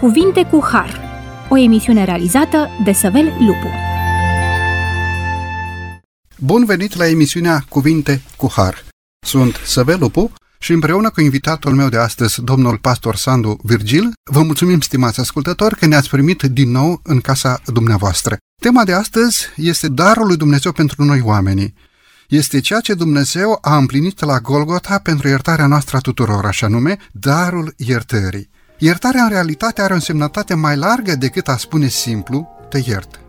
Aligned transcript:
Cuvinte 0.00 0.44
cu 0.44 0.60
Har, 0.72 1.00
o 1.48 1.58
emisiune 1.58 2.04
realizată 2.04 2.68
de 2.84 2.92
Săvel 2.92 3.24
Lupu. 3.24 3.68
Bun 6.38 6.64
venit 6.64 6.96
la 6.96 7.08
emisiunea 7.08 7.64
Cuvinte 7.68 8.22
cu 8.36 8.50
Har. 8.52 8.84
Sunt 9.26 9.60
Săvel 9.64 9.98
Lupu 9.98 10.32
și 10.58 10.72
împreună 10.72 11.10
cu 11.10 11.20
invitatul 11.20 11.74
meu 11.74 11.88
de 11.88 11.96
astăzi, 11.96 12.42
domnul 12.42 12.78
pastor 12.78 13.16
Sandu 13.16 13.58
Virgil, 13.62 14.12
vă 14.30 14.42
mulțumim, 14.42 14.80
stimați 14.80 15.20
ascultători, 15.20 15.76
că 15.76 15.86
ne-ați 15.86 16.08
primit 16.08 16.42
din 16.42 16.70
nou 16.70 17.00
în 17.02 17.20
casa 17.20 17.60
dumneavoastră. 17.66 18.36
Tema 18.62 18.84
de 18.84 18.92
astăzi 18.92 19.46
este 19.56 19.88
darul 19.88 20.26
lui 20.26 20.36
Dumnezeu 20.36 20.72
pentru 20.72 21.04
noi 21.04 21.20
oamenii. 21.20 21.74
Este 22.28 22.60
ceea 22.60 22.80
ce 22.80 22.94
Dumnezeu 22.94 23.58
a 23.60 23.76
împlinit 23.76 24.24
la 24.24 24.38
Golgota 24.38 24.98
pentru 24.98 25.28
iertarea 25.28 25.66
noastră 25.66 25.96
a 25.96 26.00
tuturor, 26.00 26.44
așa 26.44 26.68
nume, 26.68 26.98
darul 27.12 27.74
iertării. 27.76 28.50
Iertarea 28.82 29.22
în 29.22 29.28
realitate 29.28 29.82
are 29.82 29.92
o 29.92 29.94
însemnătate 29.94 30.54
mai 30.54 30.76
largă 30.76 31.14
decât 31.14 31.48
a 31.48 31.56
spune 31.56 31.88
simplu, 31.88 32.48
te 32.68 32.80
iert. 32.86 33.20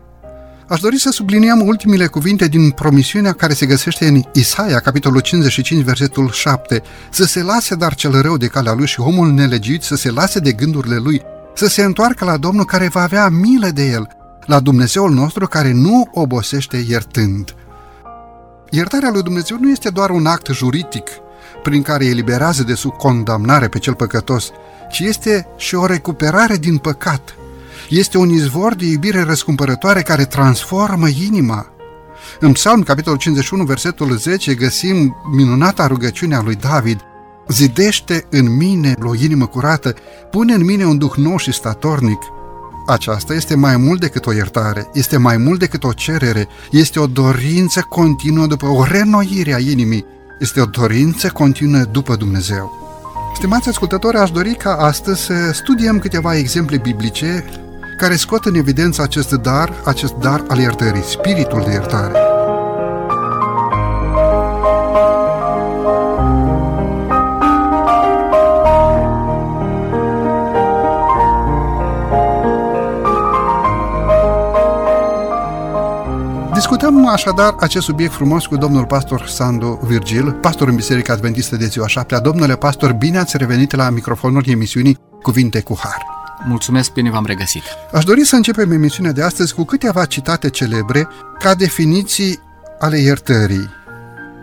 Aș 0.68 0.80
dori 0.80 0.98
să 0.98 1.10
subliniem 1.10 1.66
ultimile 1.66 2.06
cuvinte 2.06 2.48
din 2.48 2.70
promisiunea 2.70 3.32
care 3.32 3.52
se 3.52 3.66
găsește 3.66 4.06
în 4.06 4.22
Isaia, 4.32 4.78
capitolul 4.78 5.20
55, 5.20 5.84
versetul 5.84 6.30
7. 6.30 6.82
Să 7.10 7.24
se 7.24 7.42
lase 7.42 7.74
dar 7.74 7.94
cel 7.94 8.20
rău 8.20 8.36
de 8.36 8.46
calea 8.46 8.72
lui 8.72 8.86
și 8.86 9.00
omul 9.00 9.32
nelegit 9.32 9.82
să 9.82 9.94
se 9.94 10.10
lase 10.10 10.38
de 10.38 10.52
gândurile 10.52 10.96
lui, 10.96 11.22
să 11.54 11.66
se 11.66 11.82
întoarcă 11.82 12.24
la 12.24 12.36
Domnul 12.36 12.64
care 12.64 12.88
va 12.88 13.02
avea 13.02 13.28
milă 13.28 13.68
de 13.68 13.90
el, 13.90 14.08
la 14.46 14.60
Dumnezeul 14.60 15.10
nostru 15.10 15.46
care 15.46 15.72
nu 15.72 16.10
obosește 16.12 16.84
iertând. 16.88 17.54
Iertarea 18.70 19.10
lui 19.10 19.22
Dumnezeu 19.22 19.56
nu 19.60 19.70
este 19.70 19.88
doar 19.88 20.10
un 20.10 20.26
act 20.26 20.46
juridic 20.46 21.08
prin 21.62 21.82
care 21.82 22.04
eliberează 22.04 22.62
de 22.62 22.74
sub 22.74 22.92
condamnare 22.92 23.68
pe 23.68 23.78
cel 23.78 23.94
păcătos, 23.94 24.50
ci 24.92 24.98
este 24.98 25.46
și 25.56 25.74
o 25.74 25.86
recuperare 25.86 26.56
din 26.56 26.76
păcat. 26.76 27.34
Este 27.88 28.18
un 28.18 28.28
izvor 28.28 28.74
de 28.74 28.84
iubire 28.84 29.22
răscumpărătoare 29.22 30.02
care 30.02 30.24
transformă 30.24 31.08
inima. 31.08 31.66
În 32.40 32.52
Psalm, 32.52 32.82
capitolul 32.82 33.18
51, 33.18 33.64
versetul 33.64 34.16
10, 34.16 34.54
găsim 34.54 35.16
minunata 35.34 35.86
rugăciune 35.86 36.34
a 36.34 36.42
lui 36.42 36.54
David. 36.54 37.00
Zidește 37.48 38.26
în 38.30 38.56
mine 38.56 38.94
o 39.02 39.14
inimă 39.14 39.46
curată, 39.46 39.94
pune 40.30 40.54
în 40.54 40.64
mine 40.64 40.84
un 40.84 40.98
duh 40.98 41.14
nou 41.16 41.36
și 41.36 41.52
statornic. 41.52 42.20
Aceasta 42.86 43.34
este 43.34 43.56
mai 43.56 43.76
mult 43.76 44.00
decât 44.00 44.26
o 44.26 44.32
iertare, 44.32 44.88
este 44.92 45.16
mai 45.16 45.36
mult 45.36 45.58
decât 45.58 45.84
o 45.84 45.92
cerere, 45.92 46.48
este 46.70 47.00
o 47.00 47.06
dorință 47.06 47.86
continuă 47.88 48.46
după 48.46 48.66
o 48.66 48.84
renoire 48.84 49.54
a 49.54 49.58
inimii, 49.58 50.04
este 50.40 50.60
o 50.60 50.64
dorință 50.64 51.28
continuă 51.28 51.82
după 51.82 52.16
Dumnezeu. 52.16 52.81
Stimați 53.34 53.68
ascultători, 53.68 54.16
aș 54.16 54.30
dori 54.30 54.54
ca 54.54 54.76
astăzi 54.76 55.22
să 55.22 55.52
studiem 55.52 55.98
câteva 55.98 56.36
exemple 56.36 56.76
biblice 56.76 57.44
care 57.96 58.14
scot 58.14 58.44
în 58.44 58.54
evidență 58.54 59.02
acest 59.02 59.32
dar, 59.32 59.72
acest 59.84 60.12
dar 60.14 60.44
al 60.48 60.58
iertării, 60.58 61.02
spiritul 61.02 61.62
de 61.64 61.70
iertare. 61.70 62.31
Discutăm 76.82 77.06
așadar 77.06 77.54
acest 77.60 77.84
subiect 77.84 78.12
frumos 78.12 78.46
cu 78.46 78.56
domnul 78.56 78.86
pastor 78.86 79.26
Sandu 79.26 79.80
Virgil, 79.86 80.32
pastor 80.32 80.68
în 80.68 80.74
Biserica 80.74 81.12
Adventistă 81.12 81.56
de 81.56 81.66
ziua 81.66 81.86
7 81.86 82.18
Domnule 82.22 82.56
pastor, 82.56 82.92
bine 82.92 83.18
ați 83.18 83.36
revenit 83.36 83.74
la 83.74 83.90
microfonul 83.90 84.44
emisiunii 84.46 84.98
Cuvinte 85.22 85.60
cu 85.60 85.78
Har. 85.82 86.06
Mulțumesc, 86.44 86.92
bine 86.92 87.10
v-am 87.10 87.26
regăsit. 87.26 87.62
Aș 87.92 88.04
dori 88.04 88.24
să 88.24 88.36
începem 88.36 88.70
emisiunea 88.70 89.12
de 89.12 89.22
astăzi 89.22 89.54
cu 89.54 89.64
câteva 89.64 90.04
citate 90.04 90.50
celebre 90.50 91.08
ca 91.38 91.54
definiții 91.54 92.38
ale 92.78 92.98
iertării. 92.98 93.68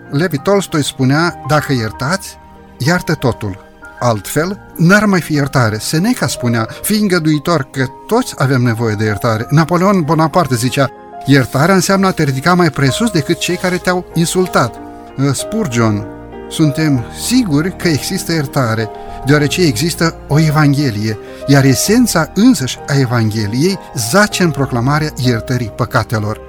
Levi 0.09 0.37
Tolstoi 0.37 0.83
spunea, 0.83 1.43
dacă 1.47 1.73
iertați, 1.73 2.37
iartă 2.77 3.13
totul. 3.13 3.57
Altfel, 3.99 4.59
n-ar 4.75 5.05
mai 5.05 5.21
fi 5.21 5.33
iertare. 5.33 5.77
Seneca 5.77 6.27
spunea, 6.27 6.67
fii 6.81 6.99
îngăduitor 6.99 7.67
că 7.71 7.85
toți 8.07 8.33
avem 8.37 8.61
nevoie 8.61 8.95
de 8.95 9.03
iertare. 9.03 9.47
Napoleon 9.49 10.01
Bonaparte 10.01 10.55
zicea, 10.55 10.89
Iertarea 11.25 11.75
înseamnă 11.75 12.07
a 12.07 12.11
te 12.11 12.23
ridica 12.23 12.53
mai 12.53 12.69
presus 12.69 13.09
decât 13.09 13.37
cei 13.37 13.55
care 13.55 13.77
te-au 13.77 14.05
insultat. 14.13 14.75
Uh, 15.17 15.33
Spurgeon, 15.33 16.05
suntem 16.49 17.05
siguri 17.27 17.75
că 17.75 17.87
există 17.87 18.31
iertare, 18.31 18.89
deoarece 19.25 19.61
există 19.61 20.15
o 20.27 20.39
Evanghelie, 20.39 21.17
iar 21.47 21.63
esența 21.63 22.31
însăși 22.33 22.77
a 22.87 22.99
Evangheliei 22.99 23.79
zace 23.95 24.43
în 24.43 24.51
proclamarea 24.51 25.13
iertării 25.23 25.71
păcatelor. 25.75 26.39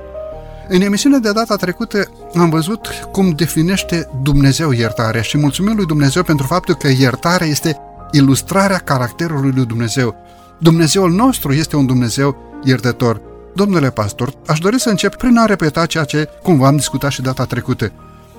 În 0.69 0.81
emisiunea 0.81 1.19
de 1.19 1.33
data 1.33 1.57
trecută 1.57 2.03
am 2.35 2.51
văzut 2.51 2.89
cum 3.13 3.31
definește 3.31 4.09
Dumnezeu 4.23 4.71
iertarea 4.71 5.23
și 5.23 5.39
mulțumim 5.39 5.77
lui 5.77 5.87
Dumnezeu 5.87 6.23
pentru 6.23 6.47
faptul 6.47 6.75
că 6.75 6.89
iertarea 6.89 7.47
este 7.47 7.77
ilustrarea 8.11 8.79
caracterului 8.79 9.53
lui 9.55 9.67
Dumnezeu. 9.67 10.15
Dumnezeul 10.59 11.11
nostru 11.11 11.53
este 11.53 11.77
un 11.77 11.87
Dumnezeu 11.87 12.61
iertător. 12.65 13.21
Domnule 13.55 13.91
pastor, 13.91 14.33
aș 14.47 14.59
dori 14.59 14.81
să 14.81 14.89
încep 14.89 15.15
prin 15.15 15.37
a 15.37 15.45
repeta 15.45 15.87
ceea 15.87 16.05
ce 16.05 16.29
cumva 16.43 16.67
am 16.67 16.77
discutat 16.77 17.11
și 17.11 17.23
data 17.23 17.45
trecută. 17.45 17.93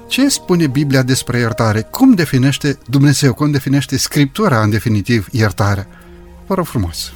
Ce 0.07 0.29
spune 0.29 0.67
Biblia 0.67 1.01
despre 1.01 1.39
iertare? 1.39 1.81
Cum 1.81 2.13
definește 2.13 2.77
Dumnezeu, 2.87 3.33
cum 3.33 3.51
definește 3.51 3.97
Scriptura, 3.97 4.61
în 4.61 4.69
definitiv, 4.69 5.27
iertarea? 5.31 5.87
Vă 6.47 6.53
rog 6.53 6.65
frumos! 6.65 7.13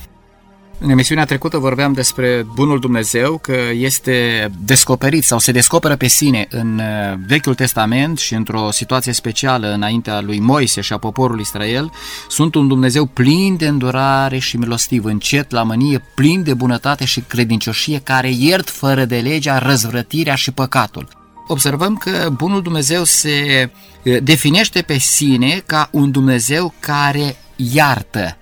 În 0.80 0.90
emisiunea 0.90 1.26
trecută 1.26 1.58
vorbeam 1.58 1.94
despre 1.94 2.46
Bunul 2.54 2.80
Dumnezeu, 2.80 3.38
că 3.38 3.58
este 3.74 4.50
descoperit 4.66 5.24
sau 5.24 5.40
se 5.40 5.52
descoperă 5.52 5.96
pe 5.96 6.08
sine 6.08 6.48
în 6.50 6.80
uh, 6.80 7.18
Vechiul 7.28 7.56
Testament 7.56 8.18
și 8.18 8.34
într-o 8.34 8.72
situație 8.72 9.12
specială 9.12 9.74
înaintea 9.74 10.22
lui 10.22 10.40
Moise 10.40 10.82
și 10.82 10.94
a 10.94 10.98
poporului 10.98 11.42
Israel. 11.42 11.92
Sunt 12.30 12.56
un 12.56 12.68
Dumnezeu 12.68 13.06
plin 13.06 13.56
de 13.58 13.68
îndurare 13.68 14.38
și 14.38 14.58
milostiv, 14.58 15.06
încet 15.06 15.52
la 15.52 15.64
mânie, 15.64 16.04
plin 16.16 16.44
de 16.44 16.54
bunătate 16.54 17.06
și 17.06 17.20
credincioșie, 17.20 18.00
care 18.04 18.30
iert 18.32 18.70
fără 18.70 19.06
de 19.06 19.18
legea 19.18 19.58
răzvrătirea 19.58 20.36
și 20.36 20.52
păcatul. 20.52 21.08
Observăm 21.48 21.96
că 21.96 22.30
Bunul 22.32 22.62
Dumnezeu 22.62 23.04
se 23.04 23.70
uh, 24.04 24.18
definește 24.24 24.82
pe 24.82 24.98
sine 24.98 25.64
ca 25.66 25.90
un 25.92 26.12
Dumnezeu 26.12 26.74
care 26.80 27.36
iartă 27.56 28.38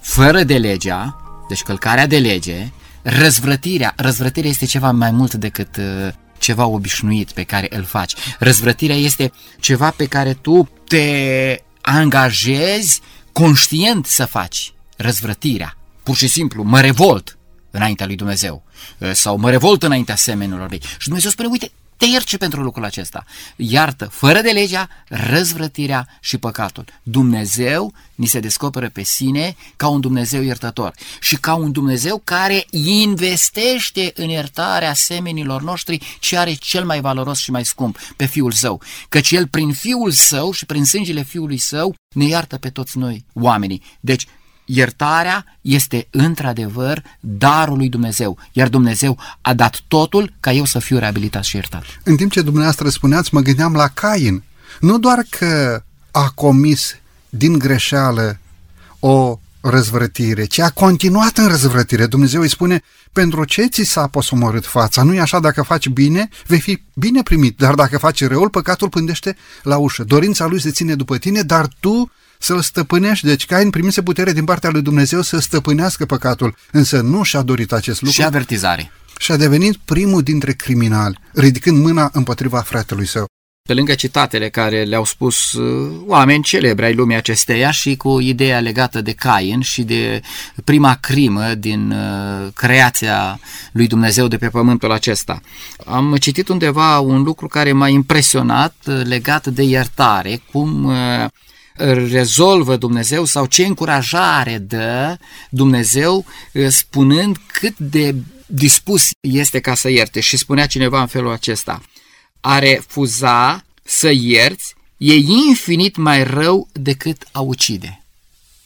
fără 0.00 0.42
de 0.42 0.56
legea, 0.56 1.21
deci 1.52 1.62
călcarea 1.62 2.06
de 2.06 2.18
lege, 2.18 2.70
răzvrătirea, 3.02 3.92
răzvrătirea 3.96 4.50
este 4.50 4.64
ceva 4.64 4.90
mai 4.90 5.10
mult 5.10 5.34
decât 5.34 5.76
uh, 5.76 6.12
ceva 6.38 6.66
obișnuit 6.66 7.30
pe 7.30 7.42
care 7.42 7.66
îl 7.70 7.84
faci. 7.84 8.14
Răzvrătirea 8.38 8.96
este 8.96 9.32
ceva 9.60 9.90
pe 9.90 10.06
care 10.06 10.34
tu 10.34 10.70
te 10.88 11.56
angajezi 11.80 13.00
conștient 13.32 14.06
să 14.06 14.24
faci. 14.24 14.72
Răzvrătirea. 14.96 15.76
Pur 16.02 16.16
și 16.16 16.26
simplu, 16.26 16.62
mă 16.62 16.80
revolt 16.80 17.38
înaintea 17.70 18.06
lui 18.06 18.16
Dumnezeu 18.16 18.62
uh, 18.98 19.10
sau 19.12 19.36
mă 19.36 19.50
revolt 19.50 19.82
înaintea 19.82 20.16
semenilor 20.16 20.68
mei. 20.68 20.80
Și 20.98 21.06
Dumnezeu 21.06 21.30
spune, 21.30 21.48
uite, 21.48 21.70
te 22.02 22.08
ierce 22.08 22.36
pentru 22.36 22.62
lucrul 22.62 22.84
acesta. 22.84 23.24
Iartă, 23.56 24.04
fără 24.04 24.40
de 24.40 24.50
legea, 24.50 24.88
răzvrătirea 25.08 26.08
și 26.20 26.38
păcatul. 26.38 26.84
Dumnezeu 27.02 27.92
ni 28.14 28.26
se 28.26 28.40
descoperă 28.40 28.88
pe 28.88 29.02
sine 29.02 29.56
ca 29.76 29.88
un 29.88 30.00
Dumnezeu 30.00 30.42
iertător 30.42 30.94
și 31.20 31.36
ca 31.36 31.54
un 31.54 31.72
Dumnezeu 31.72 32.20
care 32.24 32.66
investește 32.70 34.12
în 34.14 34.28
iertarea 34.28 34.94
semenilor 34.94 35.62
noștri 35.62 36.16
ce 36.20 36.36
are 36.36 36.54
cel 36.54 36.84
mai 36.84 37.00
valoros 37.00 37.38
și 37.38 37.50
mai 37.50 37.64
scump, 37.64 37.98
pe 38.16 38.26
Fiul 38.26 38.52
Său. 38.52 38.82
Căci 39.08 39.30
El 39.30 39.46
prin 39.46 39.72
Fiul 39.72 40.10
Său 40.10 40.52
și 40.52 40.66
prin 40.66 40.84
sângele 40.84 41.22
Fiului 41.22 41.58
Său 41.58 41.94
ne 42.14 42.24
iartă 42.24 42.58
pe 42.58 42.70
toți 42.70 42.98
noi, 42.98 43.24
oamenii. 43.32 43.82
Deci 44.00 44.26
Iertarea 44.74 45.44
este 45.60 46.06
într-adevăr 46.10 47.02
darul 47.20 47.76
lui 47.76 47.88
Dumnezeu, 47.88 48.38
iar 48.52 48.68
Dumnezeu 48.68 49.18
a 49.40 49.54
dat 49.54 49.80
totul 49.88 50.32
ca 50.40 50.52
eu 50.52 50.64
să 50.64 50.78
fiu 50.78 50.98
reabilitat 50.98 51.44
și 51.44 51.56
iertat. 51.56 51.82
În 52.04 52.16
timp 52.16 52.30
ce 52.30 52.42
dumneavoastră 52.42 52.88
spuneați, 52.88 53.34
mă 53.34 53.40
gândeam 53.40 53.74
la 53.74 53.88
Cain. 53.88 54.42
Nu 54.80 54.98
doar 54.98 55.24
că 55.28 55.82
a 56.10 56.32
comis 56.34 56.96
din 57.28 57.58
greșeală 57.58 58.38
o 58.98 59.38
răzvrătire, 59.60 60.44
ci 60.44 60.58
a 60.58 60.70
continuat 60.70 61.36
în 61.36 61.46
răzvrătire. 61.46 62.06
Dumnezeu 62.06 62.40
îi 62.40 62.48
spune, 62.48 62.82
pentru 63.12 63.44
ce 63.44 63.66
ți 63.66 63.82
s-a 63.82 64.06
posomorât 64.06 64.66
fața? 64.66 65.02
Nu-i 65.02 65.20
așa, 65.20 65.40
dacă 65.40 65.62
faci 65.62 65.88
bine, 65.88 66.28
vei 66.46 66.60
fi 66.60 66.82
bine 66.94 67.22
primit, 67.22 67.56
dar 67.56 67.74
dacă 67.74 67.98
faci 67.98 68.26
răul, 68.26 68.50
păcatul 68.50 68.88
pândește 68.88 69.36
la 69.62 69.76
ușă. 69.76 70.04
Dorința 70.04 70.46
lui 70.46 70.60
se 70.60 70.70
ține 70.70 70.94
după 70.94 71.18
tine, 71.18 71.42
dar 71.42 71.68
tu 71.80 72.10
să-l 72.42 72.60
stăpânești. 72.60 73.26
Deci 73.26 73.46
Cain 73.46 73.70
primise 73.70 74.02
putere 74.02 74.32
din 74.32 74.44
partea 74.44 74.70
lui 74.70 74.82
Dumnezeu 74.82 75.20
să 75.20 75.38
stăpânească 75.38 76.06
păcatul, 76.06 76.56
însă 76.70 77.00
nu 77.00 77.22
și-a 77.22 77.42
dorit 77.42 77.72
acest 77.72 78.00
lucru. 78.00 78.20
Și 78.20 78.24
avertizare. 78.24 78.92
Și 79.18 79.32
a 79.32 79.36
devenit 79.36 79.76
primul 79.84 80.22
dintre 80.22 80.52
criminali, 80.52 81.18
ridicând 81.32 81.78
mâna 81.84 82.10
împotriva 82.12 82.60
fratelui 82.60 83.06
său. 83.06 83.26
Pe 83.68 83.74
lângă 83.74 83.94
citatele 83.94 84.48
care 84.48 84.82
le-au 84.82 85.04
spus 85.04 85.52
uh, 85.52 86.02
oameni 86.06 86.42
celebri 86.42 86.84
ai 86.84 86.94
lumii 86.94 87.16
acesteia 87.16 87.70
și 87.70 87.96
cu 87.96 88.20
ideea 88.20 88.60
legată 88.60 89.00
de 89.00 89.12
Cain 89.12 89.60
și 89.60 89.82
de 89.82 90.20
prima 90.64 90.98
crimă 91.00 91.54
din 91.54 91.90
uh, 91.90 92.48
creația 92.54 93.40
lui 93.72 93.86
Dumnezeu 93.86 94.28
de 94.28 94.36
pe 94.36 94.48
pământul 94.48 94.92
acesta. 94.92 95.40
Am 95.86 96.16
citit 96.20 96.48
undeva 96.48 96.98
un 96.98 97.22
lucru 97.22 97.46
care 97.46 97.72
m-a 97.72 97.88
impresionat 97.88 98.74
uh, 98.86 99.00
legat 99.04 99.46
de 99.46 99.62
iertare, 99.62 100.42
cum 100.52 100.92
rezolvă 102.08 102.76
Dumnezeu 102.76 103.24
sau 103.24 103.46
ce 103.46 103.66
încurajare 103.66 104.58
dă 104.58 105.16
Dumnezeu 105.50 106.24
spunând 106.68 107.36
cât 107.52 107.78
de 107.78 108.14
dispus 108.46 109.08
este 109.20 109.60
ca 109.60 109.74
să 109.74 109.88
ierte. 109.88 110.20
Și 110.20 110.36
spunea 110.36 110.66
cineva 110.66 111.00
în 111.00 111.06
felul 111.06 111.32
acesta– 111.32 111.80
a 112.44 112.58
refuza 112.58 113.64
să 113.82 114.10
ierți 114.10 114.74
e 114.96 115.14
infinit 115.14 115.96
mai 115.96 116.24
rău 116.24 116.68
decât 116.72 117.28
a 117.32 117.40
ucide. 117.40 118.02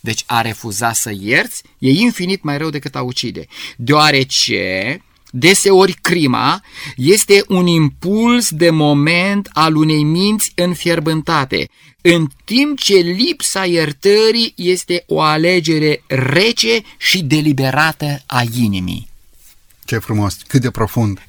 Deci 0.00 0.23
a 0.26 0.41
refuza 0.41 0.93
să 0.93 1.12
ierți 1.20 1.62
e 1.79 1.91
infinit 1.91 2.43
mai 2.43 2.59
rău 2.59 2.70
decât 2.70 2.94
a 2.94 3.02
ucide, 3.02 3.47
deoarece 3.76 5.00
deseori 5.31 5.93
crima 5.93 6.64
este 6.97 7.44
un 7.49 7.67
impuls 7.67 8.50
de 8.50 8.70
moment 8.70 9.49
al 9.52 9.76
unei 9.76 10.02
minți 10.02 10.52
înfierbântate, 10.55 11.69
în 12.14 12.29
timp 12.44 12.79
ce 12.79 12.94
lipsa 12.94 13.64
iertării 13.64 14.53
este 14.56 15.05
o 15.06 15.20
alegere 15.20 16.03
rece 16.06 16.81
și 16.99 17.23
deliberată 17.23 18.23
a 18.26 18.43
inimii. 18.58 19.08
Ce 19.85 19.99
frumos, 19.99 20.35
cât 20.47 20.61
de 20.61 20.70
profund. 20.70 21.20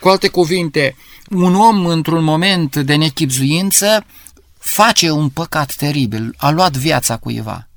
Cu 0.00 0.08
alte 0.08 0.28
cuvinte, 0.28 0.96
un 1.30 1.54
om 1.54 1.86
într-un 1.86 2.24
moment 2.24 2.76
de 2.76 2.94
nechipzuință 2.94 4.04
face 4.58 5.10
un 5.10 5.28
păcat 5.28 5.74
teribil, 5.74 6.34
a 6.36 6.50
luat 6.50 6.76
viața 6.76 7.16
cuiva. 7.16 7.68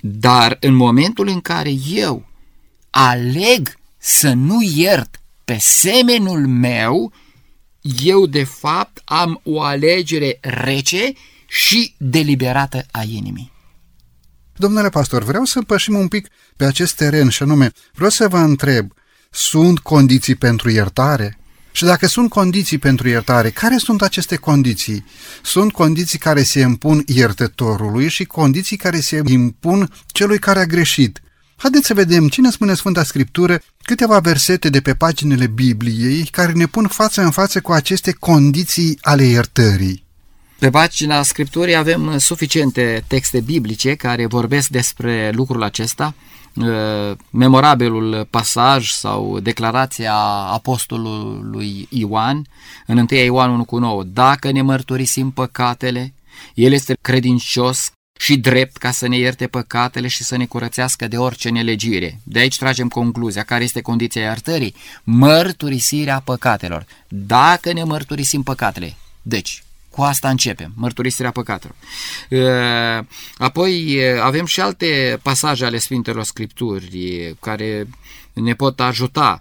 Dar 0.00 0.56
în 0.60 0.74
momentul 0.74 1.28
în 1.28 1.40
care 1.40 1.72
eu 1.94 2.26
aleg 2.90 3.78
să 3.98 4.32
nu 4.32 4.62
iert 4.74 5.20
pe 5.44 5.56
semenul 5.60 6.46
meu, 6.46 7.12
eu 8.04 8.26
de 8.26 8.44
fapt 8.44 9.02
am 9.04 9.40
o 9.42 9.62
alegere 9.62 10.38
rece 10.40 11.12
și 11.54 11.94
deliberată 11.98 12.86
a 12.90 13.02
inimii. 13.02 13.52
Domnule 14.56 14.88
pastor, 14.88 15.22
vreau 15.22 15.44
să 15.44 15.62
pășim 15.62 15.94
un 15.94 16.08
pic 16.08 16.28
pe 16.56 16.64
acest 16.64 16.96
teren 16.96 17.28
și 17.28 17.42
anume, 17.42 17.72
vreau 17.92 18.10
să 18.10 18.28
vă 18.28 18.38
întreb, 18.38 18.92
sunt 19.30 19.78
condiții 19.78 20.34
pentru 20.34 20.70
iertare? 20.70 21.38
Și 21.72 21.84
dacă 21.84 22.06
sunt 22.06 22.30
condiții 22.30 22.78
pentru 22.78 23.08
iertare, 23.08 23.50
care 23.50 23.76
sunt 23.76 24.02
aceste 24.02 24.36
condiții? 24.36 25.04
Sunt 25.42 25.72
condiții 25.72 26.18
care 26.18 26.42
se 26.42 26.60
impun 26.60 27.02
iertătorului 27.06 28.08
și 28.08 28.24
condiții 28.24 28.76
care 28.76 29.00
se 29.00 29.22
impun 29.26 29.92
celui 30.06 30.38
care 30.38 30.58
a 30.58 30.66
greșit. 30.66 31.22
Haideți 31.56 31.86
să 31.86 31.94
vedem 31.94 32.28
cine 32.28 32.50
spune 32.50 32.74
Sfânta 32.74 33.04
Scriptură 33.04 33.60
câteva 33.82 34.18
versete 34.18 34.68
de 34.68 34.80
pe 34.80 34.94
paginile 34.94 35.46
Bibliei 35.46 36.24
care 36.24 36.52
ne 36.52 36.66
pun 36.66 36.86
față 36.86 37.22
în 37.22 37.30
față 37.30 37.60
cu 37.60 37.72
aceste 37.72 38.12
condiții 38.12 38.98
ale 39.00 39.24
iertării. 39.24 40.03
Pe 40.58 40.70
pagina 40.70 41.22
Scripturii 41.22 41.74
avem 41.74 42.18
suficiente 42.18 43.04
texte 43.06 43.40
biblice 43.40 43.94
care 43.94 44.26
vorbesc 44.26 44.68
despre 44.68 45.30
lucrul 45.30 45.62
acesta. 45.62 46.14
Uh, 46.54 47.16
memorabilul 47.30 48.26
pasaj 48.30 48.90
sau 48.90 49.38
declarația 49.38 50.14
apostolului 50.52 51.86
Ioan 51.90 52.46
în 52.86 52.98
1 52.98 53.06
Ioan 53.20 53.50
1 53.50 53.64
cu 53.64 53.78
9. 53.78 54.04
Dacă 54.04 54.50
ne 54.50 54.62
mărturisim 54.62 55.30
păcatele, 55.30 56.14
El 56.54 56.72
este 56.72 56.96
credincios 57.00 57.90
și 58.18 58.36
drept 58.36 58.76
ca 58.76 58.90
să 58.90 59.08
ne 59.08 59.18
ierte 59.18 59.46
păcatele 59.46 60.08
și 60.08 60.22
să 60.22 60.36
ne 60.36 60.46
curățească 60.46 61.08
de 61.08 61.16
orice 61.16 61.48
nelegire. 61.48 62.20
De 62.22 62.38
aici 62.38 62.56
tragem 62.56 62.88
concluzia. 62.88 63.42
Care 63.42 63.64
este 63.64 63.80
condiția 63.80 64.22
iertării? 64.22 64.74
Mărturisirea 65.04 66.20
păcatelor. 66.24 66.86
Dacă 67.08 67.72
ne 67.72 67.82
mărturisim 67.82 68.42
păcatele. 68.42 68.96
Deci, 69.22 69.63
cu 69.94 70.02
asta 70.02 70.28
începem, 70.28 70.72
mărturisirea 70.76 71.30
păcatelor. 71.30 71.76
Apoi 73.36 74.00
avem 74.20 74.44
și 74.44 74.60
alte 74.60 75.18
pasaje 75.22 75.64
ale 75.64 75.78
Sfintelor 75.78 76.24
Scripturi 76.24 77.34
care 77.40 77.88
ne 78.32 78.54
pot 78.54 78.80
ajuta. 78.80 79.40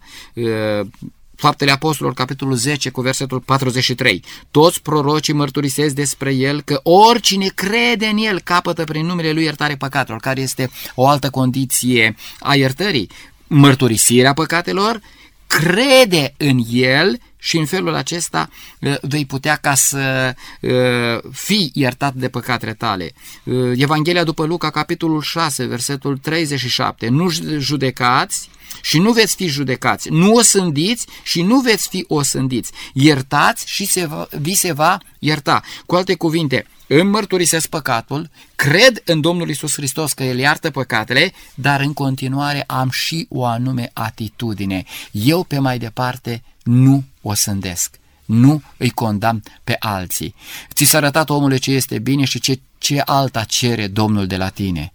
Faptele 1.35 1.71
Apostolilor, 1.71 2.13
capitolul 2.13 2.55
10, 2.55 2.89
cu 2.89 3.01
versetul 3.01 3.39
43. 3.39 4.23
Toți 4.51 4.81
prorocii 4.81 5.33
mărturisesc 5.33 5.95
despre 5.95 6.33
el 6.33 6.61
că 6.61 6.79
oricine 6.83 7.47
crede 7.55 8.05
în 8.05 8.17
el 8.17 8.39
capătă 8.39 8.83
prin 8.83 9.05
numele 9.05 9.31
lui 9.31 9.43
iertare 9.43 9.75
păcatelor, 9.75 10.19
care 10.19 10.41
este 10.41 10.69
o 10.95 11.07
altă 11.07 11.29
condiție 11.29 12.15
a 12.39 12.55
iertării. 12.55 13.09
Mărturisirea 13.47 14.33
păcatelor, 14.33 15.01
crede 15.47 16.33
în 16.37 16.59
el 16.71 17.19
și 17.37 17.57
în 17.57 17.65
felul 17.65 17.93
acesta 17.93 18.49
uh, 18.79 18.95
vei 19.01 19.25
putea 19.25 19.55
ca 19.55 19.75
să 19.75 20.35
uh, 20.61 21.31
fii 21.31 21.71
iertat 21.73 22.13
de 22.13 22.29
păcatele 22.29 22.73
tale. 22.73 23.11
Uh, 23.43 23.71
Evanghelia 23.75 24.23
după 24.23 24.45
Luca, 24.45 24.69
capitolul 24.69 25.21
6, 25.21 25.65
versetul 25.65 26.17
37. 26.17 27.07
Nu 27.07 27.29
judecați 27.57 28.49
și 28.81 28.99
nu 28.99 29.11
veți 29.11 29.35
fi 29.35 29.47
judecați, 29.47 30.09
nu 30.09 30.33
o 30.33 30.41
sândiți 30.41 31.07
și 31.23 31.41
nu 31.41 31.59
veți 31.59 31.87
fi 31.87 32.05
osândiți. 32.07 32.71
Iertați 32.93 33.63
și 33.67 33.85
se 33.85 34.05
va, 34.05 34.27
vi 34.39 34.53
se 34.53 34.71
va 34.71 34.97
ierta. 35.19 35.61
Cu 35.85 35.95
alte 35.95 36.15
cuvinte, 36.15 36.65
îmi 36.99 37.09
mărturisesc 37.09 37.67
păcatul, 37.67 38.29
cred 38.55 39.01
în 39.05 39.21
Domnul 39.21 39.49
Isus 39.49 39.73
Hristos 39.73 40.13
că 40.13 40.23
El 40.23 40.37
iartă 40.37 40.69
păcatele, 40.69 41.33
dar 41.55 41.79
în 41.79 41.93
continuare 41.93 42.63
am 42.67 42.89
și 42.89 43.25
o 43.29 43.45
anume 43.45 43.89
atitudine. 43.93 44.83
Eu 45.11 45.43
pe 45.43 45.59
mai 45.59 45.77
departe 45.77 46.43
nu 46.63 47.03
o 47.21 47.33
sândesc, 47.33 47.99
nu 48.25 48.61
îi 48.77 48.89
condamn 48.89 49.43
pe 49.63 49.75
alții. 49.79 50.35
Ți 50.73 50.83
s-a 50.83 50.97
arătat 50.97 51.29
omule 51.29 51.57
ce 51.57 51.71
este 51.71 51.99
bine 51.99 52.25
și 52.25 52.39
ce, 52.39 52.59
ce 52.77 53.01
alta 53.05 53.43
cere 53.43 53.87
Domnul 53.87 54.27
de 54.27 54.37
la 54.37 54.49
tine, 54.49 54.93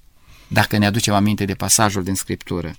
dacă 0.49 0.79
ne 0.79 0.87
aducem 0.87 1.15
aminte 1.15 1.45
de 1.45 1.55
pasajul 1.55 2.03
din 2.03 2.15
Scriptură. 2.15 2.75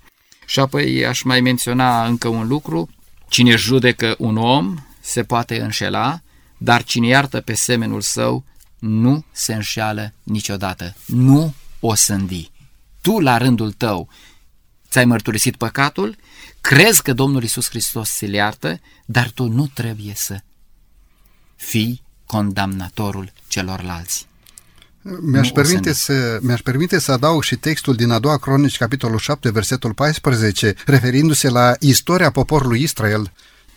Și 0.46 0.60
apoi 0.60 1.06
aș 1.06 1.22
mai 1.22 1.42
menționa 1.42 2.06
încă 2.06 2.28
un 2.28 2.48
lucru, 2.48 2.90
cine 3.30 3.56
judecă 3.56 4.16
un 4.18 4.38
om 4.38 4.76
se 5.00 5.24
poate 5.24 5.62
înșela, 5.62 6.22
dar 6.58 6.84
cine 6.84 7.08
iartă 7.08 7.42
pe 7.42 7.54
semenul 7.54 8.02
său 8.02 8.44
nu 8.80 9.26
se 9.32 9.54
înșeală 9.54 10.14
niciodată, 10.24 10.96
nu 11.06 11.54
o 11.80 11.96
sândi. 11.96 12.52
Tu, 13.02 13.20
la 13.20 13.38
rândul 13.38 13.72
tău, 13.72 14.10
ți-ai 14.90 15.06
mărturisit 15.06 15.56
păcatul, 15.56 16.16
crezi 16.62 17.02
că 17.02 17.14
Domnul 17.14 17.44
Isus 17.44 17.70
Hristos 17.70 18.10
se 18.10 18.26
iartă, 18.26 18.80
dar 19.06 19.30
tu 19.30 19.48
nu 19.48 19.68
trebuie 19.74 20.14
să 20.16 20.40
fii 21.56 22.02
condamnatorul 22.26 23.32
celorlalți. 23.48 24.28
Mi-aș 25.02 25.50
permite, 25.50 25.94
să, 25.94 26.40
mi-aș 26.42 26.62
permite 26.62 27.00
să 27.00 27.12
adaug 27.12 27.44
și 27.44 27.56
textul 27.56 27.96
din 27.96 28.10
a 28.10 28.20
doua 28.20 28.38
cronici, 28.38 28.78
capitolul 28.78 29.18
7, 29.18 29.52
versetul 29.52 29.94
14, 29.94 30.74
referindu-se 30.86 31.50
la 31.50 31.76
istoria 31.80 32.32
poporului 32.32 32.82
Israel. 32.82 33.32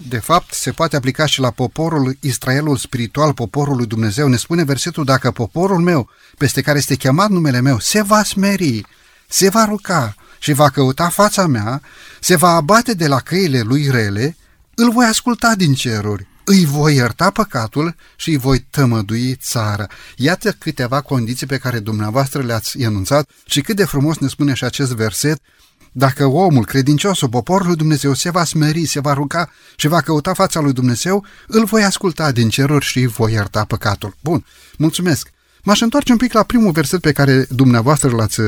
De 0.09 0.18
fapt, 0.18 0.52
se 0.52 0.71
poate 0.71 0.97
aplica 0.97 1.26
și 1.26 1.40
la 1.40 1.50
poporul 1.50 2.16
Israelul 2.21 2.76
spiritual, 2.76 3.32
poporul 3.32 3.76
lui 3.76 3.87
Dumnezeu. 3.87 4.28
Ne 4.28 4.37
spune 4.37 4.64
versetul, 4.64 5.04
dacă 5.04 5.30
poporul 5.30 5.80
meu, 5.80 6.09
peste 6.38 6.61
care 6.61 6.78
este 6.78 6.94
chemat 6.94 7.30
numele 7.30 7.61
meu, 7.61 7.78
se 7.78 8.02
va 8.02 8.23
smeri, 8.23 8.87
se 9.28 9.49
va 9.49 9.64
ruca 9.64 10.14
și 10.38 10.52
va 10.52 10.71
căuta 10.71 11.09
fața 11.09 11.47
mea, 11.47 11.82
se 12.21 12.37
va 12.37 12.49
abate 12.49 12.94
de 12.94 13.06
la 13.06 13.18
căile 13.18 13.61
lui 13.61 13.88
rele, 13.90 14.37
îl 14.75 14.90
voi 14.90 15.06
asculta 15.06 15.54
din 15.54 15.75
ceruri 15.75 16.30
îi 16.44 16.64
voi 16.64 16.94
ierta 16.94 17.30
păcatul 17.30 17.94
și 18.16 18.30
îi 18.30 18.37
voi 18.37 18.59
tămădui 18.59 19.35
țara. 19.35 19.87
Iată 20.16 20.52
câteva 20.52 21.00
condiții 21.00 21.47
pe 21.47 21.59
care 21.59 21.78
dumneavoastră 21.78 22.42
le-ați 22.42 22.80
enunțat 22.80 23.30
și 23.47 23.61
cât 23.61 23.76
de 23.76 23.85
frumos 23.85 24.18
ne 24.18 24.28
spune 24.28 24.54
și 24.54 24.64
acest 24.64 24.92
verset, 24.92 25.40
dacă 25.92 26.26
omul, 26.26 26.64
credinciosul, 26.64 27.28
poporul 27.28 27.66
lui 27.66 27.76
Dumnezeu 27.76 28.14
se 28.14 28.30
va 28.30 28.44
smeri, 28.44 28.87
se 28.87 29.00
va 29.00 29.12
ruga 29.12 29.50
și 29.76 29.88
va 29.88 30.00
căuta 30.00 30.32
fața 30.32 30.61
lui 30.61 30.72
Dumnezeu, 30.72 31.25
îl 31.46 31.64
voi 31.64 31.84
asculta 31.84 32.32
din 32.32 32.49
ceruri 32.49 32.84
și 32.84 32.99
îi 32.99 33.06
voi 33.06 33.32
ierta 33.32 33.64
păcatul. 33.64 34.16
Bun, 34.20 34.44
mulțumesc. 34.78 35.32
M-aș 35.62 35.80
întoarce 35.80 36.12
un 36.12 36.18
pic 36.18 36.32
la 36.32 36.42
primul 36.42 36.72
verset 36.72 37.00
pe 37.00 37.12
care 37.12 37.46
dumneavoastră 37.49 38.11
l-ați, 38.11 38.40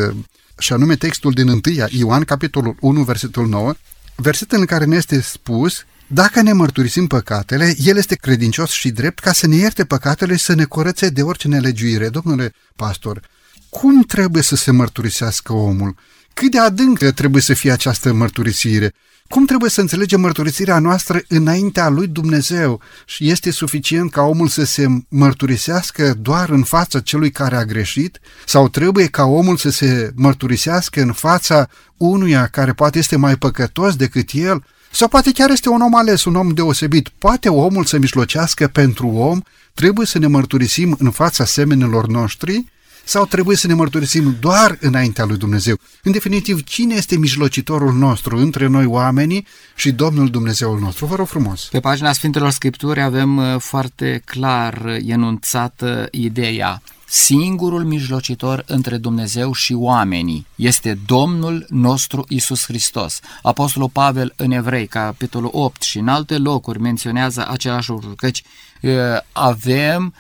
și 0.59 0.73
anume 0.73 0.97
textul 0.97 1.33
din 1.33 1.49
1 1.49 1.61
Ioan, 1.89 2.25
capitolul 2.25 2.77
1, 2.81 3.03
versetul 3.03 3.49
9, 3.49 3.75
versetul 4.17 4.59
în 4.59 4.65
care 4.65 4.85
ne 4.85 4.97
este 4.97 5.21
spus 5.21 5.85
dacă 6.07 6.41
ne 6.41 6.53
mărturisim 6.53 7.07
păcatele, 7.07 7.75
El 7.79 7.97
este 7.97 8.15
credincios 8.15 8.71
și 8.71 8.91
drept 8.91 9.19
ca 9.19 9.33
să 9.33 9.47
ne 9.47 9.57
ierte 9.57 9.85
păcatele 9.85 10.37
și 10.37 10.45
să 10.45 10.55
ne 10.55 10.65
curățe 10.65 11.09
de 11.09 11.23
orice 11.23 11.49
nelegiuire. 11.49 12.09
Domnule 12.09 12.55
pastor, 12.77 13.21
cum 13.69 14.03
trebuie 14.03 14.43
să 14.43 14.57
se 14.57 14.71
mărturisească 14.71 15.53
omul? 15.53 15.97
Cât 16.35 16.51
de 16.51 16.59
adâncă 16.59 17.11
trebuie 17.11 17.43
să 17.43 17.55
fie 17.55 17.73
această 17.73 18.13
mărturisire? 18.13 18.93
Cum 19.29 19.45
trebuie 19.45 19.71
să 19.71 19.81
înțelegem 19.81 20.21
mărturisirea 20.21 20.79
noastră 20.79 21.21
înaintea 21.29 21.89
lui 21.89 22.07
Dumnezeu? 22.07 22.81
Și 23.07 23.31
este 23.31 23.51
suficient 23.51 24.11
ca 24.11 24.23
omul 24.23 24.49
să 24.49 24.65
se 24.65 24.87
mărturisească 25.09 26.15
doar 26.15 26.49
în 26.49 26.63
fața 26.63 27.01
celui 27.01 27.31
care 27.31 27.57
a 27.57 27.65
greșit? 27.65 28.21
Sau 28.47 28.69
trebuie 28.69 29.07
ca 29.07 29.25
omul 29.25 29.57
să 29.57 29.71
se 29.71 30.13
mărturisească 30.15 31.01
în 31.01 31.13
fața 31.13 31.69
unuia 31.97 32.47
care 32.47 32.73
poate 32.73 32.99
este 32.99 33.17
mai 33.17 33.37
păcătos 33.37 33.97
decât 33.97 34.31
el? 34.33 34.65
Sau 34.91 35.09
poate 35.09 35.33
chiar 35.33 35.51
este 35.51 35.69
un 35.69 35.81
om 35.81 35.95
ales, 35.95 36.25
un 36.25 36.35
om 36.35 36.49
deosebit. 36.49 37.09
Poate 37.09 37.49
omul 37.49 37.85
să 37.85 37.99
mijlocească 37.99 38.69
pentru 38.69 39.09
om? 39.09 39.41
Trebuie 39.75 40.07
să 40.07 40.19
ne 40.19 40.27
mărturisim 40.27 40.97
în 40.99 41.11
fața 41.11 41.45
semenilor 41.45 42.07
noștri? 42.07 42.73
Sau 43.05 43.27
trebuie 43.27 43.57
să 43.57 43.67
ne 43.67 43.75
mărturisim 43.75 44.37
doar 44.41 44.77
înaintea 44.81 45.25
lui 45.25 45.37
Dumnezeu? 45.37 45.79
În 46.03 46.13
definitiv, 46.13 46.63
cine 46.63 46.95
este 46.95 47.19
mijlocitorul 47.19 47.93
nostru 47.93 48.37
între 48.37 48.67
noi 48.67 48.87
oamenii 48.87 49.47
și 49.75 49.93
Domnul 49.93 50.31
Dumnezeul 50.31 50.79
nostru? 50.79 51.07
Vă 51.07 51.15
rog 51.15 51.27
frumos! 51.27 51.69
Pe 51.71 51.81
pagina 51.81 52.13
Sfintelor 52.13 52.51
Scripturi 52.51 53.01
avem 53.01 53.37
uh, 53.37 53.57
foarte 53.59 54.23
clar 54.25 54.83
uh, 54.85 54.97
enunțată 55.07 56.09
ideea 56.11 56.83
Singurul 57.09 57.85
mijlocitor 57.85 58.65
între 58.67 58.97
Dumnezeu 58.97 59.53
și 59.53 59.73
oamenii 59.73 60.47
este 60.55 60.99
Domnul 61.07 61.67
nostru 61.69 62.25
Isus 62.29 62.65
Hristos. 62.65 63.21
Apostolul 63.43 63.89
Pavel 63.89 64.33
în 64.37 64.51
Evrei, 64.51 64.87
capitolul 64.87 65.51
8 65.53 65.83
și 65.83 65.99
în 65.99 66.09
alte 66.09 66.39
locuri 66.39 66.81
menționează 66.81 67.47
același 67.51 67.91
lucru, 67.91 68.09
căci 68.17 68.43
uh, 68.83 68.93
avem 69.33 70.15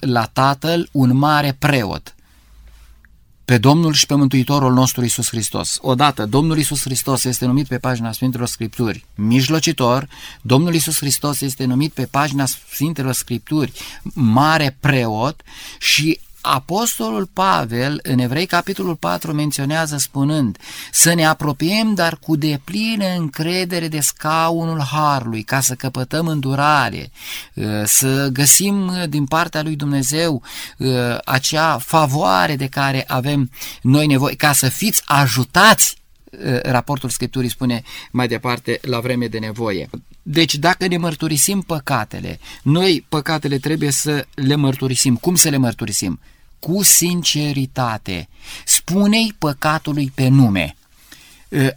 la 0.00 0.24
Tatăl 0.32 0.88
un 0.92 1.16
mare 1.16 1.56
preot 1.58 2.15
pe 3.46 3.58
Domnul 3.58 3.92
și 3.92 4.06
pe 4.06 4.14
Mântuitorul 4.14 4.72
nostru 4.72 5.04
Isus 5.04 5.28
Hristos. 5.28 5.78
Odată, 5.80 6.24
Domnul 6.24 6.58
Isus 6.58 6.82
Hristos 6.82 7.24
este 7.24 7.46
numit 7.46 7.66
pe 7.66 7.78
pagina 7.78 8.12
Sfintelor 8.12 8.46
Scripturi 8.46 9.04
mijlocitor, 9.14 10.08
Domnul 10.42 10.74
Isus 10.74 10.96
Hristos 10.96 11.40
este 11.40 11.64
numit 11.64 11.92
pe 11.92 12.06
pagina 12.10 12.46
Sfintelor 12.46 13.12
Scripturi 13.12 13.72
mare 14.14 14.76
preot 14.80 15.42
și 15.78 16.20
Apostolul 16.46 17.28
Pavel, 17.32 18.00
în 18.02 18.18
Evrei 18.18 18.46
capitolul 18.46 18.96
4, 18.96 19.32
menționează 19.32 19.96
spunând 19.96 20.58
să 20.92 21.14
ne 21.14 21.26
apropiem, 21.26 21.94
dar 21.94 22.18
cu 22.18 22.36
deplină 22.36 23.06
încredere 23.16 23.88
de 23.88 24.00
scaunul 24.00 24.80
Harului, 24.80 25.42
ca 25.42 25.60
să 25.60 25.74
căpătăm 25.74 26.26
îndurare, 26.26 27.10
uh, 27.54 27.64
să 27.84 28.28
găsim 28.32 28.86
uh, 28.86 29.08
din 29.08 29.24
partea 29.24 29.62
lui 29.62 29.76
Dumnezeu 29.76 30.42
uh, 30.78 30.88
acea 31.24 31.78
favoare 31.78 32.56
de 32.56 32.66
care 32.66 33.04
avem 33.06 33.50
noi 33.82 34.06
nevoie, 34.06 34.34
ca 34.34 34.52
să 34.52 34.68
fiți 34.68 35.02
ajutați 35.04 35.96
raportul 36.62 37.08
Scripturii 37.08 37.50
spune 37.50 37.82
mai 38.10 38.28
departe 38.28 38.78
la 38.82 39.00
vreme 39.00 39.26
de 39.26 39.38
nevoie. 39.38 39.88
Deci 40.22 40.54
dacă 40.54 40.86
ne 40.86 40.96
mărturisim 40.96 41.60
păcatele, 41.60 42.38
noi 42.62 43.04
păcatele 43.08 43.58
trebuie 43.58 43.90
să 43.90 44.26
le 44.34 44.54
mărturisim. 44.54 45.16
Cum 45.16 45.34
să 45.34 45.48
le 45.48 45.56
mărturisim? 45.56 46.20
Cu 46.66 46.82
sinceritate. 46.82 48.28
Spune-i 48.64 49.34
păcatului 49.38 50.12
pe 50.14 50.28
nume. 50.28 50.76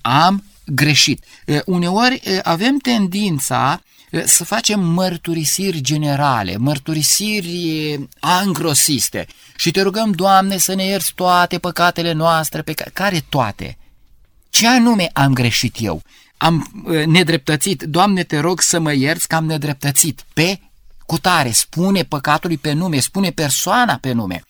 Am 0.02 0.44
greșit. 0.66 1.24
Uneori 1.66 2.22
avem 2.44 2.78
tendința 2.78 3.82
să 4.26 4.44
facem 4.44 4.80
mărturisiri 4.80 5.82
generale, 5.82 6.58
mărturisiri 6.58 8.00
angrosiste 8.20 9.28
și 9.56 9.72
te 9.72 9.82
rugăm, 9.82 10.12
Doamne, 10.12 10.58
să 10.58 10.76
ne 10.76 10.84
ierți 10.84 11.14
toate 11.16 11.60
păcatele 11.60 12.12
noastre, 12.12 12.62
pe 12.62 12.74
care, 12.74 12.90
care 12.94 13.26
toate? 13.30 13.78
Ce 14.50 14.68
anume 14.68 15.10
am 15.14 15.34
greșit 15.34 15.76
eu? 15.80 16.02
Am 16.38 16.86
nedreptățit, 17.06 17.82
Doamne, 17.82 18.24
te 18.24 18.40
rog 18.40 18.62
să 18.62 18.80
mă 18.80 18.94
ierți 18.94 19.28
că 19.28 19.36
am 19.36 19.46
nedreptățit. 19.46 20.26
Pe 20.34 20.60
cutare, 21.06 21.52
spune 21.52 22.04
păcatului 22.04 22.58
pe 22.58 22.72
nume, 22.72 23.00
spune 23.00 23.30
persoana 23.30 23.98
pe 24.02 24.12
nume. 24.12 24.44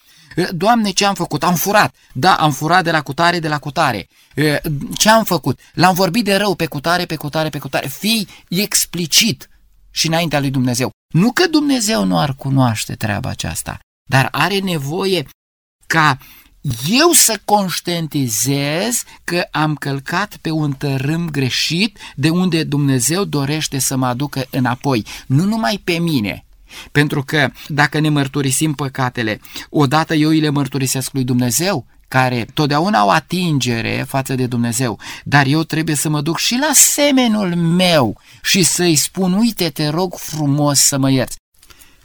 Doamne, 0.52 0.90
ce 0.90 1.06
am 1.06 1.14
făcut? 1.14 1.44
Am 1.44 1.56
furat. 1.56 1.96
Da, 2.14 2.34
am 2.34 2.52
furat 2.52 2.84
de 2.84 2.92
la 2.92 3.02
cutare, 3.02 3.40
de 3.40 3.48
la 3.48 3.60
cutare. 3.60 4.08
Ce 4.98 5.10
am 5.10 5.24
făcut? 5.24 5.60
L-am 5.74 5.94
vorbit 5.94 6.24
de 6.24 6.36
rău 6.36 6.56
pe 6.56 6.66
cutare, 6.66 7.06
pe 7.06 7.16
cutare, 7.16 7.50
pe 7.50 7.60
cutare. 7.60 7.88
Fii 7.88 8.28
explicit 8.50 9.50
și 9.92 10.08
înaintea 10.08 10.40
lui 10.40 10.50
Dumnezeu. 10.50 10.92
Nu 11.14 11.32
că 11.32 11.48
Dumnezeu 11.48 12.04
nu 12.04 12.20
ar 12.20 12.34
cunoaște 12.34 12.96
treaba 12.96 13.30
aceasta, 13.30 13.80
dar 14.10 14.28
are 14.32 14.60
nevoie 14.60 15.26
ca 15.88 16.18
eu 16.90 17.12
să 17.12 17.40
conștientizez 17.46 19.04
că 19.24 19.48
am 19.52 19.76
călcat 19.76 20.36
pe 20.36 20.52
un 20.52 20.74
tărâm 20.74 21.30
greșit 21.30 21.98
de 22.16 22.30
unde 22.30 22.64
Dumnezeu 22.64 23.24
dorește 23.24 23.80
să 23.80 23.96
mă 23.96 24.06
aducă 24.06 24.46
înapoi. 24.50 25.06
Nu 25.28 25.44
numai 25.44 25.82
pe 25.84 25.98
mine, 26.00 26.46
pentru 26.92 27.24
că 27.24 27.52
dacă 27.68 28.00
ne 28.00 28.10
mărturisim 28.10 28.74
păcatele, 28.74 29.40
odată 29.70 30.14
eu 30.14 30.30
îi 30.30 30.40
le 30.40 30.50
mărturisesc 30.50 31.14
lui 31.14 31.24
Dumnezeu, 31.24 31.86
care 32.10 32.46
totdeauna 32.54 33.00
au 33.00 33.10
atingere 33.10 34.06
față 34.08 34.36
de 34.36 34.48
Dumnezeu, 34.48 35.00
dar 35.24 35.46
eu 35.46 35.64
trebuie 35.64 35.96
să 35.96 36.10
mă 36.10 36.22
duc 36.22 36.38
și 36.38 36.58
la 36.62 36.72
semenul 36.74 37.56
meu 37.56 38.22
și 38.42 38.64
să-i 38.64 38.96
spun, 38.96 39.34
uite, 39.34 39.70
te 39.70 39.88
rog 39.88 40.16
frumos 40.16 40.80
să 40.80 40.98
mă 40.98 41.12
ierți. 41.12 41.38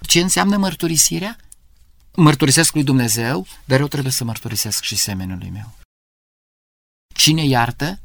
Ce 0.01 0.21
înseamnă 0.21 0.57
mărturisirea? 0.57 1.37
Mărturisesc 2.15 2.75
lui 2.75 2.85
Dumnezeu, 2.85 3.47
dar 3.65 3.81
eu 3.81 3.87
trebuie 3.87 4.13
să 4.13 4.25
mărturisesc 4.25 4.83
și 4.83 4.97
semenului 4.97 5.51
meu. 5.53 5.73
Cine 7.15 7.45
iartă? 7.45 7.99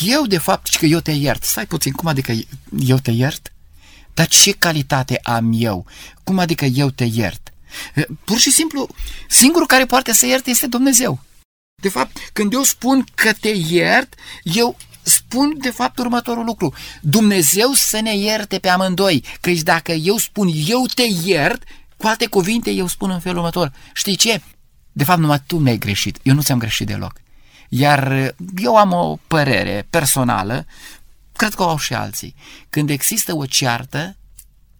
Eu, 0.00 0.26
de 0.26 0.38
fapt, 0.38 0.74
că 0.74 0.86
eu 0.86 1.00
te 1.00 1.10
iert. 1.10 1.42
Stai 1.42 1.66
puțin, 1.66 1.92
cum 1.92 2.08
adică 2.08 2.32
eu 2.78 2.98
te 2.98 3.10
iert? 3.10 3.52
Dar 4.20 4.28
ce 4.28 4.52
calitate 4.52 5.20
am 5.22 5.50
eu? 5.54 5.86
Cum 6.24 6.38
adică 6.38 6.64
eu 6.64 6.90
te 6.90 7.04
iert? 7.04 7.52
Pur 8.24 8.38
și 8.38 8.50
simplu, 8.50 8.88
singurul 9.28 9.66
care 9.66 9.86
poate 9.86 10.12
să 10.12 10.26
ierte 10.26 10.50
este 10.50 10.66
Dumnezeu. 10.66 11.20
De 11.82 11.88
fapt, 11.88 12.16
când 12.32 12.52
eu 12.52 12.62
spun 12.62 13.04
că 13.14 13.32
te 13.32 13.48
iert, 13.48 14.14
eu 14.42 14.76
spun 15.02 15.54
de 15.58 15.70
fapt 15.70 15.98
următorul 15.98 16.44
lucru. 16.44 16.74
Dumnezeu 17.00 17.72
să 17.72 18.00
ne 18.00 18.16
ierte 18.16 18.58
pe 18.58 18.68
amândoi, 18.68 19.24
căci 19.40 19.60
dacă 19.60 19.92
eu 19.92 20.16
spun 20.16 20.50
eu 20.66 20.86
te 20.94 21.04
iert, 21.24 21.62
cu 21.96 22.06
alte 22.06 22.26
cuvinte 22.26 22.70
eu 22.70 22.86
spun 22.86 23.10
în 23.10 23.20
felul 23.20 23.38
următor. 23.38 23.72
Știi 23.94 24.16
ce? 24.16 24.42
De 24.92 25.04
fapt, 25.04 25.20
numai 25.20 25.42
tu 25.46 25.56
mi-ai 25.56 25.78
greșit. 25.78 26.18
Eu 26.22 26.34
nu 26.34 26.42
ți-am 26.42 26.58
greșit 26.58 26.86
deloc. 26.86 27.12
Iar 27.68 28.34
eu 28.56 28.76
am 28.76 28.92
o 28.92 29.18
părere 29.26 29.86
personală 29.90 30.66
Cred 31.40 31.54
că 31.54 31.62
o 31.62 31.68
au 31.68 31.78
și 31.78 31.94
alții. 31.94 32.34
Când 32.70 32.90
există 32.90 33.34
o 33.34 33.46
ceartă, 33.46 34.16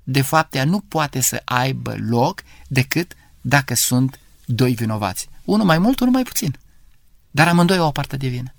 de 0.02 0.22
fapt 0.22 0.54
ea 0.54 0.64
nu 0.64 0.80
poate 0.80 1.20
să 1.20 1.42
aibă 1.44 1.94
loc 2.08 2.42
decât 2.68 3.12
dacă 3.40 3.74
sunt 3.74 4.18
doi 4.44 4.74
vinovați. 4.74 5.28
Unul 5.44 5.66
mai 5.66 5.78
mult, 5.78 6.00
unul 6.00 6.12
mai 6.12 6.22
puțin. 6.22 6.58
Dar 7.30 7.48
amândoi 7.48 7.76
au 7.76 7.86
o 7.86 7.90
parte 7.90 8.16
de 8.16 8.28
vină. 8.28 8.54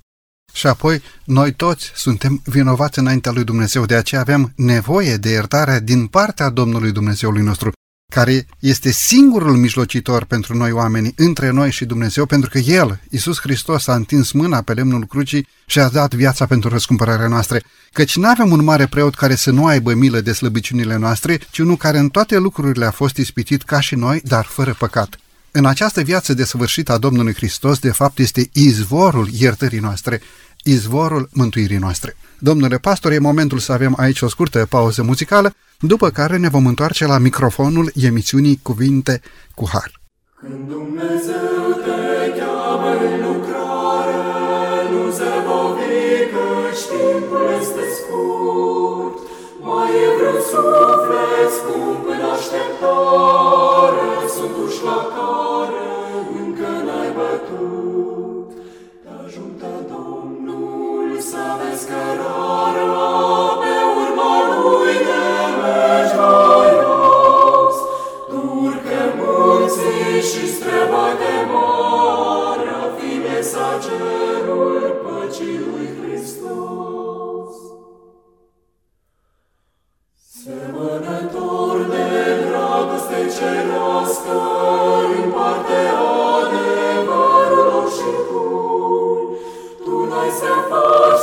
Și 0.54 0.68
apoi, 0.68 1.02
noi 1.24 1.54
toți 1.54 1.92
suntem 1.96 2.42
vinovați 2.46 3.00
înaintea 3.00 3.32
lui 3.32 3.44
Dumnezeu, 3.44 3.86
de 3.86 3.96
aceea 3.96 4.22
avem 4.22 4.54
nevoie 4.56 5.18
de 5.18 5.30
iertare 5.30 5.80
din 5.80 6.08
partea 6.08 6.50
Domnului 6.50 6.92
Dumnezeului 6.92 7.44
nostru 7.44 7.72
care 8.12 8.46
este 8.60 8.92
singurul 8.92 9.58
mijlocitor 9.58 10.24
pentru 10.24 10.58
noi 10.58 10.72
oameni, 10.72 11.14
între 11.16 11.50
noi 11.50 11.72
și 11.72 11.86
Dumnezeu, 11.86 12.26
pentru 12.26 12.50
că 12.50 12.58
El, 12.58 13.00
Iisus 13.10 13.40
Hristos, 13.40 13.88
a 13.88 13.96
întins 13.96 14.32
mâna 14.32 14.62
pe 14.62 14.74
lemnul 14.74 15.06
crucii 15.06 15.48
și 15.66 15.80
a 15.80 15.90
dat 15.90 16.14
viața 16.14 16.46
pentru 16.46 16.70
răscumpărarea 16.70 17.28
noastră. 17.28 17.60
Căci 17.92 18.16
nu 18.16 18.28
avem 18.28 18.52
un 18.52 18.64
mare 18.64 18.88
preot 18.88 19.16
care 19.16 19.36
să 19.36 19.52
nu 19.52 19.66
aibă 19.66 19.94
milă 19.94 20.22
de 20.22 20.34
slăbiciunile 20.34 20.98
noastre, 20.98 21.40
ci 21.52 21.58
unul 21.58 21.78
care 21.78 21.98
în 21.98 22.10
toate 22.10 22.38
lucrurile 22.38 22.86
a 22.86 22.92
fost 22.92 23.18
ispitit 23.18 23.64
ca 23.64 23.80
și 23.80 23.96
noi, 23.96 24.22
dar 24.24 24.46
fără 24.46 24.76
păcat. 24.78 25.20
În 25.52 25.66
această 25.66 26.02
viață 26.02 26.34
desăvârșită 26.34 26.92
a 26.92 26.98
Domnului 26.98 27.34
Hristos, 27.34 27.80
de 27.80 27.92
fapt, 27.92 28.20
este 28.20 28.50
izvorul 28.54 29.28
iertării 29.32 29.80
noastre, 29.80 30.22
izvorul 30.64 31.30
mântuirii 31.34 31.78
noastre. 31.78 32.16
Domnule 32.44 32.78
pastor, 32.78 33.12
e 33.12 33.20
momentul 33.20 33.60
să 33.60 33.72
avem 33.72 33.94
aici 33.98 34.22
o 34.22 34.28
scurtă 34.28 34.66
pauză 34.70 35.04
muzicală, 35.04 35.54
după 35.80 36.10
care 36.10 36.38
ne 36.38 36.50
vom 36.50 36.66
întoarce 36.66 37.06
la 37.06 37.18
microfonul 37.18 37.92
emisiunii 37.96 38.60
Cuvinte 38.62 39.22
cu 39.56 39.68
Har. 39.72 39.92
Când 40.40 40.70
Dumnezeu 40.70 41.64
te 41.86 42.40
cheamă 42.40 42.92
în 43.10 43.16
lucrare, 43.28 44.20
nu 44.92 45.12
se 45.12 45.32
căci 46.34 46.84
timpul 46.92 47.46
este 47.62 47.84
scurt. 47.98 49.16
Mai 49.68 49.92
e 50.06 50.08
vreun 50.18 50.42
suflet 50.52 51.52
scump 51.58 52.04
în 52.16 52.22
așteptare, 52.34 54.10
sunt 54.36 54.56
uși 54.66 54.82
la 54.90 55.00
care 55.16 55.90
și 70.30 70.54
străbate 70.54 71.34
marea, 71.52 72.82
fi 72.98 73.12
mesagerul 73.28 75.02
păcii 75.04 75.71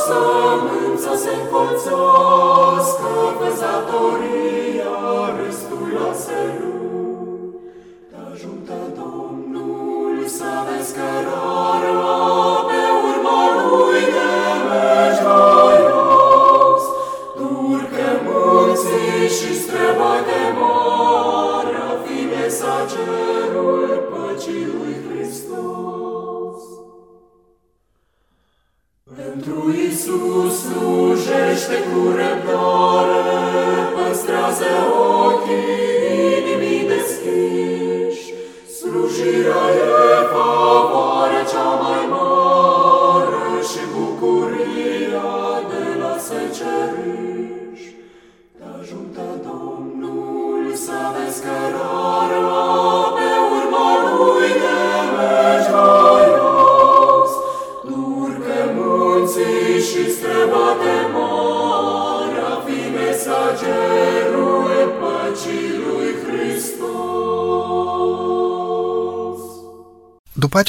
sămânța 0.06 1.12
se 1.22 1.32
încolțească, 1.40 3.10
vezi 3.38 3.60
datoria, 3.64 4.96
restul 5.38 5.86
lasă 5.96 6.40
Te 8.10 8.16
ajută 8.32 8.78
Domnul 8.98 10.14
să 10.36 10.50
vezi 10.66 10.92
cărarea 10.96 12.02
pe 12.68 12.80
urma 13.08 13.42
lui 13.56 14.02
de 14.14 14.30
mergi 14.68 15.22
raios. 15.26 16.84
Urcă 17.70 18.08
munții 18.26 19.28
și 19.36 19.50
străbate 19.62 20.40
marea, 20.58 21.88
fi 22.04 22.18
mesagerul 22.32 23.28
păcii 23.28 23.37
Pentru 29.40 29.74
Isus 29.90 30.60
slujește 30.60 31.74
cu 31.88 32.08
răbdare, 32.08 33.22
păstrează 33.94 34.72
ochii 35.26 35.97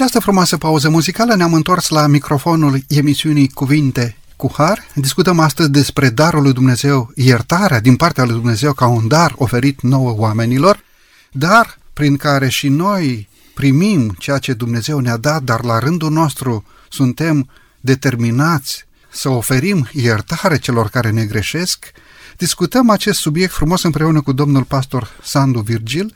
această 0.09 0.29
frumoasă 0.29 0.57
pauză 0.57 0.89
muzicală 0.89 1.35
ne-am 1.35 1.53
întors 1.53 1.89
la 1.89 2.07
microfonul 2.07 2.83
emisiunii 2.87 3.49
Cuvinte 3.49 4.17
cu 4.35 4.51
Har. 4.57 4.87
Discutăm 4.95 5.39
astăzi 5.39 5.69
despre 5.69 6.09
darul 6.09 6.41
lui 6.41 6.53
Dumnezeu, 6.53 7.11
iertarea 7.15 7.79
din 7.79 7.95
partea 7.95 8.23
lui 8.23 8.33
Dumnezeu 8.33 8.73
ca 8.73 8.87
un 8.87 9.07
dar 9.07 9.33
oferit 9.37 9.81
nouă 9.81 10.13
oamenilor, 10.17 10.83
dar 11.31 11.77
prin 11.93 12.17
care 12.17 12.49
și 12.49 12.67
noi 12.67 13.29
primim 13.53 14.15
ceea 14.17 14.37
ce 14.37 14.53
Dumnezeu 14.53 14.99
ne-a 14.99 15.17
dat, 15.17 15.43
dar 15.43 15.63
la 15.63 15.79
rândul 15.79 16.11
nostru 16.11 16.65
suntem 16.89 17.49
determinați 17.79 18.85
să 19.09 19.29
oferim 19.29 19.87
iertare 19.91 20.57
celor 20.57 20.89
care 20.89 21.09
ne 21.09 21.25
greșesc. 21.25 21.91
Discutăm 22.37 22.89
acest 22.89 23.19
subiect 23.19 23.53
frumos 23.53 23.83
împreună 23.83 24.21
cu 24.21 24.31
domnul 24.31 24.63
pastor 24.63 25.09
Sandu 25.23 25.59
Virgil, 25.59 26.13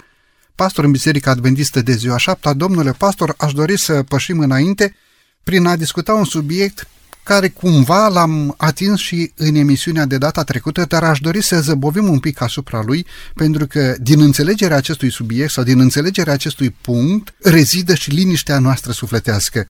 pastor 0.56 0.84
în 0.84 0.92
Biserica 0.92 1.32
Adventistă 1.32 1.82
de 1.82 1.94
ziua 1.94 2.18
șaptea. 2.18 2.54
Domnule 2.54 2.92
pastor, 2.92 3.34
aș 3.38 3.54
dori 3.54 3.80
să 3.80 4.04
pășim 4.04 4.40
înainte 4.40 4.96
prin 5.44 5.66
a 5.66 5.76
discuta 5.76 6.14
un 6.14 6.26
subiect 6.26 6.88
care 7.24 7.50
cumva 7.50 8.08
l-am 8.08 8.54
atins 8.58 9.00
și 9.00 9.32
în 9.36 9.56
emisiunea 9.56 10.06
de 10.06 10.18
data 10.18 10.44
trecută, 10.44 10.86
dar 10.86 11.04
aș 11.04 11.20
dori 11.20 11.44
să 11.44 11.62
zăbovim 11.62 12.10
un 12.10 12.20
pic 12.20 12.42
asupra 12.42 12.82
lui, 12.82 13.06
pentru 13.34 13.68
că 13.68 13.96
din 14.00 14.22
înțelegerea 14.22 14.78
acestui 14.78 15.12
subiect 15.12 15.52
sau 15.52 15.64
din 15.64 15.80
înțelegerea 15.80 16.34
acestui 16.34 16.70
punct 16.70 17.34
rezidă 17.42 17.96
și 17.96 18.10
liniștea 18.10 18.60
noastră 18.60 18.92
sufletească. 18.92 19.66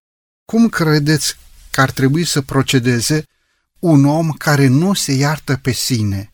Cum 0.46 0.70
credeți 0.70 1.38
că 1.72 1.82
ar 1.82 1.92
trebui 1.92 2.26
să 2.26 2.42
procedeze 2.42 3.24
un 3.80 4.06
om 4.06 4.30
care 4.30 4.68
nu 4.68 4.94
se 4.94 5.12
iartă 5.12 5.60
pe 5.62 5.72
sine? 5.72 6.32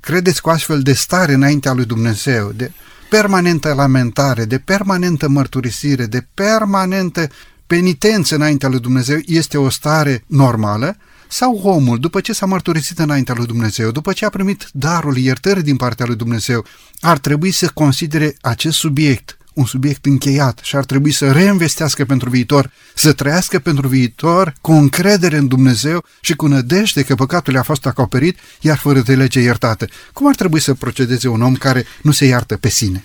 Credeți 0.00 0.42
că 0.42 0.48
o 0.48 0.52
astfel 0.52 0.82
de 0.82 0.92
stare 0.92 1.32
înaintea 1.32 1.72
lui 1.72 1.84
Dumnezeu, 1.84 2.52
de 2.52 2.72
permanentă 3.20 3.72
lamentare, 3.72 4.44
de 4.44 4.58
permanentă 4.58 5.28
mărturisire, 5.28 6.06
de 6.06 6.26
permanentă 6.34 7.28
penitență 7.66 8.34
înaintea 8.34 8.68
lui 8.68 8.80
Dumnezeu 8.80 9.18
este 9.26 9.58
o 9.58 9.68
stare 9.68 10.24
normală? 10.26 10.96
Sau 11.28 11.60
omul, 11.62 11.98
după 11.98 12.20
ce 12.20 12.32
s-a 12.32 12.46
mărturisit 12.46 12.98
înaintea 12.98 13.34
lui 13.34 13.46
Dumnezeu, 13.46 13.90
după 13.90 14.12
ce 14.12 14.24
a 14.24 14.28
primit 14.28 14.68
darul 14.72 15.16
iertării 15.16 15.62
din 15.62 15.76
partea 15.76 16.06
lui 16.06 16.16
Dumnezeu, 16.16 16.64
ar 17.00 17.18
trebui 17.18 17.50
să 17.50 17.70
considere 17.74 18.34
acest 18.40 18.76
subiect 18.76 19.38
un 19.54 19.64
subiect 19.64 20.04
încheiat 20.04 20.60
și 20.62 20.76
ar 20.76 20.84
trebui 20.84 21.12
să 21.12 21.32
reînvestească 21.32 22.04
pentru 22.04 22.30
viitor, 22.30 22.70
să 22.94 23.12
trăiască 23.12 23.58
pentru 23.58 23.88
viitor 23.88 24.54
cu 24.60 24.72
încredere 24.72 25.36
în 25.36 25.48
Dumnezeu 25.48 26.04
și 26.20 26.34
cu 26.34 26.46
nădejde 26.46 27.02
că 27.02 27.14
păcatul 27.14 27.58
a 27.58 27.62
fost 27.62 27.86
acoperit, 27.86 28.38
iar 28.60 28.76
fără 28.76 29.00
de 29.00 29.14
lege 29.14 29.40
iertată. 29.40 29.86
Cum 30.12 30.28
ar 30.28 30.34
trebui 30.34 30.60
să 30.60 30.74
procedeze 30.74 31.28
un 31.28 31.42
om 31.42 31.54
care 31.54 31.84
nu 32.02 32.10
se 32.10 32.24
iartă 32.24 32.56
pe 32.56 32.68
sine? 32.68 33.04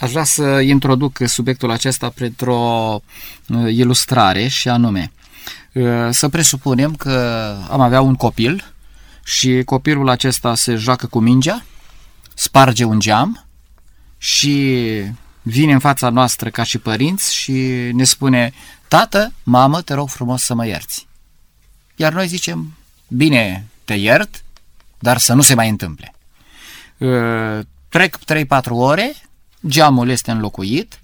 Aș 0.00 0.10
vrea 0.10 0.24
să 0.24 0.42
introduc 0.42 1.18
subiectul 1.26 1.70
acesta 1.70 2.08
printr-o 2.08 3.02
uh, 3.48 3.72
ilustrare 3.74 4.46
și 4.48 4.68
anume 4.68 5.12
uh, 5.72 5.84
să 6.10 6.28
presupunem 6.28 6.94
că 6.94 7.54
am 7.70 7.80
avea 7.80 8.00
un 8.00 8.14
copil 8.14 8.72
și 9.24 9.62
copilul 9.64 10.08
acesta 10.08 10.54
se 10.54 10.74
joacă 10.74 11.06
cu 11.06 11.18
mingea, 11.18 11.64
sparge 12.34 12.84
un 12.84 13.00
geam 13.00 13.46
și 14.18 14.86
vine 15.48 15.72
în 15.72 15.78
fața 15.78 16.08
noastră 16.08 16.50
ca 16.50 16.62
și 16.62 16.78
părinți 16.78 17.34
și 17.34 17.52
ne 17.92 18.04
spune 18.04 18.52
Tată, 18.88 19.32
mamă, 19.42 19.82
te 19.82 19.94
rog 19.94 20.08
frumos 20.08 20.42
să 20.42 20.54
mă 20.54 20.66
ierți. 20.66 21.06
Iar 21.96 22.12
noi 22.12 22.26
zicem, 22.26 22.76
bine, 23.08 23.66
te 23.84 23.94
iert, 23.94 24.44
dar 24.98 25.18
să 25.18 25.34
nu 25.34 25.42
se 25.42 25.54
mai 25.54 25.68
întâmple. 25.68 26.14
Uh, 26.98 27.58
trec 27.88 28.18
3-4 28.18 28.44
ore, 28.68 29.14
geamul 29.66 30.08
este 30.08 30.30
înlocuit, 30.30 31.00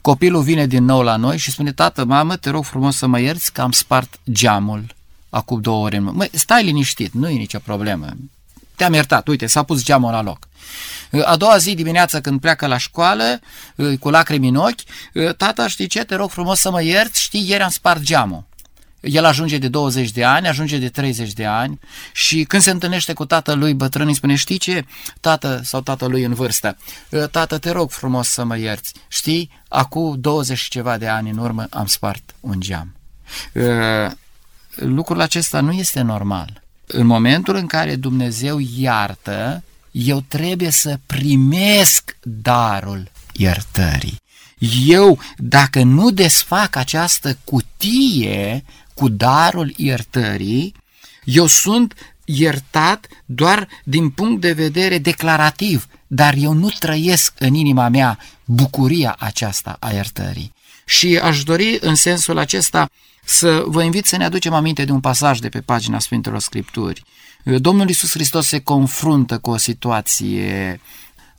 copilul 0.00 0.42
vine 0.42 0.66
din 0.66 0.84
nou 0.84 1.02
la 1.02 1.16
noi 1.16 1.38
și 1.38 1.50
spune, 1.50 1.72
tată, 1.72 2.04
mamă, 2.04 2.36
te 2.36 2.50
rog 2.50 2.64
frumos 2.64 2.96
să 2.96 3.06
mă 3.06 3.20
ierți 3.20 3.52
că 3.52 3.60
am 3.60 3.72
spart 3.72 4.20
geamul 4.30 4.94
acum 5.30 5.60
două 5.60 5.84
ore. 5.84 5.98
Măi, 5.98 6.30
stai 6.32 6.64
liniștit, 6.64 7.12
nu 7.12 7.28
e 7.28 7.36
nicio 7.36 7.58
problemă. 7.58 8.08
Te-am 8.74 8.92
iertat, 8.92 9.28
uite, 9.28 9.46
s-a 9.46 9.62
pus 9.62 9.84
geamul 9.84 10.10
la 10.10 10.22
loc. 10.22 10.48
A 11.24 11.36
doua 11.36 11.56
zi 11.56 11.74
dimineața 11.74 12.20
când 12.20 12.40
pleacă 12.40 12.66
la 12.66 12.76
școală, 12.76 13.40
cu 14.00 14.10
lacrimi 14.10 14.48
în 14.48 14.56
ochi, 14.56 14.80
tata, 15.36 15.68
știi 15.68 15.86
ce, 15.86 16.04
te 16.04 16.14
rog 16.14 16.30
frumos 16.30 16.60
să 16.60 16.70
mă 16.70 16.82
ierți, 16.82 17.22
știi, 17.22 17.48
ieri 17.48 17.62
am 17.62 17.70
spart 17.70 18.00
geamul. 18.00 18.44
El 19.00 19.24
ajunge 19.24 19.58
de 19.58 19.68
20 19.68 20.10
de 20.10 20.24
ani, 20.24 20.48
ajunge 20.48 20.78
de 20.78 20.88
30 20.88 21.32
de 21.32 21.44
ani 21.44 21.78
și 22.12 22.44
când 22.44 22.62
se 22.62 22.70
întâlnește 22.70 23.12
cu 23.12 23.24
tatălui 23.24 23.74
bătrân 23.74 24.06
îi 24.06 24.14
spune, 24.14 24.34
știi 24.34 24.58
ce, 24.58 24.84
tată 25.20 25.60
sau 25.64 25.80
tatălui 25.80 26.22
în 26.22 26.34
vârstă, 26.34 26.76
tată, 27.30 27.58
te 27.58 27.70
rog 27.70 27.90
frumos 27.90 28.28
să 28.28 28.44
mă 28.44 28.58
ierți, 28.58 28.92
știi, 29.08 29.50
acum 29.68 30.20
20 30.20 30.58
și 30.58 30.70
ceva 30.70 30.98
de 30.98 31.08
ani 31.08 31.30
în 31.30 31.38
urmă 31.38 31.66
am 31.70 31.86
spart 31.86 32.34
un 32.40 32.60
geam. 32.60 32.96
Lucrul 34.74 35.20
acesta 35.20 35.60
nu 35.60 35.72
este 35.72 36.00
normal. 36.00 36.62
În 36.86 37.06
momentul 37.06 37.54
în 37.54 37.66
care 37.66 37.96
Dumnezeu 37.96 38.58
iartă, 38.76 39.62
eu 39.92 40.20
trebuie 40.28 40.70
să 40.70 40.98
primesc 41.06 42.16
darul 42.22 43.10
iertării. 43.32 44.20
Eu, 44.86 45.18
dacă 45.36 45.82
nu 45.82 46.10
desfac 46.10 46.76
această 46.76 47.38
cutie 47.44 48.64
cu 48.94 49.08
darul 49.08 49.72
iertării, 49.76 50.74
eu 51.24 51.46
sunt 51.46 51.94
iertat 52.24 53.06
doar 53.24 53.68
din 53.84 54.10
punct 54.10 54.40
de 54.40 54.52
vedere 54.52 54.98
declarativ, 54.98 55.86
dar 56.06 56.34
eu 56.34 56.52
nu 56.52 56.68
trăiesc 56.68 57.32
în 57.38 57.54
inima 57.54 57.88
mea 57.88 58.18
bucuria 58.44 59.16
aceasta 59.18 59.76
a 59.80 59.90
iertării. 59.92 60.52
Și 60.84 61.18
aș 61.22 61.42
dori 61.42 61.78
în 61.80 61.94
sensul 61.94 62.38
acesta 62.38 62.90
să 63.24 63.62
vă 63.66 63.82
invit 63.82 64.06
să 64.06 64.16
ne 64.16 64.24
aducem 64.24 64.52
aminte 64.52 64.84
de 64.84 64.92
un 64.92 65.00
pasaj 65.00 65.38
de 65.38 65.48
pe 65.48 65.60
pagina 65.60 65.98
Sfintelor 65.98 66.40
Scripturi. 66.40 67.02
Domnul 67.44 67.88
Iisus 67.88 68.10
Hristos 68.10 68.46
se 68.46 68.58
confruntă 68.58 69.38
cu 69.38 69.50
o 69.50 69.56
situație 69.56 70.80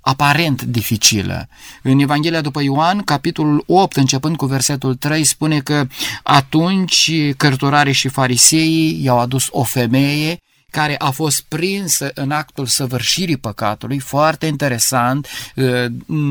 aparent 0.01 0.61
dificilă. 0.61 1.47
În 1.81 1.99
Evanghelia 1.99 2.41
după 2.41 2.61
Ioan, 2.61 3.01
capitolul 3.01 3.63
8, 3.67 3.95
începând 3.95 4.35
cu 4.35 4.45
versetul 4.45 4.95
3, 4.95 5.23
spune 5.23 5.59
că 5.59 5.87
atunci 6.23 7.11
cărturarii 7.37 7.93
și 7.93 8.07
fariseii 8.07 9.03
i-au 9.03 9.19
adus 9.19 9.47
o 9.49 9.63
femeie 9.63 10.37
care 10.69 10.95
a 10.97 11.09
fost 11.09 11.43
prinsă 11.47 12.11
în 12.13 12.31
actul 12.31 12.65
săvârșirii 12.65 13.37
păcatului, 13.37 13.99
foarte 13.99 14.45
interesant, 14.45 15.27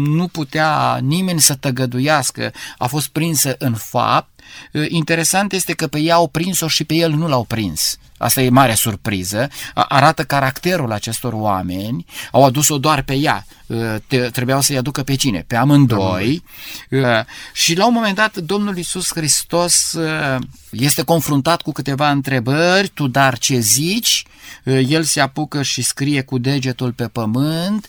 nu 0.07 0.29
putea 0.29 0.99
nimeni 1.03 1.41
să 1.41 1.55
tăgăduiască, 1.55 2.53
a 2.79 2.87
fost 2.87 3.09
prinsă 3.09 3.55
în 3.59 3.75
fapt 3.75 4.41
Interesant 4.89 5.53
este 5.53 5.73
că 5.73 5.87
pe 5.87 5.99
ea 5.99 6.15
au 6.15 6.29
prins-o 6.29 6.69
și 6.69 6.85
pe 6.85 6.95
el 6.95 7.13
nu 7.13 7.29
l-au 7.29 7.45
prins. 7.45 7.97
Asta 8.19 8.41
e 8.41 8.49
mare 8.49 8.75
surpriză. 8.75 9.49
Arată 9.75 10.25
caracterul 10.25 10.93
acestor 10.93 11.33
oameni. 11.33 12.07
Au 12.33 12.45
adus-o 12.45 12.79
doar 12.79 13.03
pe 13.03 13.15
ea. 13.15 13.47
Trebuiau 14.33 14.61
să-i 14.61 14.77
aducă 14.77 15.03
pe 15.03 15.15
cine? 15.15 15.45
Pe 15.47 15.57
amândoi. 15.57 16.45
Și 17.53 17.77
la 17.77 17.87
un 17.87 17.93
moment 17.93 18.15
dat 18.15 18.37
Domnul 18.37 18.77
Iisus 18.77 19.11
Hristos 19.15 19.97
este 20.71 21.03
confruntat 21.03 21.63
cu 21.63 21.73
câteva 21.73 22.11
întrebări. 22.11 22.89
Tu 22.89 23.07
dar 23.07 23.39
ce 23.39 23.59
zici? 23.59 24.25
El 24.65 25.03
se 25.03 25.21
apucă 25.21 25.63
și 25.63 25.83
scrie 25.83 26.23
cu 26.23 26.39
degetul 26.39 26.93
pe 26.93 27.07
pământ. 27.07 27.89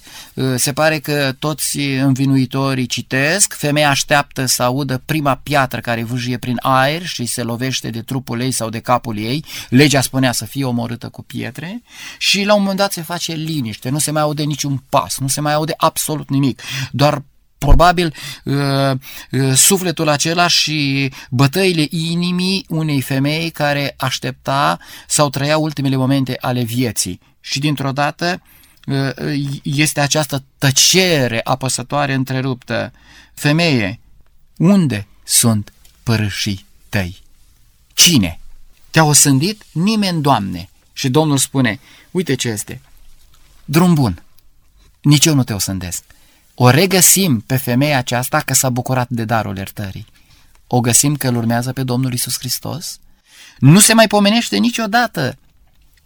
Se 0.56 0.74
pare 0.74 1.00
că 1.00 1.36
toți 1.40 1.78
învinuitorii 1.80 2.86
citesc. 2.86 3.54
Femeia 3.54 3.90
așteaptă 3.90 4.46
să 4.46 4.64
audă 4.64 5.02
prima 5.06 5.40
piatră 5.44 5.80
care 5.80 6.04
vâjie 6.04 6.38
prin 6.38 6.53
aer 6.62 7.06
și 7.06 7.26
se 7.26 7.44
lovește 7.44 7.90
de 7.90 8.02
trupul 8.02 8.42
ei 8.42 8.52
sau 8.52 8.70
de 8.70 8.80
capul 8.80 9.18
ei. 9.18 9.46
Legea 9.70 10.02
spunea 10.02 10.32
să 10.32 10.46
fie 10.46 10.66
omorâtă 10.66 11.10
cu 11.10 11.24
pietre 11.24 11.82
și 12.18 12.44
la 12.44 12.54
un 12.54 12.60
moment 12.60 12.78
dat 12.78 12.92
se 12.92 13.02
face 13.02 13.34
liniște, 13.34 13.90
nu 13.90 14.00
se 14.00 14.12
mai 14.12 14.22
aude 14.22 14.44
niciun 14.44 14.84
pas, 14.90 15.18
nu 15.18 15.28
se 15.28 15.42
mai 15.42 15.54
aude 15.54 15.74
absolut 15.78 16.30
nimic, 16.30 16.62
doar 16.92 17.24
probabil 17.66 18.14
uh, 18.44 18.56
uh, 19.32 19.54
sufletul 19.56 20.08
acela 20.08 20.48
și 20.48 21.12
bătăile 21.30 21.88
inimii 21.90 22.66
unei 22.70 23.02
femei 23.02 23.50
care 23.50 23.94
aștepta 23.98 24.80
sau 25.08 25.30
trăia 25.30 25.58
ultimele 25.58 25.96
momente 25.96 26.38
ale 26.40 26.64
vieții. 26.64 27.20
Și 27.40 27.60
dintr-o 27.60 27.92
dată 27.92 28.42
uh, 28.88 29.10
este 29.64 30.00
această 30.00 30.44
tăcere 30.58 31.42
apăsătoare 31.44 32.14
întreruptă. 32.14 32.92
Femeie, 33.34 34.00
unde 34.58 35.08
sunt 35.24 35.73
părâșii 36.04 36.66
tăi? 36.90 37.22
Cine? 37.94 38.40
Te-a 38.92 39.04
osândit? 39.04 39.64
Nimeni, 39.72 40.22
Doamne. 40.22 40.70
Și 40.94 41.10
Domnul 41.10 41.38
spune, 41.38 41.80
uite 42.12 42.36
ce 42.36 42.48
este, 42.50 42.82
drum 43.66 43.94
bun, 43.94 44.24
nici 45.02 45.26
eu 45.26 45.34
nu 45.34 45.44
te 45.44 45.54
osândesc. 45.54 46.04
O 46.56 46.70
regăsim 46.70 47.40
pe 47.40 47.58
femeia 47.58 47.98
aceasta 47.98 48.40
că 48.40 48.54
s-a 48.54 48.70
bucurat 48.70 49.10
de 49.10 49.26
darul 49.26 49.58
iertării. 49.58 50.06
O 50.68 50.80
găsim 50.80 51.16
că 51.16 51.28
îl 51.28 51.36
urmează 51.36 51.74
pe 51.74 51.84
Domnul 51.84 52.14
Isus 52.14 52.38
Hristos. 52.38 53.00
Nu 53.60 53.80
se 53.80 53.94
mai 53.94 54.08
pomenește 54.08 54.58
niciodată 54.58 55.38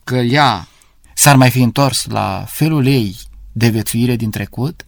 că 0.03 0.15
ea 0.15 0.67
s-ar 1.13 1.35
mai 1.35 1.51
fi 1.51 1.61
întors 1.61 2.05
la 2.05 2.45
felul 2.49 2.85
ei 2.85 3.17
de 3.51 3.67
viețuire 3.67 4.15
din 4.15 4.31
trecut 4.31 4.85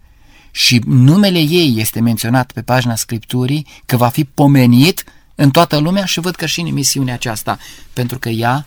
și 0.51 0.81
numele 0.85 1.39
ei 1.39 1.73
este 1.77 1.99
menționat 1.99 2.51
pe 2.51 2.61
pagina 2.61 2.95
Scripturii 2.95 3.67
că 3.85 3.97
va 3.97 4.07
fi 4.07 4.23
pomenit 4.23 5.03
în 5.35 5.51
toată 5.51 5.77
lumea 5.77 6.05
și 6.05 6.19
văd 6.19 6.35
că 6.35 6.45
și 6.45 6.59
în 6.59 6.67
emisiunea 6.67 7.13
aceasta, 7.13 7.57
pentru 7.93 8.19
că 8.19 8.29
ea 8.29 8.65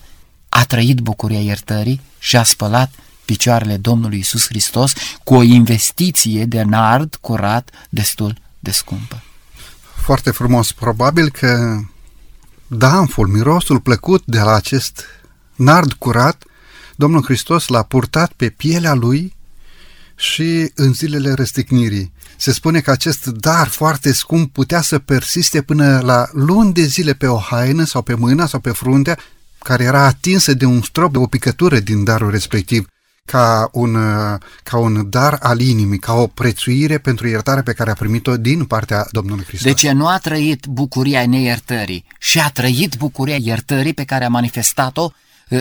a 0.49 0.65
trăit 0.65 1.01
bucuria 1.01 1.41
iertării 1.41 2.01
și 2.19 2.37
a 2.37 2.43
spălat 2.43 2.93
picioarele 3.25 3.77
Domnului 3.77 4.19
Isus 4.19 4.47
Hristos 4.47 4.93
cu 5.25 5.35
o 5.35 5.43
investiție 5.43 6.45
de 6.45 6.63
nard 6.63 7.15
curat 7.21 7.71
destul 7.89 8.37
de 8.59 8.71
scumpă. 8.71 9.23
Foarte 9.95 10.31
frumos. 10.31 10.73
Probabil 10.73 11.31
că 11.31 11.81
danful, 12.67 13.27
mirosul 13.27 13.81
plăcut 13.81 14.23
de 14.25 14.41
la 14.41 14.55
acest 14.55 15.05
nard 15.55 15.93
curat, 15.93 16.45
Domnul 16.97 17.25
Hristos 17.25 17.67
l-a 17.69 17.83
purtat 17.83 18.33
pe 18.33 18.49
pielea 18.49 18.95
lui 18.95 19.35
și 20.23 20.71
în 20.75 20.93
zilele 20.93 21.33
răstignirii. 21.33 22.13
Se 22.37 22.53
spune 22.53 22.81
că 22.81 22.91
acest 22.91 23.27
dar 23.27 23.69
foarte 23.69 24.13
scump 24.13 24.53
putea 24.53 24.81
să 24.81 24.99
persiste 24.99 25.63
până 25.63 26.01
la 26.01 26.29
luni 26.33 26.73
de 26.73 26.83
zile 26.83 27.13
pe 27.13 27.27
o 27.27 27.39
haină 27.39 27.85
sau 27.85 28.03
pe 28.03 28.15
mâna 28.15 28.47
sau 28.47 28.61
pe 28.61 28.71
fruntea 28.71 29.19
care 29.59 29.85
era 29.85 30.05
atinsă 30.07 30.55
de 30.55 30.65
un 30.65 30.83
strop, 30.83 31.13
de 31.13 31.19
o 31.19 31.27
picătură 31.27 31.79
din 31.79 32.05
darul 32.05 32.31
respectiv, 32.31 32.87
ca 33.25 33.69
un, 33.73 33.97
ca 34.63 34.79
un 34.79 35.11
dar 35.11 35.39
al 35.41 35.61
inimii, 35.61 35.99
ca 35.99 36.13
o 36.13 36.27
prețuire 36.27 36.99
pentru 36.99 37.29
iertarea 37.29 37.63
pe 37.63 37.73
care 37.73 37.91
a 37.91 37.95
primit-o 37.95 38.37
din 38.37 38.65
partea 38.65 39.07
Domnului 39.11 39.45
Hristos. 39.45 39.73
Deci 39.73 39.91
nu 39.91 40.07
a 40.07 40.19
trăit 40.19 40.67
bucuria 40.67 41.27
neiertării 41.27 42.05
și 42.19 42.41
a 42.41 42.51
trăit 42.51 42.97
bucuria 42.97 43.37
iertării 43.37 43.95
pe 43.95 44.05
care 44.05 44.25
a 44.25 44.29
manifestat-o 44.29 45.11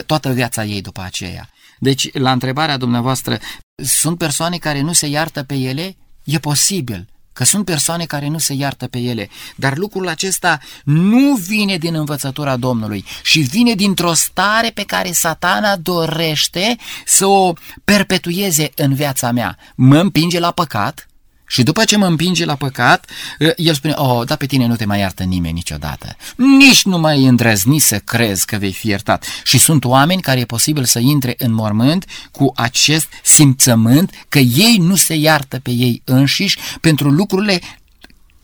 toată 0.05 0.31
viața 0.31 0.63
ei 0.63 0.81
după 0.81 1.01
aceea. 1.05 1.49
Deci, 1.83 2.13
la 2.13 2.31
întrebarea 2.31 2.77
dumneavoastră, 2.77 3.39
sunt 3.83 4.17
persoane 4.17 4.57
care 4.57 4.81
nu 4.81 4.93
se 4.93 5.07
iartă 5.07 5.43
pe 5.43 5.55
ele? 5.55 5.95
E 6.23 6.39
posibil 6.39 7.07
că 7.33 7.43
sunt 7.43 7.65
persoane 7.65 8.05
care 8.05 8.27
nu 8.27 8.37
se 8.37 8.53
iartă 8.53 8.87
pe 8.87 8.97
ele, 8.97 9.29
dar 9.55 9.77
lucrul 9.77 10.07
acesta 10.07 10.59
nu 10.83 11.35
vine 11.35 11.77
din 11.77 11.95
învățătura 11.95 12.57
Domnului 12.57 13.05
și 13.23 13.39
vine 13.39 13.73
dintr-o 13.73 14.13
stare 14.13 14.69
pe 14.69 14.83
care 14.83 15.11
satana 15.11 15.75
dorește 15.75 16.75
să 17.05 17.25
o 17.25 17.53
perpetueze 17.83 18.71
în 18.75 18.93
viața 18.93 19.31
mea. 19.31 19.57
Mă 19.75 19.97
împinge 19.97 20.39
la 20.39 20.51
păcat, 20.51 21.07
și 21.51 21.63
după 21.63 21.83
ce 21.83 21.97
mă 21.97 22.05
împinge 22.05 22.45
la 22.45 22.55
păcat, 22.55 23.09
el 23.55 23.73
spune, 23.73 23.93
oh, 23.93 24.27
da, 24.27 24.35
pe 24.35 24.45
tine 24.45 24.65
nu 24.65 24.75
te 24.75 24.85
mai 24.85 24.99
iartă 24.99 25.23
nimeni 25.23 25.53
niciodată. 25.53 26.15
Nici 26.35 26.83
nu 26.83 26.97
mai 26.97 27.25
îndrăzni 27.25 27.79
să 27.79 27.99
crezi 27.99 28.45
că 28.45 28.57
vei 28.57 28.71
fi 28.71 28.87
iertat. 28.87 29.25
Și 29.43 29.57
sunt 29.57 29.85
oameni 29.85 30.21
care 30.21 30.39
e 30.39 30.45
posibil 30.45 30.83
să 30.83 30.99
intre 30.99 31.35
în 31.37 31.53
mormânt 31.53 32.05
cu 32.31 32.51
acest 32.55 33.07
simțământ 33.23 34.25
că 34.29 34.39
ei 34.39 34.77
nu 34.77 34.95
se 34.95 35.15
iartă 35.15 35.59
pe 35.59 35.71
ei 35.71 36.01
înșiși 36.05 36.57
pentru 36.81 37.09
lucrurile 37.09 37.61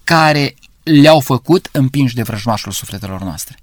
care 0.04 0.56
le-au 0.84 1.20
făcut 1.20 1.70
împinși 1.72 2.16
de 2.16 2.24
vrăjmașul 2.24 2.72
sufletelor 2.72 3.22
noastre. 3.22 3.58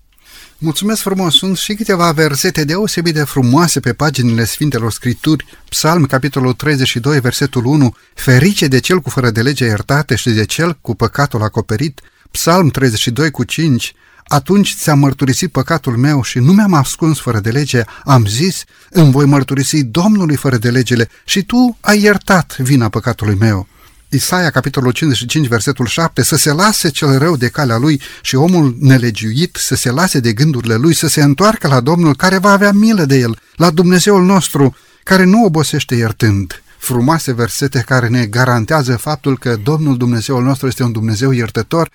Mulțumesc 0.64 1.00
frumos! 1.00 1.34
Sunt 1.34 1.56
și 1.56 1.74
câteva 1.74 2.12
versete 2.12 2.64
deosebit 2.64 3.14
de 3.14 3.22
frumoase 3.22 3.80
pe 3.80 3.92
paginile 3.92 4.44
Sfintelor 4.44 4.92
Scripturi. 4.92 5.44
Psalm, 5.68 6.04
capitolul 6.04 6.52
32, 6.52 7.20
versetul 7.20 7.64
1. 7.64 7.94
Ferice 8.14 8.66
de 8.66 8.78
cel 8.78 9.00
cu 9.00 9.10
fără 9.10 9.30
de 9.30 9.42
lege 9.42 9.64
iertate 9.64 10.14
și 10.14 10.30
de 10.30 10.44
cel 10.44 10.78
cu 10.80 10.94
păcatul 10.94 11.42
acoperit. 11.42 12.00
Psalm 12.30 12.68
32 12.68 13.30
cu 13.30 13.44
5. 13.44 13.94
Atunci 14.24 14.74
ți-am 14.78 14.98
mărturisit 14.98 15.50
păcatul 15.50 15.96
meu 15.96 16.22
și 16.22 16.38
nu 16.38 16.52
mi-am 16.52 16.74
ascuns 16.74 17.20
fără 17.20 17.40
de 17.40 17.50
lege. 17.50 17.82
Am 18.04 18.26
zis, 18.26 18.64
îmi 18.90 19.12
voi 19.12 19.24
mărturisi 19.24 19.84
Domnului 19.84 20.36
fără 20.36 20.56
de 20.56 20.70
legele 20.70 21.08
și 21.24 21.42
tu 21.42 21.78
ai 21.80 22.00
iertat 22.02 22.56
vina 22.58 22.88
păcatului 22.88 23.36
meu. 23.38 23.68
Isaia, 24.08 24.50
capitolul 24.50 24.92
55, 24.92 25.46
versetul 25.46 25.86
7, 25.86 26.22
să 26.22 26.36
se 26.36 26.52
lase 26.52 26.88
cel 26.88 27.18
rău 27.18 27.36
de 27.36 27.48
calea 27.48 27.76
lui 27.76 28.00
și 28.22 28.34
omul 28.34 28.76
nelegiuit 28.80 29.56
să 29.60 29.74
se 29.74 29.90
lase 29.90 30.20
de 30.20 30.32
gândurile 30.32 30.74
lui, 30.74 30.94
să 30.94 31.06
se 31.06 31.22
întoarcă 31.22 31.68
la 31.68 31.80
Domnul 31.80 32.16
care 32.16 32.38
va 32.38 32.50
avea 32.50 32.72
milă 32.72 33.04
de 33.04 33.16
el, 33.16 33.38
la 33.56 33.70
Dumnezeul 33.70 34.24
nostru, 34.24 34.76
care 35.02 35.24
nu 35.24 35.44
obosește 35.44 35.94
iertând. 35.94 36.62
Frumoase 36.78 37.32
versete 37.32 37.84
care 37.86 38.08
ne 38.08 38.26
garantează 38.26 38.96
faptul 38.96 39.38
că 39.38 39.56
Domnul 39.56 39.96
Dumnezeul 39.96 40.42
nostru 40.42 40.66
este 40.66 40.82
un 40.82 40.92
Dumnezeu 40.92 41.30
iertător, 41.30 41.90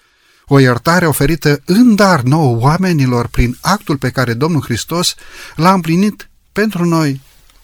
o 0.45 0.59
iertare 0.59 1.07
oferită 1.07 1.61
în 1.65 1.95
dar 1.95 2.21
nouă 2.21 2.57
oamenilor 2.57 3.27
prin 3.27 3.57
actul 3.61 3.97
pe 3.97 4.09
care 4.09 4.33
Domnul 4.33 4.61
Hristos 4.61 5.15
l-a 5.55 5.73
împlinit 5.73 6.29
pentru 6.51 6.85
noi 6.85 7.21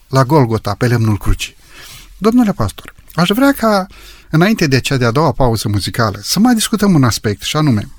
la 0.08 0.23
Golgota, 0.23 0.75
pe 0.77 0.88
lemnul 0.88 1.17
crucii. 1.17 1.55
Domnule 2.17 2.51
pastor, 2.51 2.93
aș 3.13 3.29
vrea 3.29 3.51
ca 3.51 3.88
înainte 4.29 4.67
de 4.67 4.79
cea 4.79 4.97
de-a 4.97 5.11
doua 5.11 5.31
pauză 5.31 5.67
muzicală, 5.67 6.19
să 6.23 6.39
mai 6.39 6.53
discutăm 6.53 6.93
un 6.93 7.03
aspect, 7.03 7.41
și 7.41 7.57
anume, 7.57 7.89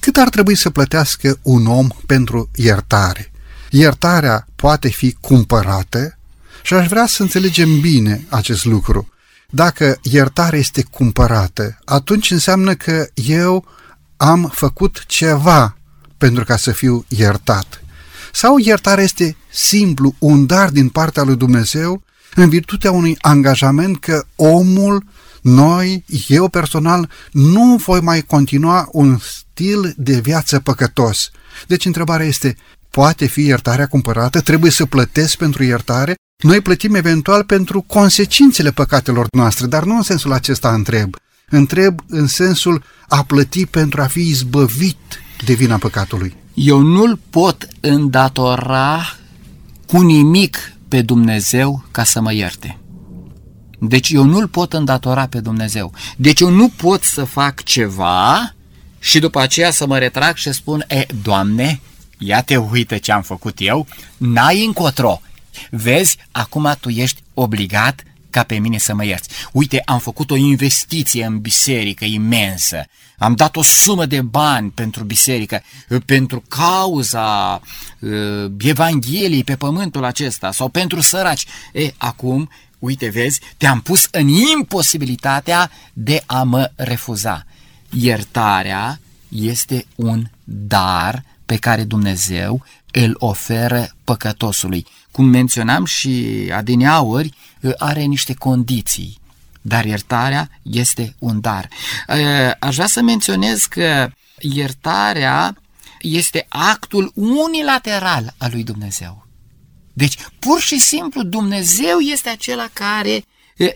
cât 0.00 0.16
ar 0.16 0.28
trebui 0.28 0.54
să 0.54 0.70
plătească 0.70 1.38
un 1.42 1.66
om 1.66 1.88
pentru 2.06 2.50
iertare? 2.54 3.32
Iertarea 3.70 4.46
poate 4.56 4.88
fi 4.88 5.16
cumpărată 5.20 6.18
și 6.62 6.74
aș 6.74 6.88
vrea 6.88 7.06
să 7.06 7.22
înțelegem 7.22 7.80
bine 7.80 8.26
acest 8.28 8.64
lucru. 8.64 9.08
Dacă 9.50 9.98
iertarea 10.02 10.58
este 10.58 10.82
cumpărată, 10.90 11.78
atunci 11.84 12.30
înseamnă 12.30 12.74
că 12.74 13.06
eu 13.14 13.66
am 14.16 14.50
făcut 14.54 15.04
ceva 15.06 15.76
pentru 16.18 16.44
ca 16.44 16.56
să 16.56 16.72
fiu 16.72 17.04
iertat. 17.08 17.82
Sau 18.32 18.58
iertarea 18.58 19.04
este 19.04 19.36
simplu 19.50 20.14
un 20.18 20.46
dar 20.46 20.70
din 20.70 20.88
partea 20.88 21.22
lui 21.22 21.36
Dumnezeu 21.36 22.02
în 22.34 22.48
virtutea 22.48 22.90
unui 22.90 23.16
angajament 23.20 24.00
că 24.00 24.24
omul 24.36 25.04
noi, 25.42 26.04
eu 26.28 26.48
personal, 26.48 27.10
nu 27.32 27.76
voi 27.76 28.00
mai 28.00 28.20
continua 28.20 28.88
un 28.92 29.18
stil 29.18 29.94
de 29.96 30.20
viață 30.20 30.60
păcătos. 30.60 31.30
Deci 31.66 31.84
întrebarea 31.84 32.26
este, 32.26 32.56
poate 32.90 33.26
fi 33.26 33.44
iertarea 33.44 33.86
cumpărată? 33.86 34.40
Trebuie 34.40 34.70
să 34.70 34.86
plătesc 34.86 35.36
pentru 35.36 35.62
iertare? 35.62 36.14
Noi 36.42 36.60
plătim 36.60 36.94
eventual 36.94 37.44
pentru 37.44 37.80
consecințele 37.80 38.70
păcatelor 38.70 39.26
noastre, 39.32 39.66
dar 39.66 39.84
nu 39.84 39.96
în 39.96 40.02
sensul 40.02 40.32
acesta 40.32 40.74
întreb. 40.74 41.14
Întreb 41.48 42.00
în 42.08 42.26
sensul 42.26 42.82
a 43.08 43.22
plăti 43.24 43.66
pentru 43.66 44.00
a 44.00 44.06
fi 44.06 44.20
izbăvit 44.20 44.96
de 45.44 45.52
vina 45.54 45.76
păcatului. 45.76 46.36
Eu 46.54 46.80
nu-l 46.80 47.18
pot 47.30 47.68
îndatora 47.80 49.16
cu 49.86 50.00
nimic 50.00 50.72
pe 50.88 51.02
Dumnezeu 51.02 51.84
ca 51.90 52.04
să 52.04 52.20
mă 52.20 52.32
ierte. 52.32 52.81
Deci 53.84 54.10
eu 54.10 54.24
nu-L 54.24 54.48
pot 54.48 54.72
îndatora 54.72 55.26
pe 55.26 55.40
Dumnezeu. 55.40 55.92
Deci 56.16 56.40
eu 56.40 56.50
nu 56.50 56.68
pot 56.68 57.02
să 57.02 57.24
fac 57.24 57.62
ceva 57.62 58.54
și 58.98 59.18
după 59.18 59.40
aceea 59.40 59.70
să 59.70 59.86
mă 59.86 59.98
retrag 59.98 60.36
și 60.36 60.52
spun, 60.52 60.84
e, 60.88 61.06
Doamne, 61.22 61.80
ia 62.18 62.42
te 62.42 62.56
uită 62.56 62.98
ce 62.98 63.12
am 63.12 63.22
făcut 63.22 63.56
eu, 63.60 63.86
n-ai 64.16 64.64
încotro. 64.64 65.20
Vezi, 65.70 66.16
acum 66.30 66.76
tu 66.80 66.88
ești 66.88 67.22
obligat 67.34 68.02
ca 68.30 68.42
pe 68.42 68.58
mine 68.58 68.78
să 68.78 68.94
mă 68.94 69.04
ierți. 69.04 69.28
Uite, 69.52 69.82
am 69.84 69.98
făcut 69.98 70.30
o 70.30 70.36
investiție 70.36 71.24
în 71.24 71.40
biserică 71.40 72.04
imensă. 72.04 72.84
Am 73.18 73.34
dat 73.34 73.56
o 73.56 73.62
sumă 73.62 74.06
de 74.06 74.20
bani 74.20 74.70
pentru 74.70 75.04
biserică, 75.04 75.62
pentru 76.06 76.42
cauza 76.48 77.60
uh, 77.98 78.50
Evangheliei 78.58 79.44
pe 79.44 79.56
pământul 79.56 80.04
acesta 80.04 80.52
sau 80.52 80.68
pentru 80.68 81.00
săraci. 81.00 81.46
E, 81.72 81.92
acum, 81.96 82.48
uite, 82.82 83.08
vezi, 83.08 83.40
te-am 83.56 83.80
pus 83.80 84.08
în 84.10 84.28
imposibilitatea 84.28 85.70
de 85.92 86.22
a 86.26 86.42
mă 86.42 86.70
refuza. 86.74 87.46
Iertarea 87.90 89.00
este 89.28 89.86
un 89.94 90.24
dar 90.44 91.24
pe 91.46 91.56
care 91.56 91.84
Dumnezeu 91.84 92.64
îl 92.92 93.16
oferă 93.18 93.94
păcătosului. 94.04 94.86
Cum 95.10 95.24
menționam 95.24 95.84
și 95.84 96.46
adineauri, 96.54 97.34
are 97.78 98.02
niște 98.02 98.34
condiții, 98.34 99.20
dar 99.60 99.84
iertarea 99.84 100.50
este 100.62 101.14
un 101.18 101.40
dar. 101.40 101.68
Aș 102.58 102.74
vrea 102.74 102.86
să 102.86 103.02
menționez 103.02 103.64
că 103.64 104.10
iertarea 104.38 105.56
este 106.00 106.46
actul 106.48 107.12
unilateral 107.14 108.34
al 108.38 108.50
lui 108.52 108.64
Dumnezeu. 108.64 109.26
Deci, 109.92 110.14
pur 110.38 110.60
și 110.60 110.78
simplu, 110.78 111.22
Dumnezeu 111.22 111.98
este 111.98 112.28
acela 112.28 112.68
care 112.72 113.24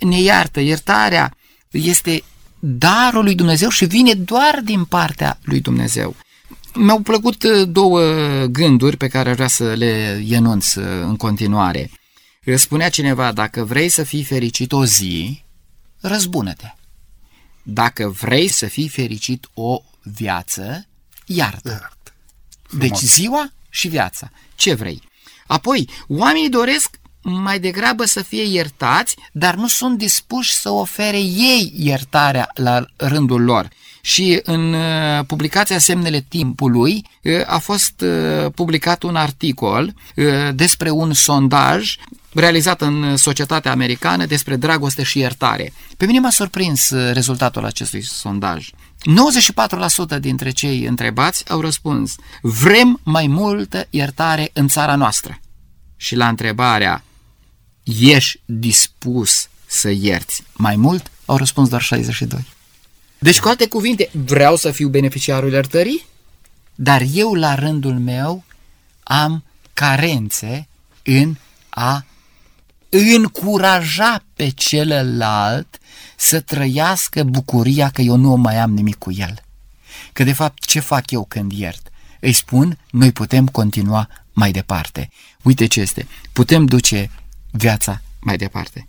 ne 0.00 0.20
iartă. 0.20 0.60
Iertarea 0.60 1.36
este 1.70 2.22
darul 2.58 3.24
lui 3.24 3.34
Dumnezeu 3.34 3.68
și 3.68 3.84
vine 3.84 4.14
doar 4.14 4.60
din 4.64 4.84
partea 4.84 5.38
lui 5.42 5.60
Dumnezeu. 5.60 6.16
Mi-au 6.74 7.00
plăcut 7.00 7.42
uh, 7.42 7.68
două 7.68 8.00
gânduri 8.46 8.96
pe 8.96 9.08
care 9.08 9.32
vrea 9.32 9.48
să 9.48 9.72
le 9.72 10.24
enunț 10.28 10.74
uh, 10.74 10.84
în 10.84 11.16
continuare. 11.16 11.90
Spunea 12.54 12.88
cineva, 12.88 13.32
dacă 13.32 13.64
vrei 13.64 13.88
să 13.88 14.02
fii 14.02 14.24
fericit 14.24 14.72
o 14.72 14.84
zi, 14.84 15.44
răzbună-te. 16.00 16.74
Dacă 17.62 18.08
vrei 18.08 18.48
să 18.48 18.66
fii 18.66 18.88
fericit 18.88 19.48
o 19.54 19.82
viață, 20.02 20.86
iartă. 21.26 21.68
Iartă. 21.68 22.14
Deci 22.78 22.98
ziua 22.98 23.52
și 23.68 23.88
viața. 23.88 24.30
Ce 24.54 24.74
vrei? 24.74 25.02
Apoi, 25.46 25.88
oamenii 26.08 26.48
doresc 26.48 26.90
mai 27.22 27.60
degrabă 27.60 28.04
să 28.04 28.22
fie 28.22 28.42
iertați, 28.42 29.16
dar 29.32 29.54
nu 29.54 29.66
sunt 29.66 29.98
dispuși 29.98 30.52
să 30.52 30.70
ofere 30.70 31.18
ei 31.20 31.72
iertarea 31.76 32.50
la 32.54 32.84
rândul 32.96 33.42
lor. 33.42 33.68
Și 34.00 34.40
în 34.44 34.72
uh, 34.72 35.24
publicația 35.26 35.78
Semnele 35.78 36.24
Timpului 36.28 37.04
uh, 37.22 37.32
a 37.46 37.58
fost 37.58 38.00
uh, 38.00 38.52
publicat 38.54 39.02
un 39.02 39.16
articol 39.16 39.94
despre 40.54 40.90
un 40.90 41.12
sondaj 41.12 41.96
realizat 42.38 42.80
în 42.80 43.16
societatea 43.16 43.70
americană 43.70 44.26
despre 44.26 44.56
dragoste 44.56 45.02
și 45.02 45.18
iertare. 45.18 45.72
Pe 45.96 46.06
mine 46.06 46.18
m-a 46.18 46.30
surprins 46.30 46.90
rezultatul 46.90 47.64
acestui 47.64 48.02
sondaj. 48.02 48.68
94% 50.16 50.20
dintre 50.20 50.50
cei 50.50 50.84
întrebați 50.84 51.50
au 51.50 51.60
răspuns 51.60 52.14
Vrem 52.42 53.00
mai 53.02 53.26
multă 53.26 53.86
iertare 53.90 54.50
în 54.52 54.68
țara 54.68 54.94
noastră. 54.94 55.40
Și 55.96 56.16
la 56.16 56.28
întrebarea 56.28 57.04
Ești 57.82 58.40
dispus 58.44 59.48
să 59.66 59.90
ierți 59.90 60.42
mai 60.52 60.76
mult? 60.76 61.10
Au 61.24 61.36
răspuns 61.36 61.68
doar 61.68 61.82
62. 61.82 62.46
Deci, 63.18 63.40
cu 63.40 63.48
alte 63.48 63.68
cuvinte, 63.68 64.10
vreau 64.12 64.56
să 64.56 64.70
fiu 64.70 64.88
beneficiarul 64.88 65.52
iertării, 65.52 66.06
dar 66.74 67.02
eu, 67.12 67.34
la 67.34 67.54
rândul 67.54 67.98
meu, 67.98 68.44
am 69.02 69.44
carențe 69.72 70.68
în 71.02 71.36
a 71.68 72.04
încuraja 72.90 74.24
pe 74.34 74.48
celălalt 74.48 75.78
să 76.16 76.40
trăiască 76.40 77.22
bucuria 77.22 77.90
că 77.90 78.02
eu 78.02 78.16
nu 78.16 78.36
mai 78.36 78.56
am 78.56 78.72
nimic 78.72 78.96
cu 78.96 79.12
el. 79.12 79.34
Că 80.12 80.24
de 80.24 80.32
fapt 80.32 80.64
ce 80.64 80.80
fac 80.80 81.10
eu 81.10 81.24
când 81.24 81.52
iert? 81.52 81.88
Îi 82.20 82.32
spun, 82.32 82.78
noi 82.90 83.12
putem 83.12 83.46
continua 83.46 84.08
mai 84.32 84.52
departe. 84.52 85.10
Uite 85.42 85.66
ce 85.66 85.80
este, 85.80 86.06
putem 86.32 86.64
duce 86.64 87.10
viața 87.50 88.02
mai 88.20 88.36
departe. 88.36 88.86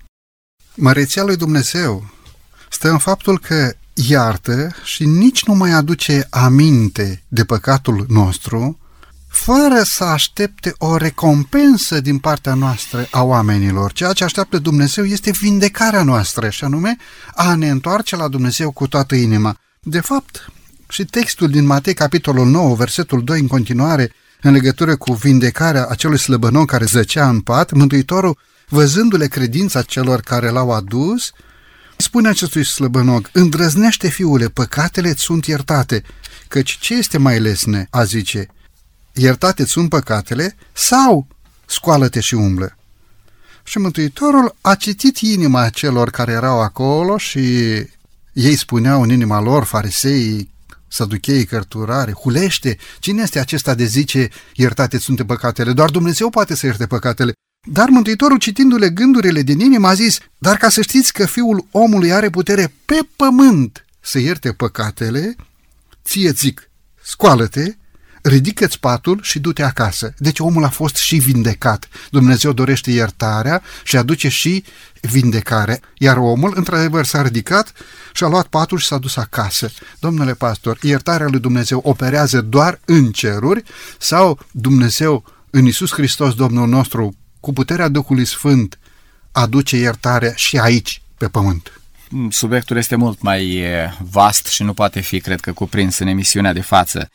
Măreția 0.75 1.23
lui 1.23 1.35
Dumnezeu 1.35 2.09
stă 2.69 2.89
în 2.89 2.97
faptul 2.97 3.39
că 3.39 3.73
iartă 3.93 4.75
și 4.83 5.05
nici 5.05 5.43
nu 5.43 5.53
mai 5.53 5.71
aduce 5.71 6.27
aminte 6.29 7.23
de 7.27 7.45
păcatul 7.45 8.05
nostru, 8.09 8.79
fără 9.43 9.81
să 9.83 10.03
aștepte 10.03 10.73
o 10.77 10.97
recompensă 10.97 12.01
din 12.01 12.17
partea 12.17 12.53
noastră 12.53 13.07
a 13.11 13.23
oamenilor. 13.23 13.91
Ceea 13.91 14.13
ce 14.13 14.23
așteaptă 14.23 14.57
Dumnezeu 14.57 15.05
este 15.05 15.31
vindecarea 15.39 16.03
noastră, 16.03 16.49
și 16.49 16.63
anume 16.63 16.97
a 17.35 17.55
ne 17.55 17.69
întoarce 17.69 18.15
la 18.15 18.27
Dumnezeu 18.27 18.71
cu 18.71 18.87
toată 18.87 19.15
inima. 19.15 19.57
De 19.81 19.99
fapt, 19.99 20.51
și 20.89 21.05
textul 21.05 21.49
din 21.49 21.65
Matei, 21.65 21.93
capitolul 21.93 22.45
9, 22.45 22.75
versetul 22.75 23.23
2 23.23 23.39
în 23.39 23.47
continuare, 23.47 24.11
în 24.41 24.51
legătură 24.51 24.95
cu 24.95 25.13
vindecarea 25.13 25.85
acelui 25.89 26.19
slăbănon 26.19 26.65
care 26.65 26.85
zăcea 26.85 27.29
în 27.29 27.39
pat, 27.39 27.71
Mântuitorul, 27.71 28.37
văzându-le 28.67 29.27
credința 29.27 29.81
celor 29.81 30.19
care 30.19 30.49
l-au 30.49 30.71
adus, 30.71 31.31
spune 31.97 32.27
acestui 32.27 32.65
slăbănog, 32.65 33.29
îndrăznește, 33.33 34.07
fiule, 34.07 34.47
păcatele 34.47 35.09
îți 35.09 35.23
sunt 35.23 35.45
iertate, 35.45 36.03
căci 36.47 36.77
ce 36.79 36.93
este 36.93 37.17
mai 37.17 37.39
lesne, 37.39 37.87
a 37.89 38.03
zice, 38.03 38.47
iertate 39.19 39.65
sunt 39.65 39.89
păcatele 39.89 40.55
sau 40.73 41.27
scoală-te 41.65 42.19
și 42.19 42.33
umblă. 42.33 42.77
Și 43.63 43.77
Mântuitorul 43.77 44.55
a 44.61 44.75
citit 44.75 45.17
inima 45.17 45.69
celor 45.69 46.09
care 46.09 46.31
erau 46.31 46.61
acolo 46.61 47.17
și 47.17 47.39
ei 48.33 48.55
spuneau 48.55 49.01
în 49.01 49.09
inima 49.09 49.41
lor, 49.41 49.63
fariseii, 49.63 50.49
saducheii, 50.87 51.45
cărturare, 51.45 52.11
hulește, 52.11 52.77
cine 52.99 53.21
este 53.21 53.39
acesta 53.39 53.73
de 53.73 53.85
zice, 53.85 54.29
iertate 54.53 54.97
sunt 54.97 55.25
păcatele? 55.25 55.73
Doar 55.73 55.89
Dumnezeu 55.89 56.29
poate 56.29 56.55
să 56.55 56.65
ierte 56.65 56.87
păcatele. 56.87 57.33
Dar 57.71 57.89
Mântuitorul, 57.89 58.37
citindu-le 58.37 58.89
gândurile 58.89 59.41
din 59.41 59.59
inimă, 59.59 59.87
a 59.87 59.93
zis, 59.93 60.19
dar 60.37 60.57
ca 60.57 60.69
să 60.69 60.81
știți 60.81 61.13
că 61.13 61.25
Fiul 61.25 61.67
omului 61.71 62.11
are 62.11 62.29
putere 62.29 62.73
pe 62.85 62.99
pământ 63.15 63.85
să 63.99 64.19
ierte 64.19 64.51
păcatele, 64.53 65.35
ție 66.03 66.31
zic, 66.31 66.69
scoală-te, 67.03 67.75
ridică-ți 68.27 68.79
patul 68.79 69.19
și 69.21 69.39
du-te 69.39 69.63
acasă. 69.63 70.13
Deci 70.17 70.39
omul 70.39 70.63
a 70.63 70.69
fost 70.69 70.95
și 70.95 71.15
vindecat. 71.15 71.87
Dumnezeu 72.11 72.51
dorește 72.51 72.91
iertarea 72.91 73.61
și 73.83 73.97
aduce 73.97 74.27
și 74.29 74.63
vindecare. 75.01 75.79
Iar 75.97 76.17
omul, 76.17 76.53
într-adevăr, 76.55 77.05
s-a 77.05 77.21
ridicat 77.21 77.73
și 78.13 78.23
a 78.23 78.27
luat 78.27 78.47
patul 78.47 78.77
și 78.77 78.87
s-a 78.87 78.97
dus 78.97 79.15
acasă. 79.15 79.71
Domnule 79.99 80.33
pastor, 80.33 80.77
iertarea 80.81 81.27
lui 81.27 81.39
Dumnezeu 81.39 81.81
operează 81.83 82.41
doar 82.41 82.79
în 82.85 83.11
ceruri 83.11 83.63
sau 83.97 84.39
Dumnezeu 84.51 85.23
în 85.49 85.65
Isus 85.65 85.91
Hristos, 85.91 86.33
Domnul 86.33 86.67
nostru, 86.67 87.15
cu 87.39 87.53
puterea 87.53 87.87
Duhului 87.87 88.25
Sfânt, 88.25 88.79
aduce 89.31 89.77
iertare 89.77 90.33
și 90.35 90.57
aici, 90.57 91.01
pe 91.17 91.27
pământ. 91.27 91.71
Subiectul 92.29 92.77
este 92.77 92.95
mult 92.95 93.21
mai 93.21 93.63
vast 94.11 94.45
și 94.45 94.63
nu 94.63 94.73
poate 94.73 94.99
fi, 94.99 95.19
cred 95.19 95.39
că, 95.39 95.53
cuprins 95.53 95.97
în 95.97 96.07
emisiunea 96.07 96.53
de 96.53 96.61
față. 96.61 97.11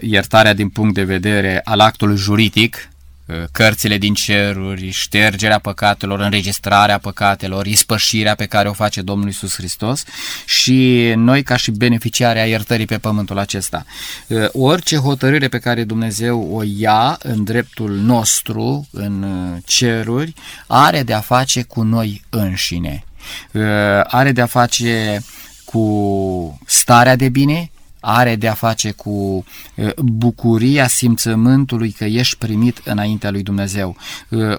Iertarea 0.00 0.52
din 0.52 0.68
punct 0.68 0.94
de 0.94 1.04
vedere 1.04 1.60
al 1.64 1.80
actului 1.80 2.16
juridic, 2.16 2.88
cărțile 3.52 3.98
din 3.98 4.14
ceruri, 4.14 4.90
ștergerea 4.90 5.58
păcatelor, 5.58 6.20
înregistrarea 6.20 6.98
păcatelor, 6.98 7.66
ispășirea 7.66 8.34
pe 8.34 8.46
care 8.46 8.68
o 8.68 8.72
face 8.72 9.02
Domnul 9.02 9.28
Isus 9.28 9.54
Hristos 9.54 10.04
și 10.46 11.12
noi 11.16 11.42
ca 11.42 11.56
și 11.56 11.70
beneficiari 11.70 12.38
a 12.38 12.46
iertării 12.46 12.86
pe 12.86 12.98
pământul 12.98 13.38
acesta. 13.38 13.84
Orice 14.52 14.96
hotărâre 14.96 15.48
pe 15.48 15.58
care 15.58 15.84
Dumnezeu 15.84 16.48
o 16.52 16.62
ia 16.76 17.18
în 17.22 17.44
dreptul 17.44 17.90
nostru, 17.90 18.88
în 18.90 19.26
ceruri, 19.64 20.34
are 20.66 21.02
de 21.02 21.12
a 21.12 21.20
face 21.20 21.62
cu 21.62 21.82
noi 21.82 22.24
înșine. 22.30 23.04
Are 24.02 24.32
de 24.32 24.40
a 24.40 24.46
face 24.46 25.22
cu 25.64 26.60
starea 26.66 27.16
de 27.16 27.28
bine, 27.28 27.70
are 28.06 28.36
de 28.36 28.48
a 28.48 28.54
face 28.54 28.90
cu 28.90 29.44
bucuria 29.96 30.86
simțământului 30.86 31.90
că 31.90 32.04
ești 32.04 32.36
primit 32.36 32.80
înaintea 32.84 33.30
lui 33.30 33.42
Dumnezeu. 33.42 33.96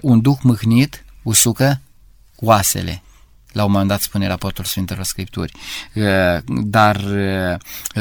Un 0.01 0.21
duh 0.21 0.38
mâhnit 0.41 1.05
usucă 1.23 1.81
oasele. 2.36 3.01
La 3.51 3.63
un 3.63 3.71
moment 3.71 3.89
dat 3.89 4.01
spune 4.01 4.27
raportul 4.27 4.63
Sfintelor 4.63 5.03
Scripturi. 5.03 5.51
Dar 6.47 7.01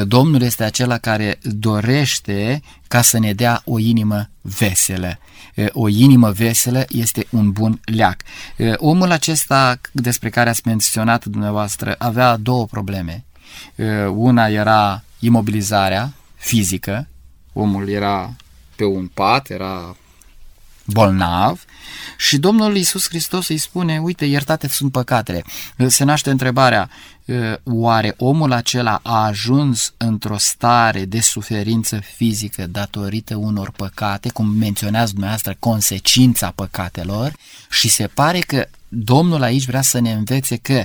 Domnul 0.05 0.43
este 0.43 0.65
acela 0.65 0.99
care 0.99 1.39
dorește 1.43 2.63
ca 2.89 3.03
să 3.03 3.19
ne 3.19 3.33
dea 3.33 3.63
o 3.65 3.79
inimă 3.79 4.31
veselă. 4.41 5.19
O 5.73 5.89
inimă 5.89 6.31
veselă 6.31 6.85
este 6.89 7.27
un 7.31 7.51
bun 7.51 7.81
leac. 7.85 8.23
Omul 8.77 9.11
acesta 9.11 9.81
despre 9.93 10.31
care 10.31 10.49
ați 10.49 10.63
menționat 10.65 11.25
dumneavoastră 11.25 11.95
avea 11.99 12.37
două 12.37 12.67
probleme. 12.67 13.25
Una 14.15 14.49
era 14.49 15.05
imobilizarea 15.25 16.13
fizică, 16.35 17.09
omul 17.53 17.89
era 17.89 18.37
pe 18.77 18.85
un 18.85 19.07
pat, 19.07 19.51
era 19.51 19.97
bolnav. 20.85 21.65
Și 22.19 22.39
Domnul 22.39 22.77
Iisus 22.77 23.09
Hristos 23.09 23.49
îi 23.49 23.59
spune, 23.59 23.99
uite, 23.99 24.25
iertate 24.25 24.69
sunt 24.69 24.93
păcatele. 24.93 25.45
Se 25.87 26.05
naște 26.05 26.31
întrebarea, 26.31 26.91
oare 27.65 28.15
omul 28.19 28.53
acela 28.53 29.01
a 29.03 29.25
ajuns 29.25 29.95
într-o 29.97 30.37
stare 30.39 31.05
de 31.05 31.21
suferință 31.21 31.99
fizică 32.17 32.67
datorită 32.67 33.37
unor 33.37 33.71
păcate, 33.71 34.31
cum 34.31 34.47
menționează 34.47 35.11
dumneavoastră, 35.11 35.57
consecința 35.59 36.53
păcatelor? 36.55 37.33
Și 37.71 37.89
se 37.89 38.07
pare 38.07 38.39
că 38.39 38.67
Domnul 38.89 39.43
aici 39.43 39.67
vrea 39.67 39.83
să 39.83 40.01
ne 40.01 40.13
învețe 40.13 40.57
că 40.57 40.85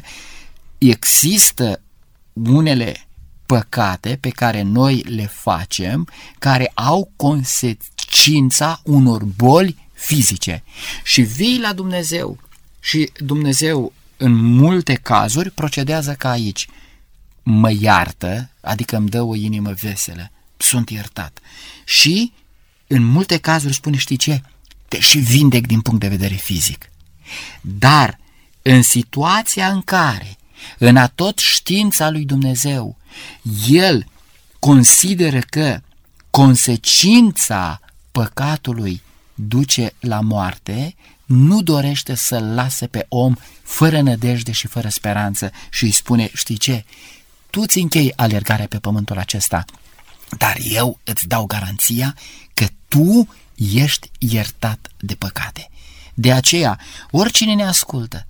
există 0.77 1.81
unele 2.33 3.07
păcate 3.49 4.17
pe 4.21 4.29
care 4.29 4.61
noi 4.61 5.01
le 5.01 5.25
facem, 5.25 6.07
care 6.39 6.71
au 6.73 7.11
consecința 7.15 8.81
unor 8.83 9.23
boli 9.23 9.89
fizice. 9.93 10.63
Și 11.03 11.21
vii 11.21 11.59
la 11.59 11.73
Dumnezeu 11.73 12.39
și 12.79 13.11
Dumnezeu 13.17 13.93
în 14.17 14.33
multe 14.33 14.93
cazuri 14.93 15.51
procedează 15.51 16.13
ca 16.13 16.29
aici. 16.29 16.67
Mă 17.43 17.71
iartă, 17.79 18.49
adică 18.61 18.95
îmi 18.97 19.09
dă 19.09 19.21
o 19.21 19.35
inimă 19.35 19.71
veselă, 19.71 20.31
sunt 20.57 20.89
iertat. 20.89 21.39
Și 21.85 22.33
în 22.87 23.03
multe 23.03 23.37
cazuri 23.37 23.73
spune, 23.73 23.97
știi 23.97 24.17
ce? 24.17 24.41
Te 24.87 24.99
și 24.99 25.17
vindec 25.17 25.67
din 25.67 25.81
punct 25.81 25.99
de 25.99 26.07
vedere 26.07 26.35
fizic. 26.35 26.89
Dar 27.61 28.19
în 28.61 28.81
situația 28.81 29.67
în 29.67 29.81
care, 29.81 30.37
în 30.77 30.95
atot 30.95 31.37
știința 31.37 32.09
lui 32.09 32.25
Dumnezeu, 32.25 32.97
el 33.67 34.05
consideră 34.59 35.39
că 35.39 35.81
consecința 36.29 37.79
păcatului 38.11 39.01
duce 39.33 39.93
la 39.99 40.19
moarte, 40.21 40.95
nu 41.25 41.61
dorește 41.61 42.15
să-l 42.15 42.53
lase 42.53 42.87
pe 42.87 43.05
om 43.09 43.35
fără 43.63 44.01
nădejde 44.01 44.51
și 44.51 44.67
fără 44.67 44.89
speranță 44.89 45.51
și 45.69 45.83
îi 45.83 45.91
spune, 45.91 46.29
știi 46.33 46.57
ce, 46.57 46.85
tu 47.49 47.65
ți 47.65 47.79
închei 47.79 48.13
alergarea 48.15 48.67
pe 48.67 48.79
pământul 48.79 49.17
acesta, 49.17 49.65
dar 50.37 50.57
eu 50.69 50.99
îți 51.03 51.27
dau 51.27 51.45
garanția 51.45 52.15
că 52.53 52.65
tu 52.87 53.27
ești 53.55 54.11
iertat 54.17 54.87
de 54.99 55.15
păcate. 55.15 55.69
De 56.13 56.31
aceea, 56.31 56.79
oricine 57.11 57.53
ne 57.53 57.63
ascultă, 57.63 58.25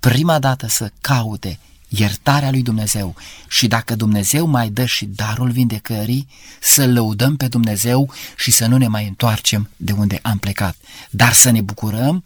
prima 0.00 0.38
dată 0.38 0.66
să 0.66 0.90
caute 1.00 1.58
iertarea 1.96 2.50
lui 2.50 2.62
Dumnezeu 2.62 3.14
și 3.48 3.66
dacă 3.66 3.94
Dumnezeu 3.94 4.46
mai 4.46 4.68
dă 4.68 4.84
și 4.84 5.04
darul 5.04 5.50
vindecării, 5.50 6.28
să 6.60 6.86
lăudăm 6.86 7.36
pe 7.36 7.48
Dumnezeu 7.48 8.12
și 8.36 8.50
să 8.50 8.66
nu 8.66 8.76
ne 8.76 8.88
mai 8.88 9.06
întoarcem 9.06 9.70
de 9.76 9.92
unde 9.92 10.18
am 10.22 10.38
plecat, 10.38 10.76
dar 11.10 11.32
să 11.32 11.50
ne 11.50 11.60
bucurăm 11.60 12.24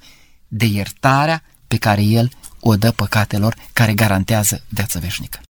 de 0.49 0.65
iertarea 0.65 1.43
pe 1.67 1.77
care 1.77 2.03
El 2.03 2.31
o 2.61 2.77
dă 2.77 2.91
păcatelor 2.91 3.55
care 3.73 3.95
garantează 3.95 4.65
viața 4.69 4.99
veșnică. 4.99 5.41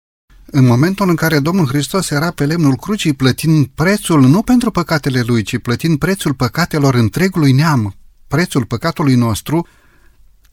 În 0.51 0.67
momentul 0.67 1.09
în 1.09 1.15
care 1.15 1.39
Domnul 1.39 1.67
Hristos 1.67 2.11
era 2.11 2.31
pe 2.31 2.47
lemnul 2.47 2.77
crucii 2.77 3.13
plătind 3.13 3.67
prețul 3.75 4.21
nu 4.21 4.43
pentru 4.43 4.71
păcatele 4.71 5.21
Lui, 5.21 5.43
ci 5.43 5.59
plătind 5.59 5.99
prețul 5.99 6.35
păcatelor 6.35 6.95
întregului 6.95 7.53
neam, 7.53 7.95
prețul 8.29 8.65
păcatului 8.65 9.15
nostru, 9.15 9.67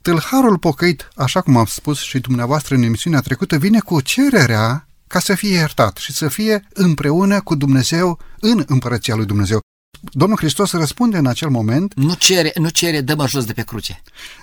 Tâlharul 0.06 0.58
pocăit, 0.58 1.08
așa 1.15 1.41
cum 1.41 1.58
am 1.58 1.65
spus 1.65 2.00
și 2.00 2.20
dumneavoastră 2.20 2.76
în 2.76 2.82
emisiunea 2.82 3.20
trecută, 3.20 3.58
vine 3.58 3.80
cu 3.80 4.02
cererea 4.02 4.88
ca 5.08 5.20
să 5.20 5.36
fie 5.36 5.52
iertat 5.52 5.98
și 5.98 6.13
să 6.13 6.28
fie 6.28 6.68
împreună 6.74 7.41
cu 7.41 7.56
Dumnezeu 7.56 8.20
în 8.39 8.63
împărăția 8.68 9.15
lui 9.15 9.26
Dumnezeu. 9.26 9.60
Domnul 10.02 10.38
Hristos 10.38 10.72
răspunde 10.72 11.18
în 11.18 11.26
acel 11.26 11.50
moment. 11.50 11.94
Nu 11.96 12.13
cere, 12.13 12.52
nu 12.56 12.70
cere 12.70 13.02
dă-mă 13.02 13.28
jos 13.28 13.46
de 13.46 13.54
pe 13.54 13.62
cruce. 13.62 14.02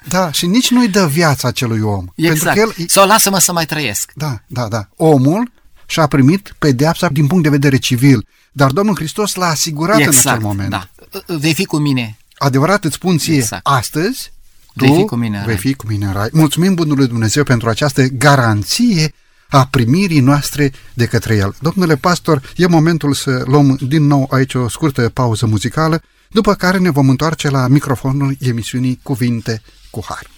Da, 0.08 0.32
și 0.32 0.46
nici 0.46 0.70
nu-i 0.70 0.88
dă 0.88 1.06
viața 1.06 1.48
acelui 1.48 1.80
om. 1.80 2.06
Exact. 2.14 2.56
Pentru 2.56 2.74
că 2.74 2.80
el, 2.80 2.88
Sau 2.88 3.06
lasă-mă 3.06 3.38
să 3.38 3.52
mai 3.52 3.66
trăiesc. 3.66 4.12
Da, 4.14 4.40
da, 4.46 4.68
da. 4.68 4.88
Omul 4.96 5.52
și-a 5.86 6.06
primit 6.06 6.54
pedeapsa 6.58 7.08
din 7.08 7.26
punct 7.26 7.42
de 7.42 7.48
vedere 7.50 7.76
civil, 7.76 8.26
dar 8.52 8.70
Domnul 8.70 8.94
Hristos 8.94 9.34
l-a 9.34 9.46
asigurat 9.46 9.98
exact, 9.98 10.14
în 10.14 10.18
acel 10.18 10.34
exact, 10.34 10.56
moment. 10.56 10.70
Da. 10.70 11.36
Vei 11.36 11.54
fi 11.54 11.64
cu 11.64 11.76
mine. 11.76 12.16
Adevărat 12.38 12.84
îți 12.84 12.94
spun 12.94 13.18
ție, 13.18 13.36
exact. 13.36 13.66
astăzi 13.66 14.32
tu 14.76 14.84
vei 14.84 14.94
fi 14.96 15.04
cu 15.04 15.16
mine, 15.16 15.42
vei 15.46 15.56
fi 15.56 15.74
cu 15.74 15.86
mine 15.88 16.06
în 16.06 16.12
rai. 16.12 16.28
Mulțumim 16.32 16.74
Bunului 16.74 17.06
Dumnezeu 17.06 17.42
pentru 17.42 17.68
această 17.68 18.02
garanție 18.02 19.12
a 19.48 19.66
primirii 19.70 20.20
noastre 20.20 20.72
de 20.94 21.06
către 21.06 21.34
El. 21.36 21.54
Domnule 21.60 21.96
pastor, 21.96 22.52
e 22.56 22.66
momentul 22.66 23.14
să 23.14 23.42
luăm 23.46 23.78
din 23.88 24.06
nou 24.06 24.28
aici 24.30 24.54
o 24.54 24.68
scurtă 24.68 25.08
pauză 25.08 25.46
muzicală, 25.46 26.02
după 26.28 26.54
care 26.54 26.78
ne 26.78 26.90
vom 26.90 27.08
întoarce 27.08 27.50
la 27.50 27.66
microfonul 27.68 28.36
emisiunii 28.40 29.00
Cuvinte 29.02 29.62
cu 29.90 30.04
Har. 30.08 30.30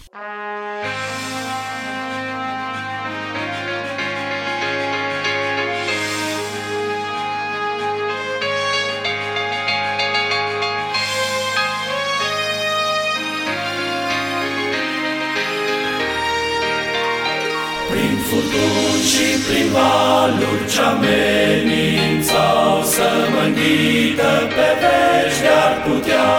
Și 19.11 19.29
prin 19.47 19.69
valuri 19.77 20.67
ce 20.73 20.81
amenințau 20.93 22.73
să 22.95 23.09
mă 23.33 23.43
înghită 23.47 24.33
pe 24.55 24.69
veci 24.81 25.39
de-ar 25.45 25.75
putea. 25.87 26.31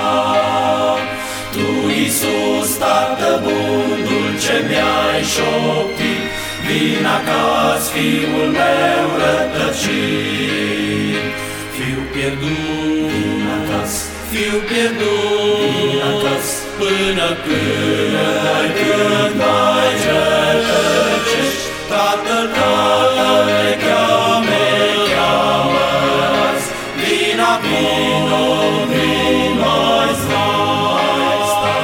Tu, 1.54 1.68
Iisus, 2.00 2.70
Tată 2.82 3.32
bun, 3.44 3.90
dulce 4.08 4.56
mi-ai 4.68 5.22
șoptit, 5.34 6.24
vin 6.66 7.06
acasă, 7.18 7.88
fiul 7.94 8.50
meu 8.60 9.08
rătăcit. 9.22 10.66
Fiu 11.76 12.02
pierdut, 12.14 13.10
vin 13.12 13.46
acasă, 13.58 14.02
fiu 14.32 14.58
pierdut, 14.70 15.60
vin 15.62 16.02
acasă, 16.12 16.56
până 16.80 17.28
când 17.44 18.16
ai 18.56 18.68
când 18.78 19.34
mai 19.42 19.92
rătăcești. 20.06 21.15
Tatăl, 22.16 22.48
Tatăl 22.58 23.46
ne 23.46 23.72
cheamă, 23.84 24.40
ne 24.50 24.68
cheamă 25.12 25.86
azi, 26.48 26.70
vino, 27.00 27.52
vino, 27.64 28.44
vino, 28.92 29.76
azi 30.02 30.26
mai 30.32 31.40
sta. 31.52 31.76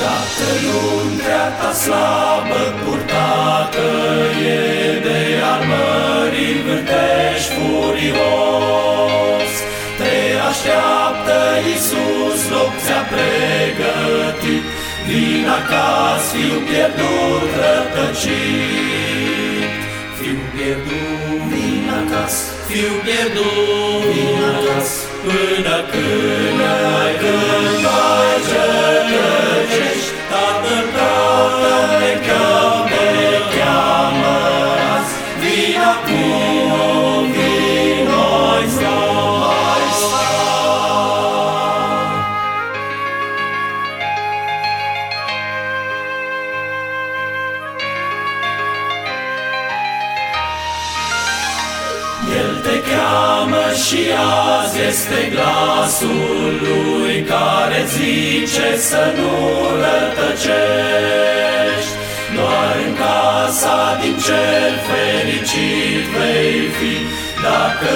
Dacă 0.00 0.48
luntrea 0.64 1.46
ta 1.58 1.70
slabă 1.72 2.62
purtată 2.84 3.88
e 4.44 4.69
vântești 8.00 8.16
furios, 8.16 9.52
te 9.98 10.14
așteaptă 10.48 11.38
Iisus, 11.68 12.40
loc 12.52 12.72
ți-a 12.84 13.02
pregătit, 13.12 14.64
vin 15.06 15.48
acasă, 15.58 16.30
fiu 16.32 16.58
pierdut, 16.68 17.50
rătăcit. 17.60 18.90
Fiu 20.18 20.38
pierdut, 20.54 21.40
vin 21.50 21.86
acasă, 22.00 22.44
fiu 22.68 22.92
pierdut, 23.04 24.02
vin 24.12 24.40
acasă, 24.52 24.98
până 25.24 25.76
când 25.90 26.60
ai 27.00 27.12
când 27.22 27.84
ai 28.02 28.38
rătăcești, 28.50 30.12
Tatăl, 30.30 30.84
Tatăl 30.96 31.99
și 53.86 54.02
azi 54.58 54.76
este 54.90 55.20
glasul 55.34 56.52
lui 56.64 57.16
care 57.32 57.80
zice 57.94 58.68
să 58.88 59.02
nu 59.18 59.34
rătăcești. 59.82 61.30
Doar 62.34 62.74
în 62.86 62.92
casa 63.04 63.80
din 64.00 64.16
cel 64.26 64.72
fericit 64.88 66.04
vei 66.14 66.60
fi, 66.78 66.94
dacă 67.46 67.92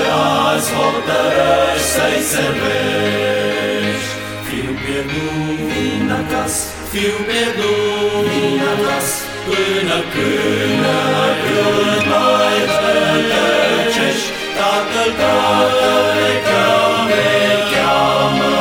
azi 0.51 0.71
hotărăști 0.79 1.89
să-i 1.95 2.23
servești. 2.33 4.13
pierdut, 4.85 5.59
vin 5.71 6.09
acasă, 6.21 6.65
fiu 6.91 7.17
pierdut, 7.29 8.25
vin 8.29 8.61
acasă, 8.75 9.17
până 9.47 9.99
când, 10.13 10.85
până 10.85 11.27
când 11.43 12.05
mai 12.11 12.59
rătăcești, 12.81 14.29
Tatăl, 14.57 15.11
Tatăl 15.21 16.05
te 16.19 16.33
cheamă, 16.47 17.35
cheamă 17.73 18.53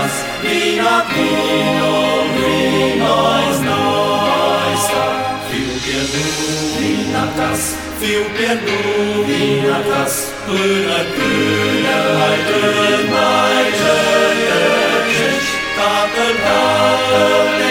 azi, 0.00 0.20
vin 0.42 0.80
acolo, 0.98 1.96
vin 2.34 2.98
mai 3.02 3.46
sta, 3.58 3.80
mai 4.28 4.74
sta, 4.84 5.06
fiu 5.48 5.72
pierdut, 5.84 6.36
vin 6.78 7.14
acasă, 7.24 7.70
fiu 8.00 8.24
pierdut, 8.36 9.24
vin 9.28 9.64
acasă, 9.78 10.22
până 10.46 10.98
când, 11.14 11.86
mai 12.18 12.38
când 12.48 13.06
mai 13.14 13.64
rătăcești, 13.80 15.52
Tatăl, 15.76 16.34
Tatăl 16.44 17.67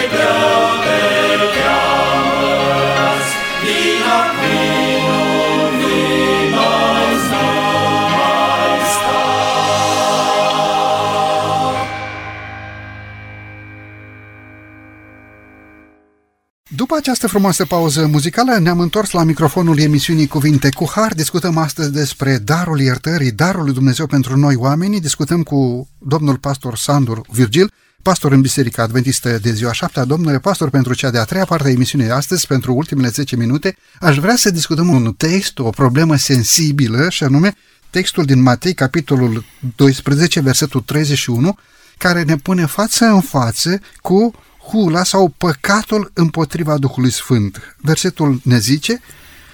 După 16.88 17.00
această 17.00 17.26
frumoasă 17.26 17.64
pauză 17.64 18.06
muzicală, 18.06 18.58
ne-am 18.58 18.80
întors 18.80 19.10
la 19.10 19.22
microfonul 19.22 19.78
emisiunii 19.78 20.26
Cuvinte 20.26 20.68
cu 20.70 20.90
Har. 20.94 21.14
Discutăm 21.14 21.56
astăzi 21.56 21.92
despre 21.92 22.38
darul 22.38 22.80
iertării, 22.80 23.32
darul 23.32 23.64
lui 23.64 23.72
Dumnezeu 23.72 24.06
pentru 24.06 24.36
noi 24.36 24.54
oamenii. 24.54 25.00
Discutăm 25.00 25.42
cu 25.42 25.88
domnul 25.98 26.36
pastor 26.36 26.76
Sandur 26.76 27.20
Virgil, 27.30 27.72
pastor 28.02 28.32
în 28.32 28.40
Biserica 28.40 28.82
Adventistă 28.82 29.38
de 29.38 29.52
ziua 29.52 29.72
7 29.72 30.04
Domnule 30.04 30.38
pastor, 30.38 30.70
pentru 30.70 30.94
cea 30.94 31.10
de-a 31.10 31.24
treia 31.24 31.44
parte 31.44 31.68
a 31.68 31.70
emisiunii 31.70 32.10
astăzi, 32.10 32.46
pentru 32.46 32.74
ultimele 32.74 33.08
10 33.08 33.36
minute, 33.36 33.76
aș 34.00 34.18
vrea 34.18 34.36
să 34.36 34.50
discutăm 34.50 34.88
un 34.88 35.14
text, 35.16 35.58
o 35.58 35.70
problemă 35.70 36.16
sensibilă, 36.16 37.10
și 37.10 37.24
anume 37.24 37.54
textul 37.90 38.24
din 38.24 38.42
Matei, 38.42 38.74
capitolul 38.74 39.44
12, 39.76 40.40
versetul 40.40 40.80
31, 40.80 41.58
care 41.98 42.22
ne 42.22 42.36
pune 42.36 42.66
față 42.66 43.04
în 43.04 43.20
față 43.20 43.80
cu 44.00 44.32
hula 44.70 45.04
sau 45.04 45.34
păcatul 45.36 46.10
împotriva 46.14 46.78
Duhului 46.78 47.10
Sfânt. 47.10 47.76
Versetul 47.80 48.40
ne 48.44 48.58
zice, 48.58 49.00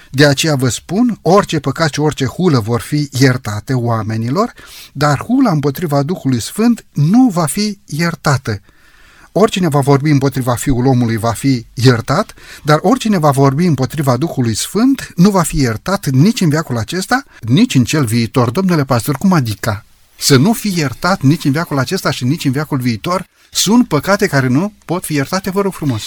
de 0.09 0.25
aceea 0.25 0.55
vă 0.55 0.69
spun, 0.69 1.19
orice 1.21 1.59
păcat 1.59 1.93
și 1.93 1.99
orice 1.99 2.25
hulă 2.25 2.59
vor 2.59 2.81
fi 2.81 3.09
iertate 3.11 3.73
oamenilor, 3.73 4.53
dar 4.93 5.17
hula 5.17 5.51
împotriva 5.51 6.03
Duhului 6.03 6.41
Sfânt 6.41 6.85
nu 6.93 7.29
va 7.29 7.45
fi 7.45 7.79
iertată. 7.85 8.61
Oricine 9.31 9.67
va 9.67 9.79
vorbi 9.79 10.09
împotriva 10.09 10.55
Fiul 10.55 10.85
omului 10.85 11.17
va 11.17 11.31
fi 11.31 11.65
iertat, 11.73 12.33
dar 12.63 12.79
oricine 12.81 13.17
va 13.17 13.31
vorbi 13.31 13.65
împotriva 13.65 14.17
Duhului 14.17 14.55
Sfânt 14.55 15.13
nu 15.15 15.29
va 15.29 15.41
fi 15.41 15.57
iertat 15.59 16.09
nici 16.09 16.41
în 16.41 16.49
viacul 16.49 16.77
acesta, 16.77 17.23
nici 17.39 17.75
în 17.75 17.83
cel 17.83 18.05
viitor. 18.05 18.49
Domnule 18.49 18.85
pastor, 18.85 19.15
cum 19.15 19.33
adică? 19.33 19.85
Să 20.17 20.37
nu 20.37 20.53
fi 20.53 20.73
iertat 20.75 21.21
nici 21.21 21.43
în 21.43 21.51
viacul 21.51 21.79
acesta 21.79 22.11
și 22.11 22.23
nici 22.23 22.45
în 22.45 22.51
viacul 22.51 22.77
viitor? 22.77 23.27
Sunt 23.51 23.87
păcate 23.87 24.27
care 24.27 24.47
nu 24.47 24.73
pot 24.85 25.05
fi 25.05 25.13
iertate, 25.13 25.49
vă 25.51 25.61
rog 25.61 25.73
frumos. 25.73 26.03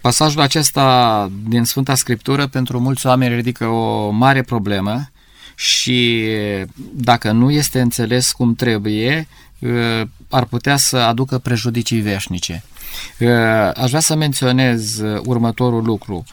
Pasajul 0.00 0.40
acesta 0.40 1.30
din 1.48 1.64
Sfânta 1.64 1.94
Scriptură 1.94 2.46
pentru 2.46 2.80
mulți 2.80 3.06
oameni 3.06 3.34
ridică 3.34 3.66
o 3.66 4.10
mare 4.10 4.42
problemă 4.42 5.08
și 5.54 6.26
dacă 6.92 7.30
nu 7.30 7.50
este 7.50 7.80
înțeles 7.80 8.32
cum 8.32 8.54
trebuie, 8.54 9.28
ar 10.28 10.44
putea 10.44 10.76
să 10.76 10.96
aducă 10.96 11.38
prejudicii 11.38 12.00
veșnice. 12.00 12.64
Aș 13.74 13.88
vrea 13.88 14.00
să 14.00 14.14
menționez 14.14 15.00
următorul 15.24 15.82
lucru. 15.82 16.24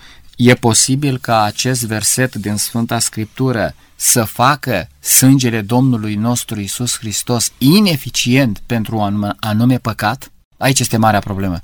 E 0.44 0.54
posibil 0.54 1.18
ca 1.18 1.42
acest 1.42 1.84
verset 1.84 2.36
din 2.36 2.56
Sfânta 2.56 3.00
Scriptură 3.00 3.76
să 3.96 4.24
facă 4.24 4.88
sângele 5.00 5.62
Domnului 5.62 6.16
nostru 6.16 6.60
Isus 6.60 6.98
Hristos 6.98 7.52
ineficient 7.58 8.62
pentru 8.66 8.98
un 8.98 9.04
anume, 9.04 9.36
anume 9.40 9.78
păcat? 9.78 10.32
Aici 10.58 10.80
este 10.80 10.98
marea 10.98 11.20
problemă. 11.20 11.60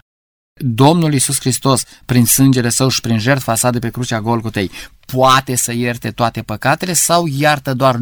Domnul 0.59 1.13
Isus 1.13 1.39
Hristos, 1.39 1.83
prin 2.05 2.25
sângele 2.25 2.69
său 2.69 2.89
și 2.89 3.01
prin 3.01 3.19
jertfa 3.19 3.55
sa 3.55 3.69
de 3.69 3.79
pe 3.79 3.89
crucea 3.89 4.21
Golgotei, 4.21 4.71
poate 5.15 5.55
să 5.55 5.73
ierte 5.73 6.11
toate 6.11 6.41
păcatele 6.41 6.93
sau 6.93 7.27
iartă 7.37 7.73
doar 7.73 7.95
99,999999, 7.95 8.01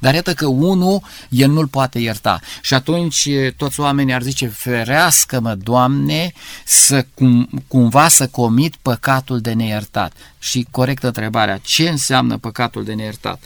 dar 0.00 0.14
iată 0.14 0.34
că 0.34 0.46
unul 0.46 1.02
el 1.28 1.50
nu-l 1.50 1.66
poate 1.66 1.98
ierta. 1.98 2.40
Și 2.62 2.74
atunci 2.74 3.28
toți 3.56 3.80
oamenii 3.80 4.14
ar 4.14 4.22
zice, 4.22 4.46
ferească-mă, 4.46 5.54
Doamne, 5.54 6.32
să 6.64 7.06
cum, 7.14 7.48
cumva 7.68 8.08
să 8.08 8.26
comit 8.26 8.76
păcatul 8.82 9.40
de 9.40 9.52
neiertat. 9.52 10.12
Și 10.38 10.66
corectă 10.70 11.06
întrebarea, 11.06 11.58
ce 11.62 11.88
înseamnă 11.88 12.38
păcatul 12.38 12.84
de 12.84 12.92
neiertat? 12.92 13.42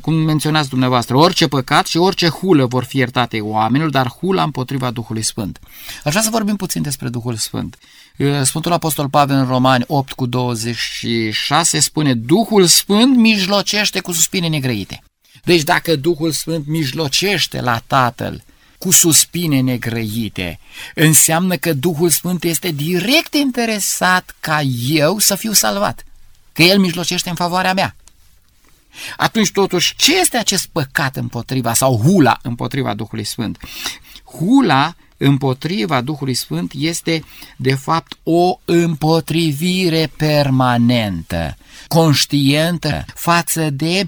Cum 0.00 0.14
menționați 0.14 0.68
dumneavoastră, 0.68 1.16
orice 1.16 1.48
păcat 1.48 1.86
și 1.86 1.96
orice 1.96 2.28
hulă 2.28 2.66
vor 2.66 2.84
fi 2.84 2.98
iertate 2.98 3.40
oamenilor, 3.40 3.90
dar 3.90 4.08
hula 4.08 4.42
împotriva 4.42 4.90
Duhului 4.90 5.22
Sfânt. 5.22 5.58
Aș 6.04 6.10
vrea 6.10 6.22
să 6.22 6.30
vorbim 6.30 6.56
puțin 6.56 6.82
despre 6.82 7.08
Duhul 7.08 7.36
Sfânt. 7.36 7.78
Sfântul 8.42 8.72
Apostol 8.72 9.08
Pavel 9.08 9.36
în 9.36 9.46
Romani 9.46 9.84
8 9.86 10.12
cu 10.12 10.26
26 10.26 11.80
spune 11.80 12.14
Duhul 12.14 12.66
Sfânt 12.66 13.16
mijlocește 13.16 14.00
cu 14.00 14.12
suspine 14.12 14.48
negrăite. 14.48 15.02
Deci 15.44 15.62
dacă 15.62 15.96
Duhul 15.96 16.32
Sfânt 16.32 16.66
mijlocește 16.66 17.60
la 17.60 17.82
Tatăl 17.86 18.42
cu 18.78 18.90
suspine 18.90 19.60
negrăite, 19.60 20.58
înseamnă 20.94 21.56
că 21.56 21.72
Duhul 21.72 22.10
Sfânt 22.10 22.44
este 22.44 22.70
direct 22.70 23.34
interesat 23.34 24.34
ca 24.40 24.60
eu 24.88 25.18
să 25.18 25.34
fiu 25.34 25.52
salvat, 25.52 26.04
că 26.52 26.62
El 26.62 26.78
mijlocește 26.78 27.28
în 27.28 27.34
favoarea 27.34 27.72
mea. 27.72 27.96
Atunci 29.16 29.50
totuși, 29.50 29.96
ce 29.96 30.18
este 30.18 30.36
acest 30.36 30.66
păcat 30.72 31.16
împotriva 31.16 31.74
sau 31.74 31.96
hula 31.96 32.38
împotriva 32.42 32.94
Duhului 32.94 33.24
Sfânt? 33.24 33.58
Hula 34.24 34.94
împotriva 35.18 36.00
Duhului 36.00 36.34
Sfânt 36.34 36.72
este 36.76 37.24
de 37.56 37.74
fapt 37.74 38.18
o 38.22 38.58
împotrivire 38.64 40.10
permanentă, 40.16 41.56
conștientă 41.88 43.04
față 43.14 43.70
de 43.70 44.06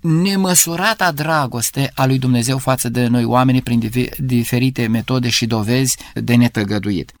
nemăsurata 0.00 1.12
dragoste 1.12 1.92
a 1.94 2.06
lui 2.06 2.18
Dumnezeu 2.18 2.58
față 2.58 2.88
de 2.88 3.06
noi 3.06 3.24
oamenii 3.24 3.62
prin 3.62 3.90
diferite 4.18 4.86
metode 4.86 5.28
și 5.28 5.46
dovezi 5.46 5.96
de 6.14 6.34
netăgăduit. 6.34 7.12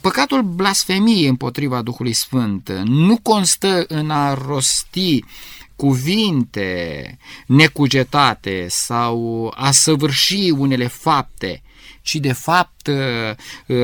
Păcatul 0.00 0.42
blasfemiei 0.42 1.26
împotriva 1.26 1.82
Duhului 1.82 2.12
Sfânt 2.12 2.70
nu 2.84 3.18
constă 3.22 3.84
în 3.88 4.10
a 4.10 4.34
rosti 4.34 5.24
cuvinte 5.76 7.18
necugetate 7.46 8.66
sau 8.68 9.52
a 9.56 9.70
săvârși 9.70 10.50
unele 10.50 10.86
fapte, 10.86 11.62
ci 12.04 12.14
de 12.14 12.32
fapt 12.32 12.90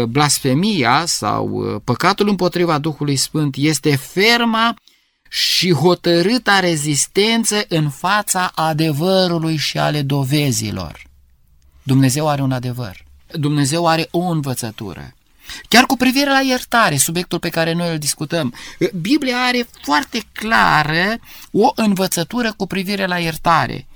blasfemia 0.08 1.02
sau 1.06 1.80
păcatul 1.84 2.28
împotriva 2.28 2.78
Duhului 2.78 3.16
Sfânt 3.16 3.54
este 3.58 3.96
ferma 3.96 4.76
și 5.28 5.72
hotărâta 5.72 6.60
rezistență 6.60 7.64
în 7.68 7.90
fața 7.90 8.52
adevărului 8.54 9.56
și 9.56 9.78
ale 9.78 10.02
dovezilor. 10.02 11.02
Dumnezeu 11.82 12.28
are 12.28 12.42
un 12.42 12.52
adevăr. 12.52 13.04
Dumnezeu 13.26 13.86
are 13.86 14.08
o 14.10 14.20
învățătură. 14.20 15.14
Chiar 15.68 15.84
cu 15.84 15.96
privire 15.96 16.30
la 16.30 16.40
iertare, 16.40 16.96
subiectul 16.96 17.38
pe 17.38 17.48
care 17.48 17.72
noi 17.72 17.90
îl 17.90 17.98
discutăm, 17.98 18.54
Biblia 19.00 19.36
are 19.36 19.68
foarte 19.82 20.22
clară 20.32 21.18
o 21.52 21.70
învățătură 21.74 22.52
cu 22.56 22.66
privire 22.66 23.06
la 23.06 23.18
iertare. 23.18 23.86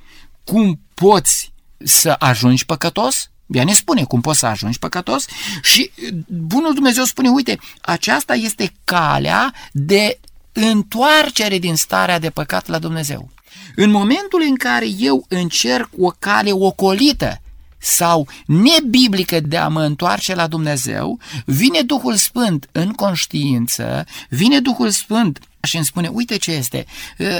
Cum 0.44 0.80
poți 0.94 1.52
să 1.84 2.16
ajungi 2.18 2.66
păcătos? 2.66 3.30
Ea 3.46 3.64
ne 3.64 3.72
spune 3.72 4.04
cum 4.04 4.20
poți 4.20 4.38
să 4.38 4.46
ajungi 4.46 4.78
păcătos 4.78 5.24
și 5.62 5.90
Bunul 6.26 6.74
Dumnezeu 6.74 7.04
spune, 7.04 7.28
uite, 7.28 7.58
aceasta 7.80 8.34
este 8.34 8.72
calea 8.84 9.54
de 9.72 10.18
întoarcere 10.52 11.58
din 11.58 11.76
starea 11.76 12.18
de 12.18 12.30
păcat 12.30 12.66
la 12.66 12.78
Dumnezeu. 12.78 13.30
În 13.76 13.90
momentul 13.90 14.42
în 14.48 14.54
care 14.54 14.86
eu 14.98 15.24
încerc 15.28 15.88
o 15.98 16.12
cale 16.18 16.52
ocolită 16.52 17.40
sau 17.84 18.28
nebiblică 18.46 19.40
de 19.40 19.56
a 19.56 19.68
mă 19.68 19.82
întoarce 19.82 20.34
la 20.34 20.46
Dumnezeu, 20.46 21.18
vine 21.44 21.82
Duhul 21.82 22.14
Sfânt 22.14 22.68
în 22.72 22.92
conștiință, 22.92 24.06
vine 24.28 24.60
Duhul 24.60 24.90
Sfânt 24.90 25.38
și 25.62 25.76
îmi 25.76 25.84
spune, 25.84 26.08
uite 26.08 26.36
ce 26.36 26.50
este, 26.50 26.86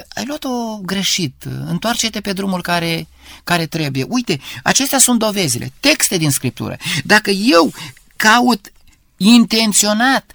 ai 0.09 0.25
luat-o 0.27 0.79
greșit, 0.83 1.35
întoarce-te 1.67 2.21
pe 2.21 2.33
drumul 2.33 2.63
care, 2.63 3.07
care 3.45 3.67
trebuie. 3.67 4.07
Uite, 4.09 4.41
acestea 4.63 4.99
sunt 4.99 5.19
dovezile, 5.19 5.73
texte 5.81 6.17
din 6.17 6.31
Scriptură. 6.31 6.77
Dacă 7.05 7.31
eu 7.31 7.73
caut 8.17 8.73
intenționat 9.17 10.33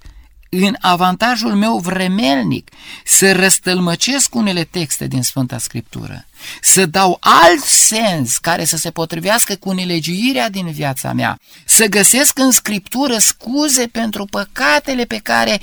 în 0.49 0.75
avantajul 0.79 1.55
meu 1.55 1.77
vremelnic 1.77 2.69
să 3.05 3.31
răstălmăcesc 3.31 4.35
unele 4.35 4.63
texte 4.63 5.07
din 5.07 5.21
Sfânta 5.21 5.57
Scriptură, 5.57 6.25
să 6.61 6.85
dau 6.85 7.17
alt 7.19 7.63
sens 7.63 8.37
care 8.37 8.65
să 8.65 8.77
se 8.77 8.91
potrivească 8.91 9.55
cu 9.55 9.71
nelegiuirea 9.71 10.49
din 10.49 10.71
viața 10.71 11.13
mea, 11.13 11.39
să 11.65 11.85
găsesc 11.85 12.39
în 12.39 12.51
Scriptură 12.51 13.17
scuze 13.17 13.87
pentru 13.87 14.25
păcatele 14.25 15.05
pe 15.05 15.17
care 15.17 15.59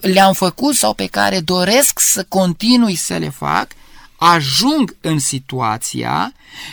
le-am 0.00 0.32
făcut 0.32 0.74
sau 0.74 0.94
pe 0.94 1.06
care 1.06 1.40
doresc 1.40 1.98
să 2.00 2.24
continui 2.28 2.94
să 2.94 3.16
le 3.16 3.28
fac, 3.28 3.68
ajung 4.16 4.96
în 5.00 5.18
situația 5.18 6.32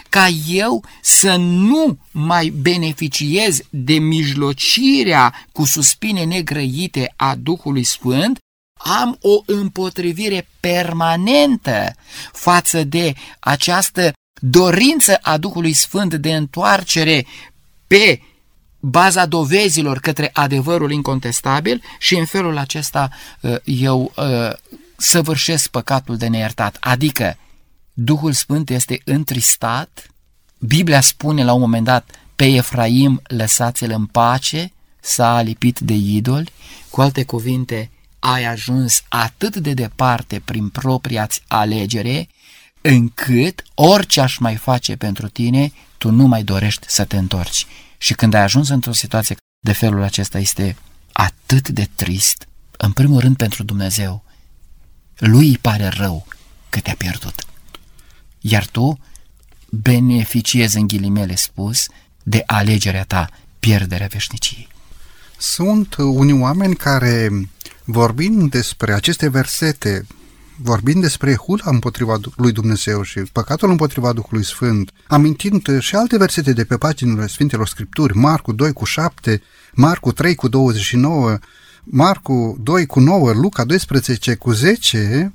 ca 0.09 0.27
eu 0.47 0.83
să 1.01 1.35
nu 1.35 1.97
mai 2.11 2.49
beneficiez 2.49 3.59
de 3.69 3.93
mijlocirea 3.93 5.47
cu 5.51 5.65
suspine 5.65 6.23
negrăite 6.23 7.13
a 7.15 7.35
Duhului 7.35 7.83
Sfânt, 7.83 8.37
am 8.83 9.17
o 9.21 9.43
împotrivire 9.45 10.47
permanentă 10.59 11.95
față 12.31 12.83
de 12.83 13.13
această 13.39 14.13
dorință 14.41 15.15
a 15.21 15.37
Duhului 15.37 15.73
Sfânt 15.73 16.13
de 16.13 16.35
întoarcere 16.35 17.25
pe 17.87 18.21
baza 18.79 19.25
dovezilor 19.25 19.99
către 19.99 20.29
adevărul 20.33 20.91
incontestabil 20.91 21.83
și 21.99 22.15
în 22.15 22.25
felul 22.25 22.57
acesta 22.57 23.09
uh, 23.41 23.55
eu 23.63 24.11
uh, 24.15 24.51
săvârșesc 25.03 25.67
păcatul 25.67 26.17
de 26.17 26.27
neiertat. 26.27 26.77
Adică 26.79 27.37
Duhul 27.93 28.33
Sfânt 28.33 28.69
este 28.69 29.01
întristat, 29.05 30.07
Biblia 30.59 31.01
spune 31.01 31.43
la 31.43 31.53
un 31.53 31.59
moment 31.59 31.85
dat, 31.85 32.09
pe 32.35 32.45
Efraim 32.45 33.21
lăsați-l 33.23 33.91
în 33.91 34.05
pace, 34.05 34.71
s-a 34.99 35.35
alipit 35.35 35.79
de 35.79 35.93
idoli, 35.93 36.51
cu 36.89 37.01
alte 37.01 37.23
cuvinte, 37.23 37.89
ai 38.19 38.45
ajuns 38.45 39.03
atât 39.09 39.55
de 39.55 39.73
departe 39.73 40.41
prin 40.45 40.69
propria 40.69 41.27
alegere, 41.47 42.27
încât 42.81 43.63
orice 43.73 44.21
aș 44.21 44.37
mai 44.37 44.55
face 44.55 44.95
pentru 44.95 45.27
tine, 45.29 45.71
tu 45.97 46.11
nu 46.11 46.25
mai 46.27 46.43
dorești 46.43 46.85
să 46.89 47.05
te 47.05 47.17
întorci. 47.17 47.65
Și 47.97 48.13
când 48.13 48.33
ai 48.33 48.41
ajuns 48.41 48.69
într-o 48.69 48.91
situație 48.91 49.35
de 49.59 49.73
felul 49.73 50.03
acesta 50.03 50.39
este 50.39 50.75
atât 51.11 51.69
de 51.69 51.89
trist, 51.95 52.47
în 52.77 52.91
primul 52.91 53.19
rând 53.19 53.35
pentru 53.35 53.63
Dumnezeu, 53.63 54.22
lui 55.17 55.47
îi 55.47 55.57
pare 55.61 55.87
rău 55.87 56.27
că 56.69 56.79
te-a 56.79 56.95
pierdut. 56.97 57.45
Iar 58.39 58.67
tu 58.67 58.99
beneficiezi 59.69 60.77
în 60.77 60.87
ghilimele 60.87 61.35
spus 61.35 61.85
de 62.23 62.43
alegerea 62.45 63.03
ta, 63.03 63.29
pierderea 63.59 64.07
veșniciei. 64.07 64.67
Sunt 65.37 65.95
unii 65.95 66.41
oameni 66.41 66.75
care, 66.75 67.29
vorbind 67.85 68.51
despre 68.51 68.93
aceste 68.93 69.29
versete, 69.29 70.05
vorbind 70.57 71.01
despre 71.01 71.35
hula 71.35 71.63
împotriva 71.65 72.19
lui 72.35 72.51
Dumnezeu 72.51 73.01
și 73.01 73.19
păcatul 73.19 73.69
împotriva 73.69 74.13
Duhului 74.13 74.45
Sfânt, 74.45 74.91
amintind 75.07 75.79
și 75.79 75.95
alte 75.95 76.17
versete 76.17 76.53
de 76.53 76.63
pe 76.63 76.77
paginile 76.77 77.27
Sfintelor 77.27 77.67
Scripturi, 77.67 78.17
Marcu 78.17 78.51
2 78.51 78.73
cu 78.73 78.85
7, 78.85 79.41
Marcu 79.73 80.11
3 80.11 80.35
cu 80.35 80.47
29, 80.47 81.37
Marcu 81.83 82.57
2 82.61 82.85
cu 82.85 82.99
9, 82.99 83.31
Luca 83.31 83.63
12 83.63 84.35
cu 84.35 84.51
10, 84.51 85.33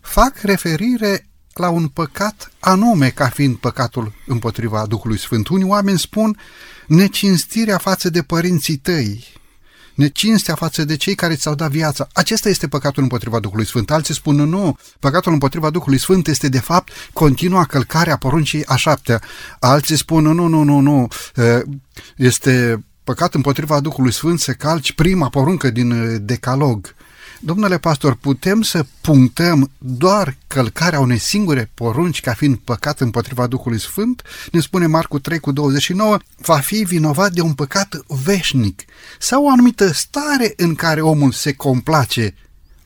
fac 0.00 0.40
referire 0.40 1.28
la 1.54 1.68
un 1.68 1.88
păcat 1.88 2.52
anume 2.58 3.08
ca 3.08 3.28
fiind 3.28 3.56
păcatul 3.56 4.12
împotriva 4.26 4.86
Duhului 4.86 5.18
Sfânt. 5.18 5.48
Unii 5.48 5.66
oameni 5.66 5.98
spun 5.98 6.38
necinstirea 6.86 7.78
față 7.78 8.10
de 8.10 8.22
părinții 8.22 8.76
tăi, 8.76 9.24
necinstea 9.94 10.54
față 10.54 10.84
de 10.84 10.96
cei 10.96 11.14
care 11.14 11.34
ți-au 11.34 11.54
dat 11.54 11.70
viața. 11.70 12.08
Acesta 12.12 12.48
este 12.48 12.68
păcatul 12.68 13.02
împotriva 13.02 13.40
Duhului 13.40 13.66
Sfânt. 13.66 13.90
Alții 13.90 14.14
spun 14.14 14.36
nu, 14.36 14.76
păcatul 14.98 15.32
împotriva 15.32 15.70
Duhului 15.70 15.98
Sfânt 15.98 16.26
este 16.26 16.48
de 16.48 16.60
fapt 16.60 16.92
continua 17.12 17.64
călcarea 17.64 18.16
poruncii 18.16 18.66
a 18.66 18.76
șaptea. 18.76 19.20
Alții 19.58 19.96
spun 19.96 20.22
nu, 20.22 20.48
nu, 20.48 20.62
nu, 20.62 20.80
nu, 20.80 21.08
este 22.16 22.84
păcat 23.10 23.34
împotriva 23.34 23.80
Duhului 23.80 24.12
Sfânt 24.12 24.40
să 24.40 24.52
calci 24.52 24.92
prima 24.92 25.28
poruncă 25.28 25.70
din 25.70 26.18
decalog. 26.26 26.94
Domnule 27.40 27.78
pastor, 27.78 28.14
putem 28.14 28.62
să 28.62 28.84
punctăm 29.00 29.70
doar 29.78 30.36
călcarea 30.46 31.00
unei 31.00 31.18
singure 31.18 31.70
porunci 31.74 32.20
ca 32.20 32.32
fiind 32.32 32.56
păcat 32.56 33.00
împotriva 33.00 33.46
Duhului 33.46 33.80
Sfânt? 33.80 34.22
Ne 34.52 34.60
spune 34.60 34.86
Marcu 34.86 35.18
3 35.18 35.38
cu 35.38 35.52
29, 35.52 36.18
va 36.36 36.58
fi 36.58 36.76
vinovat 36.76 37.32
de 37.32 37.40
un 37.40 37.52
păcat 37.52 37.96
veșnic 38.06 38.82
sau 39.18 39.44
o 39.44 39.50
anumită 39.50 39.92
stare 39.92 40.52
în 40.56 40.74
care 40.74 41.00
omul 41.00 41.32
se 41.32 41.52
complace 41.52 42.34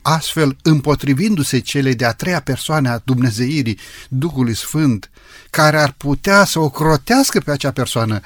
astfel 0.01 0.57
împotrivindu-se 0.61 1.59
cele 1.59 1.93
de-a 1.93 2.11
treia 2.11 2.39
persoane 2.41 2.89
a 2.89 3.01
Dumnezeirii, 3.03 3.79
Duhului 4.09 4.55
Sfânt, 4.55 5.09
care 5.49 5.77
ar 5.77 5.91
putea 5.97 6.45
să 6.45 6.59
o 6.59 6.69
crotească 6.69 7.39
pe 7.39 7.51
acea 7.51 7.71
persoană. 7.71 8.21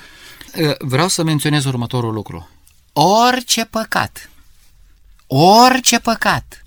Vreau 0.80 1.08
să 1.08 1.24
menționez 1.24 1.66
următorul 1.66 2.14
lucru. 2.14 2.50
Orice 2.94 3.66
păcat 3.66 4.30
orice 5.32 6.00
păcat 6.00 6.66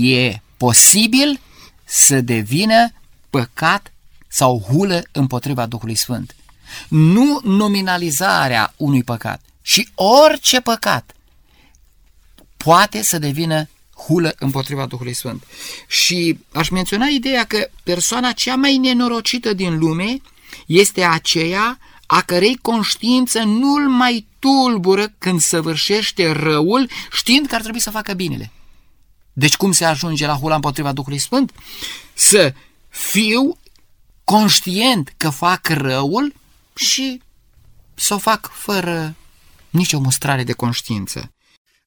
e 0.00 0.40
posibil 0.56 1.40
să 1.84 2.20
devină 2.20 2.92
păcat 3.30 3.92
sau 4.28 4.60
hulă 4.60 5.02
împotriva 5.12 5.66
Duhului 5.66 5.94
Sfânt. 5.94 6.34
Nu 6.88 7.40
nominalizarea 7.44 8.74
unui 8.76 9.02
păcat, 9.02 9.40
și 9.62 9.88
orice 9.94 10.60
păcat 10.60 11.14
poate 12.56 13.02
să 13.02 13.18
devină 13.18 13.68
hulă 14.06 14.34
împotriva 14.38 14.86
Duhului 14.86 15.14
Sfânt. 15.14 15.42
Și 15.86 16.38
aș 16.52 16.68
menționa 16.68 17.06
ideea 17.06 17.44
că 17.44 17.68
persoana 17.82 18.32
cea 18.32 18.54
mai 18.54 18.76
nenorocită 18.76 19.52
din 19.52 19.78
lume 19.78 20.20
este 20.66 21.04
aceea 21.04 21.78
a 22.12 22.20
cărei 22.22 22.58
conștiință 22.62 23.38
nu-l 23.38 23.88
mai 23.88 24.26
tulbură 24.38 25.12
când 25.18 25.40
săvârșește 25.40 26.32
răul, 26.32 26.90
știind 27.12 27.46
că 27.46 27.54
ar 27.54 27.60
trebui 27.60 27.80
să 27.80 27.90
facă 27.90 28.12
binele. 28.12 28.50
Deci 29.32 29.56
cum 29.56 29.72
se 29.72 29.84
ajunge 29.84 30.26
la 30.26 30.34
hula 30.34 30.54
împotriva 30.54 30.92
Duhului 30.92 31.18
Sfânt? 31.18 31.52
Să 32.14 32.54
fiu 32.88 33.58
conștient 34.24 35.12
că 35.16 35.30
fac 35.30 35.68
răul 35.68 36.34
și 36.74 37.22
să 37.94 38.14
o 38.14 38.18
fac 38.18 38.50
fără 38.52 39.14
nicio 39.70 40.00
mustrare 40.00 40.44
de 40.44 40.52
conștiință. 40.52 41.30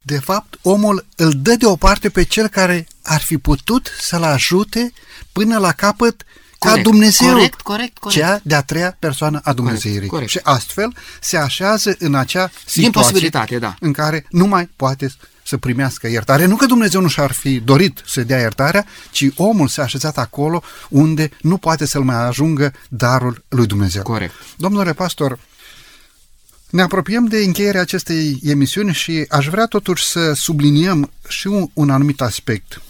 De 0.02 0.20
fapt, 0.20 0.60
omul 0.62 1.06
îl 1.16 1.34
dă 1.42 1.56
deoparte 1.56 2.10
pe 2.10 2.24
cel 2.24 2.48
care 2.48 2.88
ar 3.02 3.22
fi 3.22 3.38
putut 3.38 3.92
să-l 4.00 4.24
ajute 4.24 4.94
până 5.32 5.58
la 5.58 5.72
capăt 5.72 6.26
ca 6.64 6.82
Dumnezeu, 6.82 7.32
corect, 7.32 7.62
corect, 7.62 7.98
corect. 7.98 8.20
cea 8.20 8.40
de-a 8.44 8.62
treia 8.62 8.96
persoană 9.00 9.42
a 9.44 9.54
Dumnezeirii. 9.54 10.08
Corect, 10.08 10.12
corect. 10.12 10.32
Și 10.32 10.40
astfel 10.44 10.94
se 11.22 11.38
așează 11.38 11.96
în 12.00 12.16
acea 12.16 12.52
situație 12.66 13.60
da. 13.60 13.76
în 13.80 13.92
care 13.92 14.26
nu 14.30 14.46
mai 14.46 14.70
poate 14.76 15.12
să 15.44 15.58
primească 15.58 16.08
iertare. 16.08 16.46
Nu 16.46 16.56
că 16.56 16.66
Dumnezeu 16.66 17.02
nu 17.02 17.08
și-ar 17.08 17.32
fi 17.32 17.60
dorit 17.60 18.02
să 18.06 18.22
dea 18.22 18.40
iertarea, 18.40 18.86
ci 19.12 19.28
omul 19.36 19.68
s-a 19.68 19.84
așezat 19.84 20.18
acolo 20.18 20.64
unde 20.90 21.30
nu 21.42 21.58
poate 21.58 21.86
să-l 21.86 22.04
mai 22.04 22.28
ajungă 22.28 22.74
darul 22.90 23.44
lui 23.48 23.66
Dumnezeu. 23.66 24.02
Corect. 24.02 24.34
Domnule 24.56 24.94
pastor, 24.94 25.40
ne 26.70 26.82
apropiem 26.82 27.26
de 27.26 27.38
încheierea 27.38 27.82
acestei 27.82 28.40
emisiuni 28.44 28.94
și 28.94 29.26
aș 29.30 29.48
vrea 29.48 29.66
totuși 29.66 30.06
să 30.06 30.34
subliniem 30.34 31.12
și 31.28 31.48
un, 31.48 31.68
un 31.74 31.90
anumit 31.90 32.22
aspect. 32.22 32.82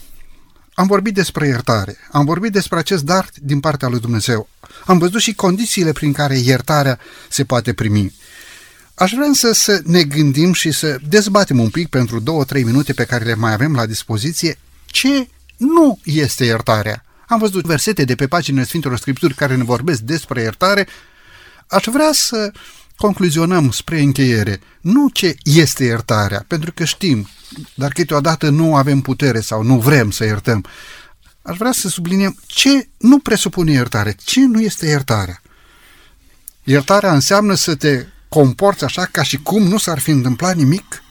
Am 0.74 0.86
vorbit 0.86 1.14
despre 1.14 1.46
iertare, 1.46 1.96
am 2.10 2.24
vorbit 2.24 2.52
despre 2.52 2.78
acest 2.78 3.04
dar 3.04 3.28
din 3.34 3.60
partea 3.60 3.88
lui 3.88 4.00
Dumnezeu, 4.00 4.48
am 4.84 4.98
văzut 4.98 5.20
și 5.20 5.34
condițiile 5.34 5.92
prin 5.92 6.12
care 6.12 6.38
iertarea 6.38 6.98
se 7.28 7.44
poate 7.44 7.72
primi. 7.72 8.14
Aș 8.94 9.12
vrea 9.12 9.26
însă 9.26 9.52
să 9.52 9.80
ne 9.84 10.02
gândim 10.02 10.52
și 10.52 10.70
să 10.70 10.98
dezbatem 11.08 11.58
un 11.58 11.70
pic 11.70 11.88
pentru 11.88 12.20
două-trei 12.20 12.62
minute 12.62 12.92
pe 12.92 13.04
care 13.04 13.24
le 13.24 13.34
mai 13.34 13.52
avem 13.52 13.74
la 13.74 13.86
dispoziție 13.86 14.58
ce 14.86 15.28
nu 15.56 15.98
este 16.04 16.44
iertarea. 16.44 17.04
Am 17.28 17.38
văzut 17.38 17.64
versete 17.64 18.04
de 18.04 18.14
pe 18.14 18.26
paginile 18.26 18.64
Sfintelor 18.64 18.98
Scripturi 18.98 19.34
care 19.34 19.56
ne 19.56 19.64
vorbesc 19.64 20.00
despre 20.00 20.40
iertare. 20.40 20.88
Aș 21.66 21.84
vrea 21.84 22.10
să 22.12 22.52
concluzionăm 22.96 23.70
spre 23.70 24.00
încheiere 24.00 24.60
nu 24.80 25.08
ce 25.08 25.34
este 25.42 25.84
iertarea, 25.84 26.44
pentru 26.48 26.72
că 26.72 26.84
știm, 26.84 27.28
dar 27.74 27.92
câteodată 27.92 28.48
nu 28.48 28.76
avem 28.76 29.00
putere 29.00 29.40
sau 29.40 29.62
nu 29.62 29.78
vrem 29.78 30.10
să 30.10 30.24
iertăm. 30.24 30.64
Aș 31.42 31.56
vrea 31.56 31.72
să 31.72 31.88
subliniem 31.88 32.36
ce 32.46 32.88
nu 32.98 33.18
presupune 33.18 33.72
iertare, 33.72 34.16
ce 34.24 34.40
nu 34.40 34.60
este 34.60 34.86
iertarea. 34.86 35.42
Iertarea 36.62 37.12
înseamnă 37.12 37.54
să 37.54 37.74
te 37.74 38.06
comporți 38.28 38.84
așa 38.84 39.04
ca 39.04 39.22
și 39.22 39.36
cum 39.36 39.62
nu 39.62 39.78
s-ar 39.78 39.98
fi 39.98 40.10
întâmplat 40.10 40.56
nimic? 40.56 41.02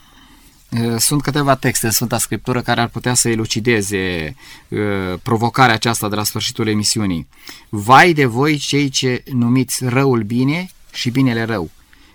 Sunt 0.98 1.22
câteva 1.22 1.56
texte 1.56 1.86
în 1.86 1.92
Sfânta 1.92 2.18
Scriptură 2.18 2.62
care 2.62 2.80
ar 2.80 2.88
putea 2.88 3.14
să 3.14 3.28
elucideze 3.28 4.34
uh, 4.68 4.78
provocarea 5.22 5.74
aceasta 5.74 6.08
de 6.08 6.14
la 6.14 6.24
sfârșitul 6.24 6.68
emisiunii. 6.68 7.28
Vai 7.68 8.12
de 8.12 8.24
voi 8.24 8.56
cei 8.56 8.88
ce 8.88 9.22
numiți 9.32 9.84
răul 9.84 10.22
bine 10.22 10.68
și 10.92 11.10
binele 11.10 11.44
rău, 11.44 11.70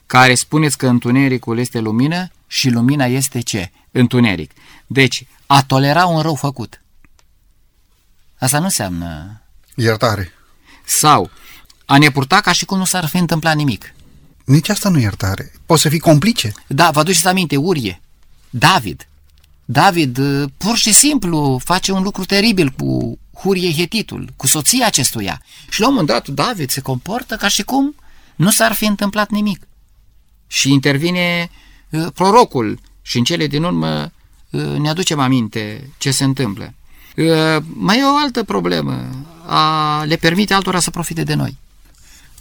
care 0.06 0.34
spuneți 0.34 0.78
că 0.78 0.88
întunericul 0.88 1.58
este 1.58 1.80
lumină 1.80 2.32
și 2.48 2.70
lumina 2.70 3.06
este 3.06 3.40
ce? 3.40 3.72
Întuneric. 3.92 4.52
Deci, 4.88 5.28
a 5.46 5.64
tolera 5.64 6.06
un 6.06 6.22
rău 6.22 6.36
făcut. 6.36 6.82
Asta 8.40 8.58
nu 8.58 8.64
înseamnă... 8.64 9.42
Iertare. 9.76 10.32
Sau 10.86 11.30
a 11.86 11.98
ne 11.98 12.10
purta 12.10 12.42
ca 12.42 12.52
și 12.52 12.66
cum 12.66 12.78
nu 12.78 12.86
s-ar 12.86 13.06
fi 13.06 13.18
întâmplat 13.18 13.56
nimic. 13.56 13.94
Nici 14.46 14.70
asta 14.70 14.90
nu 14.90 15.00
iertare. 15.00 15.52
Poți 15.66 15.82
să 15.82 15.90
fii 15.90 16.00
complice. 16.00 16.52
Da, 16.68 16.92
vă 16.92 17.00
aduceți 17.00 17.28
aminte, 17.28 17.56
Urie, 17.56 18.02
David. 18.50 19.08
David 19.66 20.18
uh, 20.18 20.50
pur 20.58 20.78
și 20.78 20.94
simplu 20.94 21.60
face 21.64 21.92
un 21.92 22.04
lucru 22.04 22.26
teribil 22.26 22.70
cu 22.70 23.20
Hurie 23.34 23.74
Hetitul, 23.74 24.30
cu 24.36 24.48
soția 24.48 24.86
acestuia. 24.86 25.42
Și 25.70 25.80
la 25.80 25.88
un 25.88 25.94
moment 25.94 26.12
dat 26.12 26.28
David 26.28 26.70
se 26.70 26.82
comportă 26.82 27.36
ca 27.36 27.48
și 27.48 27.64
cum 27.64 27.96
nu 28.36 28.50
s-ar 28.50 28.74
fi 28.74 28.86
întâmplat 28.86 29.30
nimic. 29.30 29.68
Și 30.48 30.72
intervine 30.72 31.50
uh, 31.90 32.08
prorocul 32.14 32.80
și 33.10 33.18
în 33.18 33.24
cele 33.24 33.48
din 33.48 33.64
urmă 33.64 34.12
uh, 34.50 34.62
ne 34.62 34.90
aducem 34.90 35.20
aminte 35.20 35.90
ce 35.98 36.12
se 36.12 36.24
întâmplă. 36.24 36.74
Uh, 37.16 37.64
mai 37.74 38.00
e 38.00 38.04
o 38.04 38.16
altă 38.16 38.44
problemă, 38.44 39.10
a 39.46 40.04
le 40.04 40.16
permite 40.16 40.54
altora 40.54 40.80
să 40.80 40.90
profite 40.90 41.24
de 41.24 41.34
noi. 41.34 41.58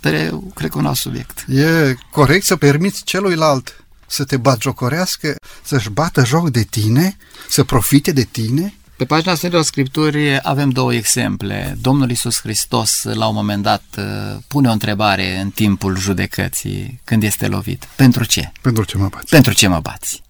Dar 0.00 0.40
cred 0.54 0.70
că 0.70 0.78
un 0.78 0.86
alt 0.86 0.96
subiect. 0.96 1.44
E 1.48 1.94
corect 2.10 2.44
să 2.44 2.56
permiți 2.56 3.04
celuilalt 3.04 3.84
să 4.06 4.24
te 4.24 4.36
batjocorească, 4.36 5.36
să-și 5.62 5.90
bată 5.90 6.24
joc 6.24 6.50
de 6.50 6.62
tine, 6.62 7.16
să 7.48 7.64
profite 7.64 8.12
de 8.12 8.22
tine? 8.22 8.74
Pe 8.96 9.04
pagina 9.04 9.34
Sfântelor 9.34 9.64
Scripturi 9.64 10.38
avem 10.42 10.70
două 10.70 10.94
exemple. 10.94 11.78
Domnul 11.80 12.10
Isus 12.10 12.40
Hristos, 12.40 13.02
la 13.02 13.26
un 13.26 13.34
moment 13.34 13.62
dat, 13.62 13.84
uh, 13.98 14.04
pune 14.46 14.68
o 14.68 14.72
întrebare 14.72 15.38
în 15.38 15.50
timpul 15.50 15.96
judecății, 15.96 17.00
când 17.04 17.22
este 17.22 17.46
lovit. 17.46 17.88
Pentru 17.96 18.24
ce? 18.24 18.52
Pentru 18.60 18.84
ce 18.84 18.96
mă 18.96 19.08
bați? 19.10 19.26
Pentru 19.28 19.52
ce 19.52 19.68
mă 19.68 19.80
bați? 19.80 20.22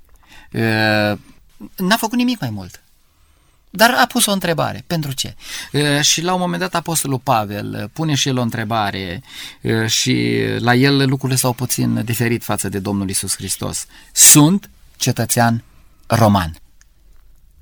Uh, 0.52 1.18
n-a 1.76 1.96
făcut 1.96 2.18
nimic 2.18 2.40
mai 2.40 2.50
mult. 2.50 2.82
Dar 3.70 3.94
a 3.98 4.06
pus 4.06 4.26
o 4.26 4.32
întrebare. 4.32 4.84
Pentru 4.86 5.12
ce? 5.12 5.34
Uh, 5.72 6.00
și 6.00 6.22
la 6.22 6.32
un 6.34 6.40
moment 6.40 6.60
dat 6.60 6.74
Apostolul 6.74 7.18
Pavel 7.18 7.90
pune 7.92 8.14
și 8.14 8.28
el 8.28 8.38
o 8.38 8.42
întrebare 8.42 9.22
și 9.86 10.38
la 10.58 10.74
el 10.74 11.08
lucrurile 11.08 11.38
s-au 11.38 11.52
puțin 11.52 12.04
diferit 12.04 12.44
față 12.44 12.68
de 12.68 12.78
Domnul 12.78 13.08
Isus 13.08 13.34
Hristos. 13.36 13.86
Sunt 14.12 14.70
cetățean 14.96 15.62
roman. 16.06 16.56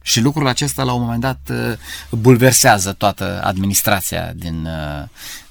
Și 0.07 0.21
lucrul 0.21 0.47
acesta 0.47 0.83
la 0.83 0.93
un 0.93 1.01
moment 1.01 1.21
dat 1.21 1.39
uh, 1.51 1.73
bulversează 2.11 2.93
toată 2.93 3.41
administrația 3.45 4.33
din 4.35 4.67
uh, 4.67 5.03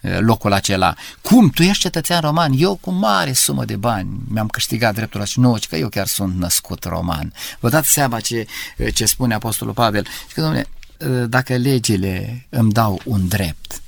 uh, 0.01 0.17
locul 0.19 0.53
acela. 0.53 0.95
Cum? 1.21 1.49
Tu 1.49 1.63
ești 1.63 1.81
cetățean 1.81 2.21
roman? 2.21 2.53
Eu 2.57 2.75
cu 2.75 2.91
mare 2.91 3.33
sumă 3.33 3.65
de 3.65 3.75
bani 3.75 4.09
mi-am 4.27 4.47
câștigat 4.47 4.93
dreptul 4.93 5.19
ăla 5.19 5.29
și 5.29 5.39
nu, 5.39 5.57
că 5.69 5.75
eu 5.75 5.89
chiar 5.89 6.07
sunt 6.07 6.35
născut 6.35 6.83
roman. 6.83 7.33
Vă 7.59 7.69
dați 7.69 7.91
seama 7.91 8.19
ce, 8.19 8.47
ce 8.93 9.05
spune 9.05 9.33
Apostolul 9.33 9.73
Pavel? 9.73 10.05
Și 10.27 10.33
că, 10.33 10.41
domnule, 10.41 10.67
dacă 11.27 11.55
legile 11.55 12.45
îmi 12.49 12.71
dau 12.71 13.01
un 13.05 13.27
drept, 13.27 13.81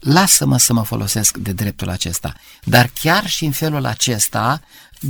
lasă-mă 0.00 0.58
să 0.58 0.72
mă 0.72 0.82
folosesc 0.82 1.36
de 1.36 1.52
dreptul 1.52 1.88
acesta. 1.88 2.34
Dar 2.64 2.90
chiar 3.00 3.26
și 3.26 3.44
în 3.44 3.52
felul 3.52 3.86
acesta, 3.86 4.60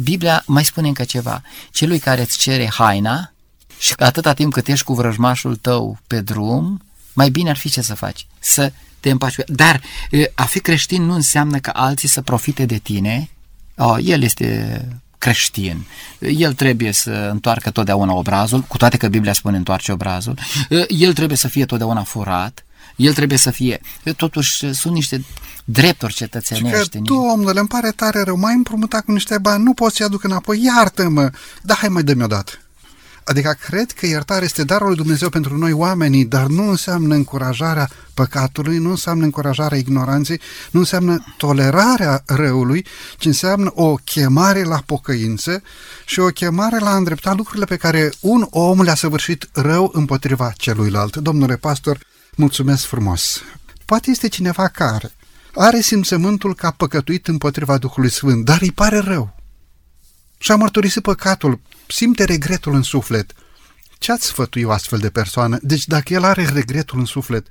Biblia 0.02 0.42
mai 0.46 0.64
spune 0.64 0.88
încă 0.88 1.04
ceva. 1.04 1.42
Celui 1.70 1.98
care 1.98 2.20
îți 2.20 2.38
cere 2.38 2.70
haina, 2.72 3.33
și 3.84 3.94
atâta 3.96 4.32
timp 4.32 4.52
cât 4.52 4.68
ești 4.68 4.84
cu 4.84 4.94
vrăjmașul 4.94 5.56
tău 5.56 5.98
pe 6.06 6.20
drum, 6.20 6.82
mai 7.12 7.30
bine 7.30 7.50
ar 7.50 7.56
fi 7.56 7.70
ce 7.70 7.80
să 7.80 7.94
faci, 7.94 8.26
să 8.38 8.72
te 9.00 9.10
împaci. 9.10 9.34
Dar 9.46 9.80
a 10.34 10.44
fi 10.44 10.60
creștin 10.60 11.02
nu 11.02 11.14
înseamnă 11.14 11.58
că 11.58 11.70
alții 11.74 12.08
să 12.08 12.22
profite 12.22 12.64
de 12.64 12.76
tine. 12.76 13.30
Oh, 13.76 13.96
el 14.02 14.22
este 14.22 14.88
creștin. 15.18 15.86
El 16.18 16.54
trebuie 16.54 16.92
să 16.92 17.10
întoarcă 17.10 17.70
totdeauna 17.70 18.12
obrazul, 18.12 18.60
cu 18.60 18.76
toate 18.76 18.96
că 18.96 19.08
Biblia 19.08 19.32
spune 19.32 19.56
întoarce 19.56 19.92
obrazul. 19.92 20.38
El 20.88 21.12
trebuie 21.12 21.36
să 21.36 21.48
fie 21.48 21.64
totdeauna 21.64 22.02
furat. 22.02 22.64
El 22.96 23.14
trebuie 23.14 23.38
să 23.38 23.50
fie. 23.50 23.80
Totuși 24.16 24.72
sunt 24.72 24.94
niște 24.94 25.24
drepturi 25.64 26.14
cetățenești. 26.14 26.88
Că, 26.88 26.98
domnule, 27.04 27.58
îmi 27.58 27.68
pare 27.68 27.90
tare 27.90 28.22
rău, 28.22 28.36
mai 28.36 28.54
împrumutat 28.54 29.04
cu 29.04 29.12
niște 29.12 29.38
bani, 29.38 29.62
nu 29.62 29.74
poți 29.74 29.96
să-i 29.96 30.06
aduc 30.06 30.24
înapoi, 30.24 30.64
iartă-mă, 30.64 31.30
da, 31.62 31.74
hai 31.74 31.88
mai 31.88 32.02
dă-mi 32.02 32.22
o 32.22 32.26
dată. 32.26 32.52
Adică 33.24 33.56
cred 33.60 33.92
că 33.92 34.06
iertarea 34.06 34.44
este 34.44 34.64
darul 34.64 34.86
lui 34.86 34.96
Dumnezeu 34.96 35.28
pentru 35.28 35.56
noi 35.56 35.72
oamenii, 35.72 36.24
dar 36.24 36.46
nu 36.46 36.70
înseamnă 36.70 37.14
încurajarea 37.14 37.88
păcatului, 38.14 38.78
nu 38.78 38.90
înseamnă 38.90 39.24
încurajarea 39.24 39.78
ignoranței, 39.78 40.40
nu 40.70 40.78
înseamnă 40.78 41.24
tolerarea 41.36 42.22
răului, 42.26 42.86
ci 43.18 43.24
înseamnă 43.24 43.70
o 43.74 43.94
chemare 43.94 44.62
la 44.62 44.82
pocăință 44.86 45.62
și 46.04 46.20
o 46.20 46.26
chemare 46.26 46.78
la 46.78 46.90
a 46.90 46.96
îndrepta 46.96 47.32
lucrurile 47.32 47.64
pe 47.64 47.76
care 47.76 48.12
un 48.20 48.46
om 48.50 48.82
le-a 48.82 48.94
săvârșit 48.94 49.48
rău 49.52 49.90
împotriva 49.92 50.52
celuilalt. 50.56 51.16
Domnule 51.16 51.56
pastor, 51.56 51.98
mulțumesc 52.36 52.84
frumos! 52.84 53.42
Poate 53.84 54.10
este 54.10 54.28
cineva 54.28 54.68
care 54.68 55.12
are 55.54 55.80
simțământul 55.80 56.54
ca 56.54 56.70
păcătuit 56.70 57.28
împotriva 57.28 57.78
Duhului 57.78 58.10
Sfânt, 58.10 58.44
dar 58.44 58.58
îi 58.60 58.72
pare 58.72 58.98
rău. 58.98 59.33
Și-a 60.44 60.56
mărturisit 60.56 61.02
păcatul, 61.02 61.60
simte 61.86 62.24
regretul 62.24 62.74
în 62.74 62.82
suflet. 62.82 63.32
Ce 63.98 64.12
ați 64.12 64.26
sfătui 64.26 64.62
o 64.62 64.70
astfel 64.70 64.98
de 64.98 65.10
persoană? 65.10 65.58
Deci 65.62 65.86
dacă 65.86 66.12
el 66.12 66.24
are 66.24 66.48
regretul 66.52 66.98
în 66.98 67.04
suflet, 67.04 67.46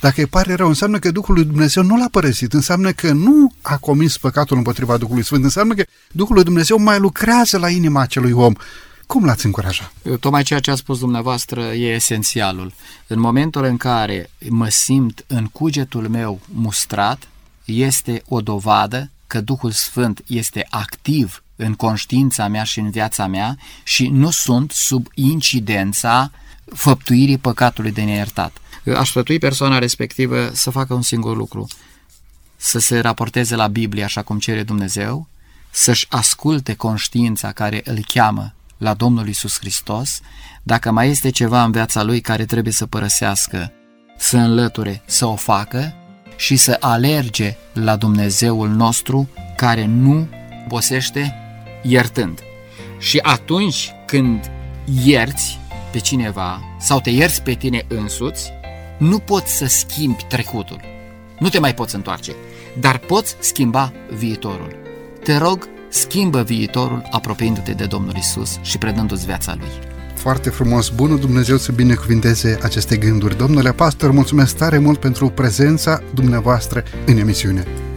dacă 0.00 0.20
îi 0.20 0.26
pare 0.26 0.54
rău, 0.54 0.68
înseamnă 0.68 0.98
că 0.98 1.10
Duhul 1.10 1.34
lui 1.34 1.44
Dumnezeu 1.44 1.82
nu 1.82 1.96
l-a 1.96 2.08
părăsit, 2.10 2.52
înseamnă 2.52 2.92
că 2.92 3.12
nu 3.12 3.52
a 3.62 3.76
comis 3.76 4.18
păcatul 4.18 4.56
împotriva 4.56 4.96
Duhului 4.96 5.24
Sfânt, 5.24 5.44
înseamnă 5.44 5.74
că 5.74 5.84
Duhul 6.12 6.34
lui 6.34 6.44
Dumnezeu 6.44 6.78
mai 6.78 6.98
lucrează 6.98 7.58
la 7.58 7.68
inima 7.68 8.00
acelui 8.00 8.32
om. 8.32 8.52
Cum 9.06 9.24
l-ați 9.24 9.46
încuraja? 9.46 9.92
Tocmai 10.20 10.42
ceea 10.42 10.60
ce 10.60 10.70
a 10.70 10.74
spus 10.74 10.98
dumneavoastră 10.98 11.60
e 11.60 11.94
esențialul. 11.94 12.72
În 13.06 13.20
momentul 13.20 13.64
în 13.64 13.76
care 13.76 14.30
mă 14.48 14.68
simt 14.68 15.24
în 15.26 15.46
cugetul 15.46 16.08
meu 16.08 16.40
mustrat, 16.52 17.28
este 17.64 18.22
o 18.28 18.40
dovadă 18.40 19.10
că 19.26 19.40
Duhul 19.40 19.70
Sfânt 19.70 20.22
este 20.26 20.66
activ 20.70 21.42
în 21.58 21.74
conștiința 21.74 22.48
mea 22.48 22.62
și 22.62 22.78
în 22.78 22.90
viața 22.90 23.26
mea 23.26 23.56
și 23.82 24.08
nu 24.08 24.30
sunt 24.30 24.70
sub 24.70 25.06
incidența 25.14 26.30
făptuirii 26.74 27.38
păcatului 27.38 27.92
de 27.92 28.02
neiertat. 28.02 28.56
Aș 28.96 29.08
sfătui 29.08 29.38
persoana 29.38 29.78
respectivă 29.78 30.50
să 30.52 30.70
facă 30.70 30.94
un 30.94 31.02
singur 31.02 31.36
lucru, 31.36 31.66
să 32.56 32.78
se 32.78 33.00
raporteze 33.00 33.54
la 33.54 33.66
Biblie 33.66 34.04
așa 34.04 34.22
cum 34.22 34.38
cere 34.38 34.62
Dumnezeu, 34.62 35.28
să-și 35.70 36.06
asculte 36.08 36.74
conștiința 36.74 37.52
care 37.52 37.80
îl 37.84 38.04
cheamă 38.06 38.54
la 38.76 38.94
Domnul 38.94 39.28
Isus 39.28 39.58
Hristos, 39.58 40.20
dacă 40.62 40.90
mai 40.90 41.08
este 41.08 41.30
ceva 41.30 41.64
în 41.64 41.70
viața 41.70 42.02
lui 42.02 42.20
care 42.20 42.44
trebuie 42.44 42.72
să 42.72 42.86
părăsească, 42.86 43.72
să 44.18 44.36
înlăture, 44.36 45.02
să 45.06 45.26
o 45.26 45.36
facă 45.36 45.94
și 46.36 46.56
să 46.56 46.76
alerge 46.80 47.56
la 47.72 47.96
Dumnezeul 47.96 48.68
nostru 48.68 49.28
care 49.56 49.84
nu 49.84 50.28
obosește 50.64 51.47
iertând. 51.88 52.40
Și 52.98 53.18
atunci 53.22 53.90
când 54.06 54.50
ierți 55.04 55.58
pe 55.92 55.98
cineva 55.98 56.60
sau 56.78 57.00
te 57.00 57.10
ierți 57.10 57.42
pe 57.42 57.52
tine 57.52 57.84
însuți, 57.88 58.50
nu 58.98 59.18
poți 59.18 59.56
să 59.56 59.66
schimbi 59.66 60.24
trecutul. 60.28 60.80
Nu 61.38 61.48
te 61.48 61.58
mai 61.58 61.74
poți 61.74 61.94
întoarce, 61.94 62.32
dar 62.80 62.98
poți 62.98 63.36
schimba 63.40 63.92
viitorul. 64.16 64.76
Te 65.24 65.36
rog, 65.36 65.68
schimbă 65.88 66.42
viitorul 66.42 67.08
apropiindu-te 67.10 67.72
de 67.72 67.84
Domnul 67.84 68.14
Isus 68.16 68.58
și 68.62 68.78
predându-ți 68.78 69.26
viața 69.26 69.54
Lui. 69.58 69.68
Foarte 70.14 70.50
frumos, 70.50 70.88
bunul 70.88 71.18
Dumnezeu 71.18 71.56
să 71.56 71.72
binecuvinteze 71.72 72.58
aceste 72.62 72.96
gânduri. 72.96 73.36
Domnule 73.36 73.72
pastor, 73.72 74.10
mulțumesc 74.10 74.56
tare 74.56 74.78
mult 74.78 74.98
pentru 75.00 75.28
prezența 75.28 76.02
dumneavoastră 76.14 76.82
în 77.06 77.16
emisiune. 77.16 77.87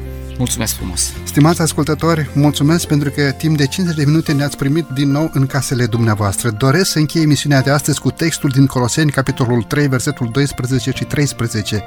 Mulțumesc 0.41 0.75
frumos! 0.75 1.13
Stimați 1.23 1.61
ascultători, 1.61 2.29
mulțumesc 2.33 2.87
pentru 2.87 3.09
că 3.09 3.31
timp 3.31 3.57
de 3.57 3.67
50 3.67 3.97
de 3.97 4.05
minute 4.05 4.33
ne-ați 4.33 4.57
primit 4.57 4.85
din 4.93 5.11
nou 5.11 5.29
în 5.33 5.45
casele 5.45 5.85
dumneavoastră. 5.85 6.49
Doresc 6.49 6.91
să 6.91 6.99
închei 6.99 7.21
emisiunea 7.21 7.61
de 7.61 7.69
astăzi 7.69 7.99
cu 7.99 8.11
textul 8.11 8.49
din 8.49 8.65
Coloseni, 8.65 9.11
capitolul 9.11 9.63
3, 9.63 9.87
versetul 9.87 10.29
12 10.31 10.91
și 10.91 11.03
13. 11.03 11.83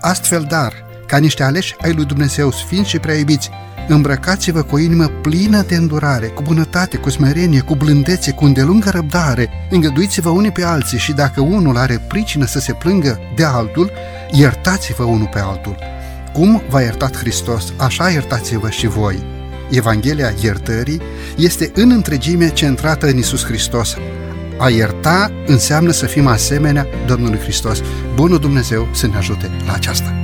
Astfel, 0.00 0.46
dar, 0.48 0.72
ca 1.06 1.18
niște 1.18 1.42
aleși 1.42 1.74
ai 1.80 1.92
lui 1.92 2.04
Dumnezeu 2.04 2.50
sfinți 2.50 2.88
și 2.88 2.98
prea 2.98 3.14
iubiți, 3.14 3.50
îmbrăcați-vă 3.88 4.62
cu 4.62 4.74
o 4.74 4.78
inimă 4.78 5.06
plină 5.06 5.62
de 5.62 5.74
îndurare, 5.74 6.26
cu 6.26 6.42
bunătate, 6.42 6.96
cu 6.96 7.10
smerenie, 7.10 7.60
cu 7.60 7.74
blândețe, 7.74 8.30
cu 8.30 8.44
îndelungă 8.44 8.90
răbdare, 8.90 9.50
îngăduiți-vă 9.70 10.28
unii 10.28 10.52
pe 10.52 10.64
alții 10.64 10.98
și 10.98 11.12
dacă 11.12 11.40
unul 11.40 11.76
are 11.76 12.04
pricină 12.08 12.46
să 12.46 12.58
se 12.58 12.72
plângă 12.72 13.18
de 13.36 13.44
altul, 13.44 13.90
iertați-vă 14.30 15.02
unul 15.02 15.28
pe 15.32 15.38
altul. 15.38 15.95
Cum 16.36 16.62
v-a 16.68 16.80
iertat 16.80 17.16
Hristos, 17.16 17.72
așa 17.76 18.10
iertați-vă 18.10 18.70
și 18.70 18.86
voi. 18.86 19.22
Evanghelia 19.70 20.32
iertării 20.42 21.00
este 21.36 21.70
în 21.74 21.90
întregime 21.90 22.52
centrată 22.52 23.06
în 23.06 23.16
Isus 23.16 23.44
Hristos. 23.44 23.96
A 24.58 24.68
ierta 24.68 25.30
înseamnă 25.46 25.90
să 25.90 26.06
fim 26.06 26.26
asemenea 26.26 26.86
Domnului 27.06 27.38
Hristos. 27.38 27.80
Bunul 28.14 28.38
Dumnezeu 28.38 28.88
să 28.92 29.06
ne 29.06 29.16
ajute 29.16 29.50
la 29.66 29.72
aceasta. 29.72 30.14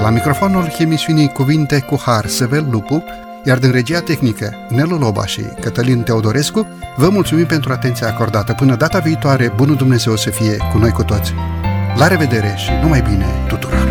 La 0.00 0.10
microfonul 0.10 0.76
emisiunii 0.78 1.28
Cuvinte 1.28 1.80
cu 1.80 2.00
Har, 2.04 2.26
Sevel 2.26 2.66
Lupu, 2.70 3.04
iar 3.44 3.58
din 3.58 3.70
regia 3.70 4.00
tehnică 4.00 4.54
Nelu 4.68 4.96
Loba 4.96 5.26
și 5.26 5.42
Cătălin 5.60 6.02
Teodorescu, 6.02 6.66
vă 6.96 7.08
mulțumim 7.08 7.46
pentru 7.46 7.72
atenția 7.72 8.06
acordată. 8.06 8.52
Până 8.52 8.76
data 8.76 8.98
viitoare, 8.98 9.52
bunul 9.56 9.76
Dumnezeu 9.76 10.16
să 10.16 10.30
fie 10.30 10.56
cu 10.72 10.78
noi 10.78 10.90
cu 10.90 11.02
toți. 11.02 11.32
La 11.96 12.08
revedere 12.08 12.54
și 12.56 12.70
numai 12.82 13.02
bine 13.02 13.26
tuturor! 13.48 13.87